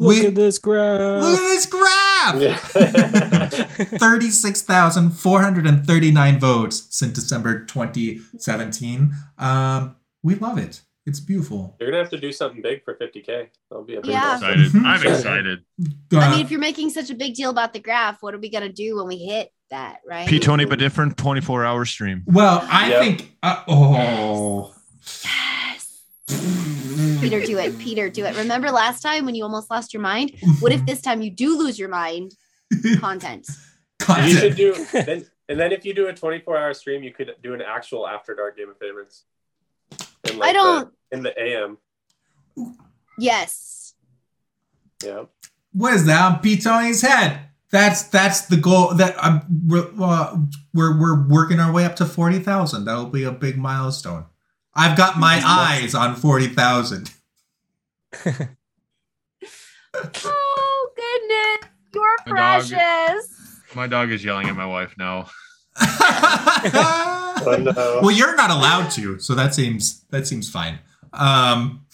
Look 0.00 0.16
We- 0.20 0.26
at 0.26 0.34
this 0.34 0.58
graph. 0.58 1.22
Look 1.22 1.38
at 1.40 1.48
this 1.48 1.66
graph. 1.66 2.40
Yeah. 2.40 2.56
36,439 3.98 6.40
votes 6.40 6.86
since 6.90 7.12
December 7.14 7.64
2017. 7.64 9.12
Um, 9.38 9.96
we 10.22 10.34
love 10.36 10.58
it. 10.58 10.82
It's 11.06 11.20
beautiful. 11.20 11.76
You're 11.80 11.90
gonna 11.90 12.02
have 12.02 12.10
to 12.10 12.20
do 12.20 12.32
something 12.32 12.60
big 12.60 12.84
for 12.84 12.94
50k. 12.94 13.48
That'll 13.70 13.84
be 13.84 13.94
a 13.96 14.00
big 14.02 14.10
Yeah. 14.10 14.38
goal. 14.40 14.50
Excited. 14.50 14.76
I'm 14.84 15.06
excited. 15.06 15.58
Uh, 16.12 16.18
I 16.18 16.30
mean, 16.32 16.40
if 16.44 16.50
you're 16.50 16.60
making 16.60 16.90
such 16.90 17.08
a 17.10 17.14
big 17.14 17.34
deal 17.34 17.48
about 17.50 17.72
the 17.72 17.80
graph, 17.80 18.20
what 18.22 18.34
are 18.34 18.38
we 18.38 18.50
gonna 18.50 18.72
do 18.72 18.96
when 18.96 19.06
we 19.06 19.16
hit 19.16 19.50
that, 19.70 20.00
right? 20.06 20.28
P 20.28 20.38
Tony, 20.38 20.64
but 20.64 20.78
different 20.78 21.16
24 21.16 21.64
hour 21.64 21.84
stream. 21.84 22.22
well, 22.26 22.66
I 22.70 22.88
Yep. 22.90 23.00
think. 23.02 23.36
Uh, 23.42 23.62
oh. 23.68 24.74
Yes. 25.00 26.02
Peter, 27.20 27.40
do 27.44 27.58
it. 27.58 27.78
Peter, 27.78 28.08
do 28.10 28.24
it. 28.24 28.36
Remember 28.36 28.70
last 28.70 29.00
time 29.02 29.24
when 29.24 29.34
you 29.34 29.42
almost 29.44 29.70
lost 29.70 29.92
your 29.94 30.02
mind? 30.02 30.32
What 30.60 30.72
if 30.72 30.84
this 30.86 31.00
time 31.00 31.22
you 31.22 31.30
do 31.30 31.58
lose 31.58 31.78
your 31.78 31.88
mind? 31.88 32.32
Content. 32.98 33.48
You 34.08 34.30
should 34.34 34.56
do 34.56 34.86
then, 34.92 35.26
and 35.48 35.58
then 35.60 35.72
if 35.72 35.84
you 35.84 35.92
do 35.94 36.08
a 36.08 36.12
24 36.12 36.56
hour 36.56 36.74
stream, 36.74 37.02
you 37.02 37.12
could 37.12 37.34
do 37.42 37.54
an 37.54 37.62
actual 37.62 38.06
after 38.06 38.34
dark 38.34 38.56
game 38.56 38.68
of 38.70 38.78
favorites. 38.78 39.24
In 40.30 40.42
I 40.42 40.52
don't- 40.52 40.92
in 41.10 41.22
the 41.22 41.32
AM. 41.40 41.78
Yes. 43.18 43.94
Yeah. 45.04 45.24
What 45.72 45.94
is 45.94 46.04
that 46.06 46.20
on 46.34 46.40
Pete 46.40 46.62
Tony's 46.62 47.02
head? 47.02 47.47
That's 47.70 48.04
that's 48.04 48.46
the 48.46 48.56
goal. 48.56 48.94
That 48.94 49.22
um, 49.22 49.42
we're, 49.66 49.90
uh, 50.00 50.36
we're 50.72 50.98
we're 50.98 51.28
working 51.28 51.60
our 51.60 51.70
way 51.72 51.84
up 51.84 51.96
to 51.96 52.06
forty 52.06 52.38
thousand. 52.38 52.84
That'll 52.86 53.06
be 53.06 53.24
a 53.24 53.32
big 53.32 53.58
milestone. 53.58 54.24
I've 54.74 54.96
got 54.96 55.18
my 55.18 55.42
eyes 55.44 55.94
on 55.94 56.14
forty 56.16 56.46
thousand. 56.48 57.10
Oh 60.24 60.90
goodness, 60.96 61.70
you're 61.94 62.16
My 62.34 62.58
dog- 62.58 62.68
precious. 62.68 63.60
My 63.74 63.86
dog 63.86 64.10
is 64.12 64.24
yelling 64.24 64.48
at 64.48 64.56
my 64.56 64.66
wife 64.66 64.94
now. 64.98 65.28
Oh 67.40 67.56
no. 67.56 68.00
well, 68.02 68.10
you're 68.10 68.34
not 68.34 68.50
allowed 68.50 68.88
to, 68.90 69.20
so 69.20 69.34
that 69.36 69.54
seems 69.54 70.02
that 70.10 70.26
seems 70.26 70.50
fine. 70.50 70.80
Um, 71.12 71.86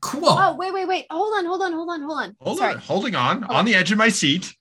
cool. 0.00 0.24
Oh 0.28 0.56
wait, 0.56 0.72
wait, 0.72 0.86
wait. 0.88 1.06
Hold 1.10 1.34
on, 1.38 1.44
hold 1.46 1.62
on, 1.62 1.72
hold 1.72 1.90
on, 1.90 2.02
hold 2.02 2.18
on. 2.18 2.36
Hold 2.40 2.58
Sorry. 2.58 2.74
on, 2.74 2.78
holding 2.80 3.14
on, 3.14 3.44
on 3.44 3.64
the 3.64 3.74
edge 3.74 3.92
of 3.92 3.98
my 3.98 4.08
seat. 4.08 4.54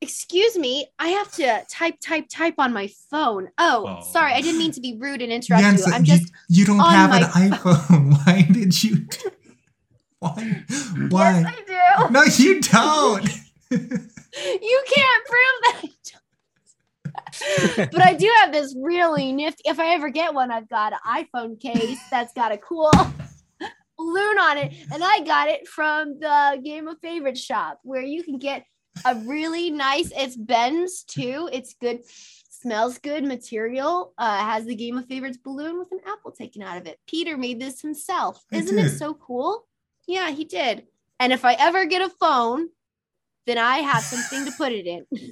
Excuse 0.00 0.56
me. 0.58 0.86
I 0.98 1.08
have 1.08 1.30
to 1.32 1.62
type, 1.70 1.96
type, 2.00 2.26
type 2.28 2.54
on 2.58 2.72
my 2.72 2.88
phone. 3.10 3.48
Oh, 3.58 3.98
Oh. 4.00 4.04
sorry. 4.12 4.32
I 4.32 4.40
didn't 4.40 4.58
mean 4.58 4.72
to 4.78 4.80
be 4.80 4.96
rude 4.98 5.22
and 5.22 5.32
interrupt 5.32 5.62
Jens, 5.62 5.86
you. 5.86 5.92
I'm 5.92 6.02
just. 6.04 6.32
you, 6.48 6.64
don't 6.66 6.80
have 6.80 7.12
an 7.12 7.22
my 7.22 7.28
iPhone. 7.56 8.18
Why 8.26 8.42
did 8.50 8.82
you? 8.82 8.96
do- 8.96 9.30
Why? 10.18 10.64
Why? 11.08 11.40
Yes, 11.40 11.46
I 11.46 12.06
do. 12.08 12.12
no, 12.12 12.22
you 12.24 12.60
don't. 12.60 13.30
You 13.70 14.82
can't 14.92 15.24
prove 15.26 15.62
that. 15.64 15.84
But 17.92 18.02
I 18.02 18.14
do 18.14 18.30
have 18.40 18.52
this 18.52 18.74
really 18.78 19.32
nifty. 19.32 19.62
If 19.66 19.78
I 19.80 19.94
ever 19.94 20.10
get 20.10 20.34
one, 20.34 20.50
I've 20.50 20.68
got 20.68 20.92
an 20.92 20.98
iPhone 21.06 21.58
case 21.60 21.98
that's 22.10 22.32
got 22.34 22.52
a 22.52 22.58
cool 22.58 22.90
balloon 24.02 24.38
on 24.38 24.58
it, 24.58 24.72
and 24.92 25.02
I 25.02 25.20
got 25.20 25.48
it 25.48 25.68
from 25.68 26.18
the 26.18 26.60
Game 26.62 26.88
of 26.88 26.98
Favorites 27.00 27.40
shop, 27.40 27.80
where 27.82 28.02
you 28.02 28.22
can 28.22 28.38
get 28.38 28.64
a 29.04 29.14
really 29.14 29.70
nice. 29.70 30.12
It's 30.14 30.36
Ben's 30.36 31.04
too. 31.04 31.48
It's 31.52 31.74
good. 31.80 32.00
Smells 32.50 32.98
good 32.98 33.24
material. 33.24 34.14
Uh, 34.18 34.38
has 34.38 34.64
the 34.64 34.74
Game 34.74 34.98
of 34.98 35.06
Favorites 35.06 35.38
balloon 35.42 35.78
with 35.78 35.90
an 35.92 36.00
apple 36.06 36.30
taken 36.30 36.62
out 36.62 36.76
of 36.76 36.86
it. 36.86 36.98
Peter 37.06 37.36
made 37.36 37.60
this 37.60 37.80
himself. 37.80 38.44
I 38.52 38.56
Isn't 38.56 38.78
it 38.78 38.90
so 38.90 39.14
cool? 39.14 39.66
Yeah, 40.06 40.30
he 40.30 40.44
did. 40.44 40.86
And 41.18 41.32
if 41.32 41.44
I 41.44 41.54
ever 41.54 41.86
get 41.86 42.02
a 42.02 42.08
phone, 42.08 42.68
then 43.46 43.58
I 43.58 43.78
have 43.78 44.02
something 44.02 44.44
to 44.44 44.52
put 44.56 44.72
it 44.72 44.86
in. 44.86 45.06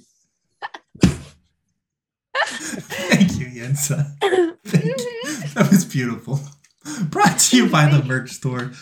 Thank 2.46 3.38
you, 3.38 3.46
Yenza. 3.46 4.16
Thank 4.64 4.84
you. 4.84 5.36
That 5.54 5.68
was 5.70 5.84
beautiful. 5.84 6.40
Brought 7.10 7.38
to 7.38 7.56
you 7.56 7.68
by 7.68 7.86
the 7.88 8.02
merch 8.04 8.30
store. 8.30 8.70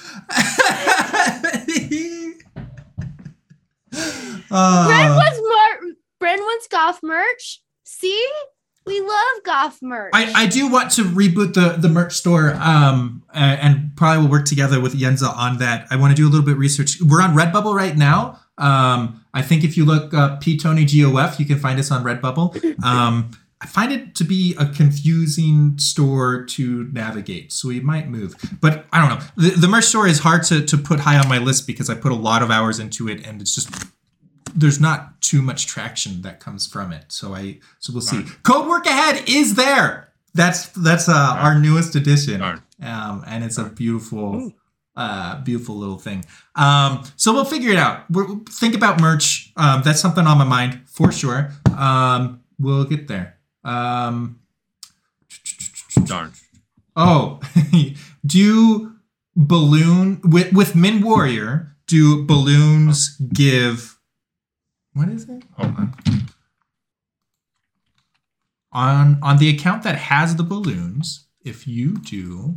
Bren 3.90 4.40
Uh, 4.50 5.16
wants 5.16 5.40
mer- 5.40 5.94
Bren 6.20 6.38
wants 6.38 6.68
golf 6.68 7.00
merch. 7.02 7.62
See, 7.84 8.28
we 8.86 9.00
love 9.00 9.42
golf 9.44 9.78
merch. 9.82 10.10
I, 10.14 10.32
I 10.44 10.46
do 10.46 10.68
want 10.70 10.90
to 10.92 11.04
reboot 11.04 11.54
the 11.54 11.76
the 11.78 11.88
merch 11.88 12.14
store 12.14 12.54
um 12.54 13.22
and 13.34 13.94
probably 13.96 14.24
will 14.24 14.30
work 14.30 14.46
together 14.46 14.80
with 14.80 14.94
Yenza 14.94 15.34
on 15.36 15.58
that. 15.58 15.86
I 15.90 15.96
want 15.96 16.10
to 16.12 16.16
do 16.16 16.26
a 16.26 16.30
little 16.30 16.44
bit 16.44 16.52
of 16.52 16.58
research. 16.58 17.00
We're 17.00 17.22
on 17.22 17.34
Redbubble 17.36 17.74
right 17.74 17.96
now. 17.96 18.40
Um, 18.56 19.24
I 19.34 19.42
think 19.42 19.62
if 19.64 19.76
you 19.76 19.84
look 19.84 20.12
up 20.14 20.40
P 20.40 20.56
Tony 20.58 20.84
GOF, 20.84 21.38
you 21.38 21.44
can 21.46 21.58
find 21.58 21.78
us 21.78 21.90
on 21.90 22.02
Redbubble. 22.02 22.82
Um, 22.84 23.30
I 23.60 23.66
find 23.66 23.90
it 23.92 24.14
to 24.16 24.24
be 24.24 24.54
a 24.58 24.66
confusing 24.66 25.78
store 25.78 26.44
to 26.44 26.88
navigate, 26.92 27.52
so 27.52 27.68
we 27.68 27.80
might 27.80 28.08
move. 28.08 28.36
But 28.60 28.86
I 28.92 29.00
don't 29.00 29.18
know. 29.18 29.26
The, 29.36 29.50
the 29.60 29.68
merch 29.68 29.84
store 29.86 30.06
is 30.06 30.20
hard 30.20 30.44
to, 30.44 30.64
to 30.64 30.78
put 30.78 31.00
high 31.00 31.18
on 31.18 31.28
my 31.28 31.38
list 31.38 31.66
because 31.66 31.90
I 31.90 31.94
put 31.94 32.12
a 32.12 32.16
lot 32.16 32.42
of 32.42 32.50
hours 32.52 32.78
into 32.78 33.08
it, 33.08 33.26
and 33.26 33.40
it's 33.40 33.54
just 33.54 33.68
there's 34.54 34.80
not 34.80 35.20
too 35.20 35.42
much 35.42 35.66
traction 35.66 36.22
that 36.22 36.40
comes 36.40 36.66
from 36.66 36.92
it. 36.92 37.06
So 37.08 37.34
I 37.34 37.58
so 37.80 37.92
we'll 37.92 38.02
see. 38.02 38.22
Darn. 38.22 38.36
Code 38.44 38.68
Work 38.68 38.86
Ahead 38.86 39.28
is 39.28 39.54
there. 39.56 40.12
That's 40.34 40.68
that's 40.68 41.08
uh, 41.08 41.12
our 41.38 41.58
newest 41.58 41.96
addition, 41.96 42.38
Darn. 42.40 42.62
um, 42.82 43.24
and 43.26 43.42
it's 43.42 43.58
a 43.58 43.64
beautiful, 43.64 44.52
uh, 44.94 45.40
beautiful 45.42 45.76
little 45.76 45.98
thing. 45.98 46.24
Um, 46.54 47.02
so 47.16 47.32
we'll 47.32 47.44
figure 47.44 47.70
it 47.72 47.76
out. 47.78 48.08
We're, 48.10 48.26
think 48.48 48.76
about 48.76 49.00
merch. 49.00 49.52
Um, 49.56 49.82
that's 49.84 50.00
something 50.00 50.26
on 50.26 50.38
my 50.38 50.44
mind 50.44 50.82
for 50.86 51.10
sure. 51.10 51.50
Um, 51.76 52.40
we'll 52.58 52.84
get 52.84 53.08
there. 53.08 53.37
Um, 53.64 54.40
Darn. 56.04 56.32
oh, 56.96 57.40
do 58.26 58.94
balloon 59.36 60.20
with 60.24 60.52
with 60.52 60.74
Min 60.74 61.02
Warrior? 61.02 61.76
Do 61.86 62.24
balloons 62.24 63.16
give? 63.32 63.98
What 64.92 65.08
is 65.08 65.28
it? 65.28 65.42
Hold 65.56 65.76
on. 65.76 65.94
on 68.72 69.18
on 69.22 69.38
the 69.38 69.48
account 69.48 69.82
that 69.82 69.96
has 69.96 70.36
the 70.36 70.42
balloons 70.42 71.26
if 71.44 71.66
you 71.66 71.94
do 71.98 72.56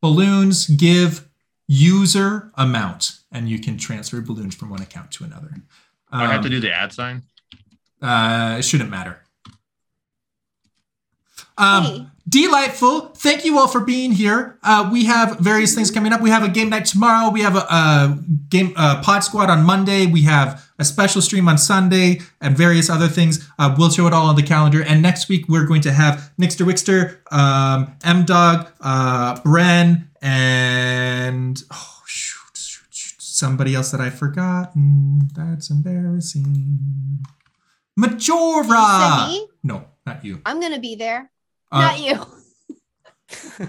balloons 0.00 0.66
give 0.68 1.28
user 1.66 2.52
amount 2.54 3.12
and 3.32 3.48
you 3.48 3.58
can 3.58 3.76
transfer 3.76 4.20
balloons 4.20 4.54
from 4.54 4.70
one 4.70 4.82
account 4.82 5.10
to 5.12 5.24
another 5.24 5.56
I 6.10 6.26
have 6.26 6.36
Um, 6.38 6.42
to 6.44 6.48
do 6.50 6.60
the 6.60 6.72
ad 6.72 6.92
sign. 6.92 7.22
Uh 8.02 8.56
it 8.58 8.62
shouldn't 8.64 8.90
matter. 8.90 9.18
Um 11.58 11.84
Hey. 11.84 12.06
delightful. 12.28 13.08
Thank 13.14 13.44
you 13.44 13.58
all 13.58 13.68
for 13.68 13.80
being 13.80 14.12
here. 14.12 14.58
Uh 14.62 14.88
we 14.92 15.04
have 15.04 15.38
various 15.38 15.74
things 15.74 15.90
coming 15.90 16.12
up. 16.12 16.20
We 16.20 16.30
have 16.30 16.42
a 16.42 16.48
game 16.48 16.70
night 16.70 16.86
tomorrow. 16.86 17.30
We 17.30 17.42
have 17.42 17.56
a, 17.56 17.60
a 17.60 18.18
game 18.48 18.72
uh, 18.76 19.02
pod 19.02 19.22
squad 19.24 19.50
on 19.50 19.62
monday. 19.64 20.06
We 20.06 20.22
have 20.22 20.64
a 20.78 20.84
special 20.84 21.20
stream 21.22 21.48
on 21.48 21.58
sunday 21.58 22.20
and 22.40 22.56
various 22.56 22.88
other 22.90 23.06
things. 23.08 23.46
Uh, 23.58 23.74
we'll 23.78 23.90
show 23.90 24.06
it 24.06 24.12
all 24.12 24.26
on 24.26 24.36
the 24.36 24.42
calendar. 24.42 24.82
And 24.82 25.02
next 25.02 25.28
week 25.28 25.46
we're 25.48 25.66
going 25.66 25.82
to 25.82 25.92
have 25.92 26.32
nixter 26.40 26.64
wixter 26.66 27.18
um 27.32 27.94
m 28.02 28.24
dog 28.24 28.68
uh 28.80 29.36
bren 29.42 30.06
and 30.22 31.62
oh 31.70 32.02
shoot, 32.06 32.56
shoot, 32.56 32.86
shoot. 32.90 33.20
Somebody 33.20 33.74
else 33.74 33.90
that 33.90 34.00
i've 34.00 34.14
forgotten. 34.14 35.28
That's 35.34 35.68
embarrassing 35.70 37.26
majora 37.96 38.62
Lisa, 38.62 39.46
no 39.62 39.84
not 40.06 40.24
you 40.24 40.40
I'm 40.44 40.60
gonna 40.60 40.80
be 40.80 40.96
there. 40.96 41.30
Uh, 41.70 41.80
Not 41.80 42.00
you. 42.00 43.68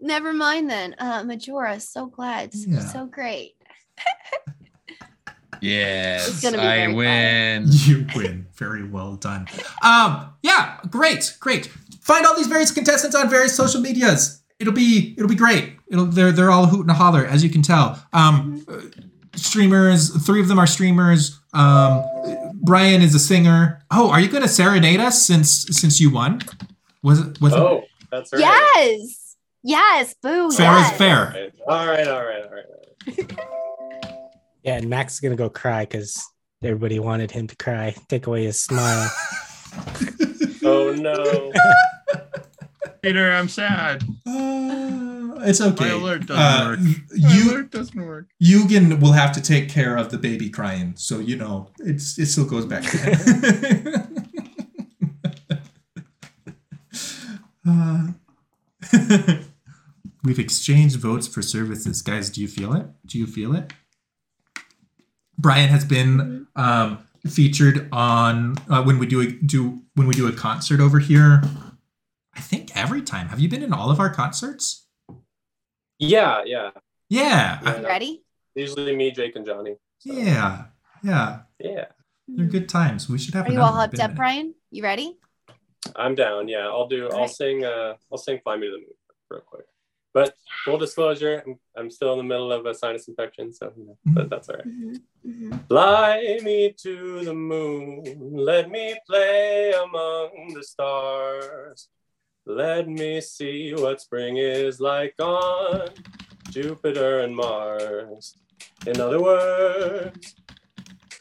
Never 0.00 0.32
mind 0.32 0.70
then. 0.70 0.94
Uh, 0.98 1.22
Majora, 1.24 1.78
so 1.80 2.06
glad. 2.06 2.52
So, 2.54 2.68
Yeah. 2.70 2.80
so 2.80 3.06
great. 3.06 3.54
Yes, 5.60 6.40
gonna 6.40 6.56
be 6.58 6.62
I 6.62 6.76
very 6.86 6.94
win. 6.94 7.64
You 7.68 8.06
win. 8.14 8.46
Very 8.54 8.84
well 8.88 9.16
done. 9.16 9.48
Um, 9.82 10.32
yeah, 10.40 10.78
great, 10.88 11.36
great. 11.40 11.66
Find 12.00 12.24
all 12.26 12.36
these 12.36 12.46
various 12.46 12.70
contestants 12.70 13.16
on 13.16 13.28
various 13.28 13.56
social 13.56 13.80
medias. 13.80 14.40
It'll 14.60 14.72
be 14.72 15.14
it'll 15.16 15.28
be 15.28 15.34
great. 15.34 15.72
It'll 15.88 16.06
they're 16.06 16.30
they're 16.30 16.52
all 16.52 16.66
hoot 16.66 16.82
and 16.86 16.90
holler, 16.92 17.24
as 17.26 17.42
you 17.42 17.50
can 17.50 17.62
tell. 17.62 18.00
Um, 18.12 18.64
uh, 18.68 18.82
streamers, 19.34 20.10
three 20.24 20.40
of 20.40 20.46
them 20.46 20.60
are 20.60 20.66
streamers. 20.66 21.37
Um, 21.54 22.04
Brian 22.62 23.02
is 23.02 23.14
a 23.14 23.18
singer. 23.18 23.82
Oh, 23.90 24.10
are 24.10 24.20
you 24.20 24.28
going 24.28 24.42
to 24.42 24.48
serenade 24.48 25.00
us 25.00 25.26
since 25.26 25.66
since 25.70 26.00
you 26.00 26.10
won? 26.10 26.42
Was 27.02 27.20
it 27.20 27.40
was 27.40 27.52
Oh, 27.54 27.84
that's 28.10 28.32
right. 28.32 28.40
Yes. 28.40 29.36
Yes. 29.62 30.14
Boo. 30.22 30.50
fair 30.50 30.72
yes. 30.72 30.92
is 30.92 30.98
fair? 30.98 31.50
All 31.66 31.86
right, 31.86 32.08
all 32.08 32.24
right, 32.24 32.44
all 32.44 32.50
right. 32.50 32.64
All 32.64 33.14
right. 33.16 33.38
Yeah, 34.64 34.76
and 34.76 34.90
Max 34.90 35.14
is 35.14 35.20
gonna 35.20 35.36
go 35.36 35.48
cry 35.48 35.84
because 35.84 36.22
everybody 36.62 36.98
wanted 36.98 37.30
him 37.30 37.46
to 37.46 37.56
cry. 37.56 37.94
Take 38.08 38.26
away 38.26 38.44
his 38.44 38.60
smile. 38.60 39.10
Oh 40.64 40.92
no. 40.92 41.52
Peter, 43.02 43.30
I'm 43.32 43.48
sad. 43.48 44.02
Uh, 44.26 45.38
it's 45.42 45.60
okay. 45.60 45.84
My 45.86 45.90
alert 45.92 46.26
doesn't 46.26 46.42
Uh, 46.42 46.68
work. 46.70 46.78
You 47.14 47.44
My 47.44 47.50
alert 47.52 47.70
doesn't 47.70 48.06
work. 48.06 48.26
Yoogen 48.42 49.00
will 49.00 49.12
have 49.12 49.32
to 49.32 49.40
take 49.40 49.68
care 49.68 49.96
of 49.96 50.10
the 50.10 50.18
baby 50.18 50.48
crying, 50.50 50.94
so 50.96 51.18
you 51.18 51.36
know 51.36 51.70
it's 51.78 52.18
it 52.18 52.26
still 52.26 52.44
goes 52.46 52.66
back. 52.66 52.84
Uh, 57.66 58.08
we've 60.24 60.38
exchanged 60.38 60.96
votes 60.96 61.26
for 61.28 61.42
services, 61.42 62.00
guys. 62.00 62.30
Do 62.30 62.40
you 62.40 62.48
feel 62.48 62.72
it? 62.72 62.86
Do 63.04 63.18
you 63.18 63.26
feel 63.26 63.54
it? 63.54 63.72
Brian 65.36 65.68
has 65.68 65.84
been 65.84 66.46
um, 66.56 66.98
featured 67.26 67.86
on 67.92 68.56
uh, 68.70 68.82
when 68.82 68.98
we 68.98 69.04
do 69.06 69.20
a, 69.20 69.26
do 69.26 69.82
when 69.96 70.06
we 70.06 70.14
do 70.14 70.26
a 70.26 70.32
concert 70.32 70.80
over 70.80 70.98
here. 70.98 71.42
I 72.38 72.40
think 72.40 72.70
every 72.76 73.02
time. 73.02 73.28
Have 73.30 73.40
you 73.40 73.48
been 73.48 73.64
in 73.64 73.72
all 73.72 73.90
of 73.90 73.98
our 73.98 74.10
concerts? 74.10 74.86
Yeah, 75.98 76.44
yeah. 76.46 76.70
Yeah, 77.10 77.58
Yeah. 77.64 77.80
You 77.80 77.86
ready? 77.86 78.22
Usually 78.54 78.94
me, 78.94 79.10
Jake, 79.10 79.34
and 79.34 79.44
Johnny. 79.44 79.74
So, 79.98 80.12
yeah, 80.12 80.66
yeah. 81.02 81.40
Yeah. 81.58 81.86
They're 82.28 82.46
good 82.46 82.68
times. 82.68 83.08
We 83.08 83.18
should 83.18 83.34
have. 83.34 83.48
Are 83.48 83.52
you 83.52 83.60
all 83.60 83.72
hyped 83.72 83.94
up, 83.94 84.10
minute. 84.10 84.16
Brian? 84.16 84.54
You 84.70 84.84
ready? 84.84 85.18
I'm 85.96 86.14
down. 86.14 86.46
Yeah, 86.46 86.68
I'll 86.68 86.86
do. 86.86 87.06
I'll 87.08 87.14
Alright. 87.14 87.30
sing. 87.30 87.64
Uh, 87.64 87.94
I'll 88.12 88.18
sing 88.18 88.38
"Fly 88.44 88.56
Me 88.56 88.66
to 88.66 88.72
the 88.72 88.78
Moon." 88.78 88.96
real 89.30 89.40
quick. 89.40 89.66
But 90.14 90.34
full 90.64 90.78
disclosure, 90.78 91.42
I'm, 91.44 91.58
I'm 91.76 91.90
still 91.90 92.12
in 92.12 92.18
the 92.18 92.24
middle 92.24 92.52
of 92.52 92.66
a 92.66 92.74
sinus 92.74 93.08
infection, 93.08 93.52
so 93.52 93.72
you 93.76 93.86
know, 93.86 93.98
but 94.06 94.30
that's 94.30 94.48
all 94.48 94.56
right. 94.56 94.66
Mhm, 94.66 95.00
mhm. 95.26 95.66
Fly 95.68 96.38
me 96.42 96.72
to 96.82 97.24
the 97.24 97.34
moon, 97.34 98.30
let 98.32 98.70
me 98.70 98.96
play 99.08 99.72
among 99.72 100.52
the 100.54 100.62
stars. 100.62 101.88
Let 102.50 102.88
me 102.88 103.20
see 103.20 103.74
what 103.74 104.00
spring 104.00 104.38
is 104.38 104.80
like 104.80 105.14
on 105.20 105.90
Jupiter 106.48 107.20
and 107.20 107.36
Mars. 107.36 108.38
In 108.86 108.98
other 108.98 109.20
words, 109.20 110.34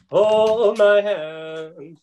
hold 0.10 0.78
my 0.78 1.02
hand. 1.02 1.99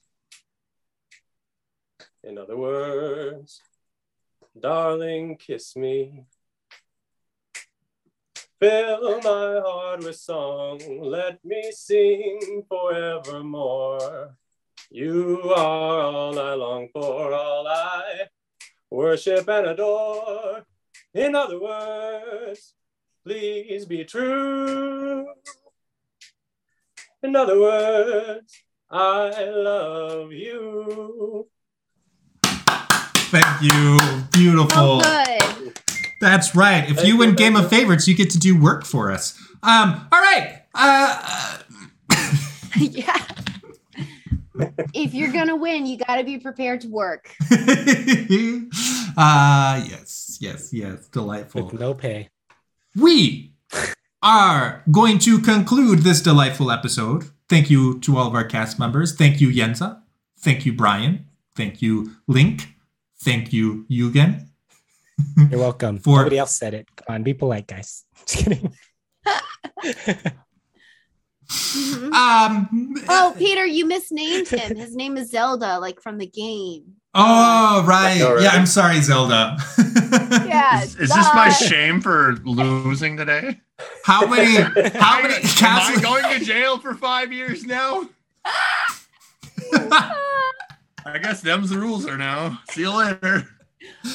In 2.22 2.36
other 2.36 2.54
words, 2.58 3.62
darling, 4.60 5.38
kiss 5.38 5.74
me. 5.74 6.26
Fill 8.60 9.22
my 9.22 9.60
heart 9.64 10.04
with 10.04 10.16
song, 10.16 10.80
let 11.00 11.42
me 11.42 11.72
sing 11.72 12.62
forevermore. 12.68 14.36
You 14.90 15.40
are 15.56 16.00
all 16.00 16.38
I 16.38 16.52
long 16.52 16.90
for, 16.92 17.32
all 17.32 17.66
I 17.66 18.28
worship 18.94 19.48
and 19.48 19.66
adore. 19.66 20.64
In 21.12 21.34
other 21.34 21.60
words, 21.60 22.74
please 23.24 23.84
be 23.86 24.04
true. 24.04 25.26
In 27.22 27.36
other 27.36 27.58
words, 27.60 28.62
I 28.90 29.44
love 29.44 30.32
you. 30.32 31.46
Thank 32.42 33.62
you. 33.62 33.98
Beautiful. 34.30 35.00
Good. 35.00 35.80
That's 36.20 36.54
right. 36.54 36.84
If 36.88 36.96
Thank 36.96 37.08
you 37.08 37.14
you, 37.14 37.18
win 37.18 37.30
thank 37.30 37.38
Game 37.38 37.54
you. 37.54 37.62
of 37.64 37.70
Favorites, 37.70 38.06
you 38.06 38.14
get 38.14 38.30
to 38.30 38.38
do 38.38 38.60
work 38.60 38.84
for 38.84 39.10
us. 39.10 39.38
Um, 39.62 40.06
all 40.12 40.20
right. 40.20 40.60
Uh, 40.74 41.58
yeah. 42.76 43.16
If 44.94 45.14
you're 45.14 45.32
gonna 45.32 45.56
win, 45.56 45.86
you 45.86 45.96
got 45.98 46.16
to 46.16 46.24
be 46.24 46.38
prepared 46.38 46.80
to 46.82 46.88
work. 46.88 47.34
uh 49.16 49.82
yes, 49.88 50.38
yes, 50.40 50.72
yes. 50.72 51.08
Delightful. 51.08 51.64
With 51.66 51.80
no 51.80 51.94
pay. 51.94 52.28
we 52.96 53.52
are 54.22 54.82
going 54.90 55.18
to 55.20 55.38
conclude 55.40 56.00
this 56.00 56.20
delightful 56.20 56.70
episode. 56.70 57.24
Thank 57.48 57.68
you 57.70 57.98
to 58.00 58.16
all 58.16 58.28
of 58.28 58.34
our 58.34 58.44
cast 58.44 58.78
members. 58.78 59.14
Thank 59.14 59.40
you, 59.40 59.48
Yenza. 59.50 60.00
Thank 60.38 60.64
you, 60.64 60.72
Brian. 60.72 61.26
Thank 61.56 61.82
you, 61.82 62.12
Link. 62.26 62.74
Thank 63.20 63.52
you, 63.52 63.86
Yoogen. 63.90 64.46
You're 65.50 65.60
welcome. 65.60 65.98
For- 65.98 66.18
Nobody 66.18 66.38
else 66.38 66.56
said 66.56 66.74
it. 66.74 66.88
Come 66.96 67.14
on, 67.16 67.22
be 67.22 67.34
polite, 67.34 67.66
guys. 67.66 68.04
Just 68.26 68.44
kidding. 68.44 68.74
Mhm. 71.48 72.12
Um. 72.12 72.94
Oh, 73.08 73.34
Peter, 73.36 73.66
you 73.66 73.86
misnamed 73.86 74.48
him. 74.48 74.76
His 74.76 74.94
name 74.96 75.16
is 75.16 75.30
Zelda, 75.30 75.78
like 75.78 76.00
from 76.00 76.18
the 76.18 76.26
game. 76.26 76.84
Oh, 77.14 77.84
right. 77.86 78.20
All 78.22 78.34
right. 78.34 78.42
Yeah, 78.42 78.50
I'm 78.50 78.66
sorry, 78.66 79.00
Zelda. 79.00 79.56
Yeah. 80.46 80.82
Is, 80.82 80.96
is 80.96 81.14
this 81.14 81.28
my 81.34 81.48
shame 81.48 82.00
for 82.00 82.34
losing 82.44 83.16
today? 83.16 83.60
How 84.04 84.26
many? 84.26 84.54
How 84.98 85.22
many? 85.22 85.34
Am 85.34 85.40
I 85.44 85.48
Castle- 85.48 86.02
going 86.02 86.38
to 86.38 86.44
jail 86.44 86.78
for 86.78 86.94
five 86.94 87.32
years 87.32 87.64
now? 87.64 88.08
I 91.06 91.18
guess 91.22 91.40
them's 91.40 91.70
the 91.70 91.78
rules 91.78 92.06
are 92.06 92.16
now. 92.18 92.58
See 92.70 92.80
you 92.82 92.90
later. 92.96 93.46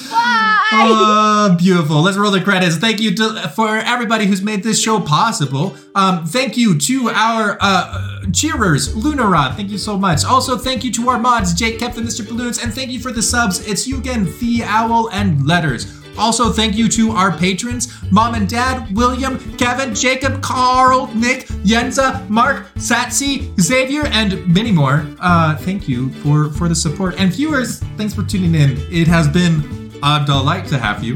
Why? 0.09 0.67
Oh, 0.71 1.55
beautiful. 1.57 2.01
Let's 2.01 2.17
roll 2.17 2.31
the 2.31 2.41
credits. 2.41 2.77
Thank 2.77 2.99
you 2.99 3.15
to, 3.15 3.49
for 3.49 3.77
everybody 3.77 4.25
who's 4.25 4.41
made 4.41 4.63
this 4.63 4.81
show 4.81 4.99
possible. 4.99 5.75
Um, 5.95 6.25
thank 6.25 6.57
you 6.57 6.77
to 6.77 7.09
our 7.09 7.57
uh, 7.59 8.21
cheerers, 8.31 8.93
Lunarod. 8.93 9.55
Thank 9.55 9.69
you 9.69 9.79
so 9.79 9.97
much. 9.97 10.23
Also, 10.25 10.57
thank 10.57 10.83
you 10.83 10.91
to 10.93 11.09
our 11.09 11.19
mods, 11.19 11.53
Jake, 11.53 11.79
Captain, 11.79 12.03
Mr. 12.03 12.27
Balloons, 12.27 12.63
and 12.63 12.73
thank 12.73 12.91
you 12.91 12.99
for 12.99 13.11
the 13.11 13.23
subs. 13.23 13.67
It's 13.67 13.87
you 13.87 13.97
again, 13.97 14.25
The 14.39 14.63
Owl, 14.63 15.09
and 15.11 15.45
Letters. 15.47 15.98
Also, 16.19 16.51
thank 16.51 16.75
you 16.75 16.89
to 16.89 17.11
our 17.11 17.35
patrons, 17.35 17.87
Mom 18.11 18.35
and 18.35 18.47
Dad, 18.47 18.93
William, 18.95 19.39
Kevin, 19.57 19.95
Jacob, 19.95 20.41
Carl, 20.41 21.07
Nick, 21.15 21.47
Yenza, 21.63 22.27
Mark, 22.29 22.67
Satsi, 22.75 23.57
Xavier, 23.59 24.05
and 24.07 24.45
many 24.53 24.71
more. 24.71 25.07
Uh, 25.19 25.55
thank 25.57 25.87
you 25.87 26.09
for, 26.21 26.49
for 26.51 26.67
the 26.67 26.75
support. 26.75 27.19
And 27.19 27.31
viewers, 27.31 27.79
thanks 27.97 28.13
for 28.13 28.23
tuning 28.23 28.53
in. 28.53 28.77
It 28.91 29.07
has 29.07 29.27
been 29.27 29.91
a 30.03 30.23
delight 30.25 30.65
to 30.67 30.77
have 30.77 31.03
you. 31.03 31.15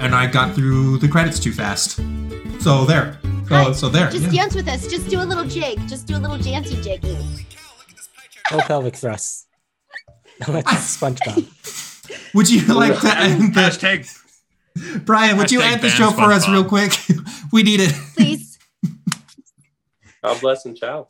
And 0.00 0.14
I 0.14 0.26
got 0.26 0.54
through 0.54 0.98
the 0.98 1.08
credits 1.08 1.40
too 1.40 1.52
fast. 1.52 2.00
So 2.60 2.84
there. 2.84 3.18
So, 3.48 3.72
so 3.72 3.88
there. 3.88 4.10
Just 4.10 4.32
yeah. 4.32 4.42
dance 4.42 4.54
with 4.54 4.68
us. 4.68 4.86
Just 4.86 5.08
do 5.08 5.20
a 5.20 5.24
little 5.24 5.44
jig. 5.44 5.78
Just 5.88 6.06
do 6.06 6.16
a 6.16 6.18
little 6.18 6.38
jancy 6.38 6.82
jiggy. 6.82 7.16
No 8.52 8.58
pelvic 8.60 8.96
thrusts. 8.96 9.46
That's 10.46 10.98
SpongeBob. 10.98 11.50
Would 12.34 12.50
you 12.50 12.62
like 12.74 13.00
to 13.00 13.16
end 13.16 13.54
the 13.54 13.60
Hashtag 13.60 15.04
Brian? 15.04 15.36
Would 15.38 15.50
you 15.50 15.60
Hashtag 15.60 15.72
end 15.72 15.80
the 15.82 15.88
ban 15.88 15.96
show 15.96 16.10
for 16.10 16.32
us 16.32 16.48
real 16.48 16.64
quick? 16.64 16.92
we 17.52 17.62
need 17.62 17.80
it. 17.80 17.92
Please. 18.16 18.58
God 20.22 20.40
bless 20.40 20.64
and 20.64 20.76
ciao. 20.76 21.08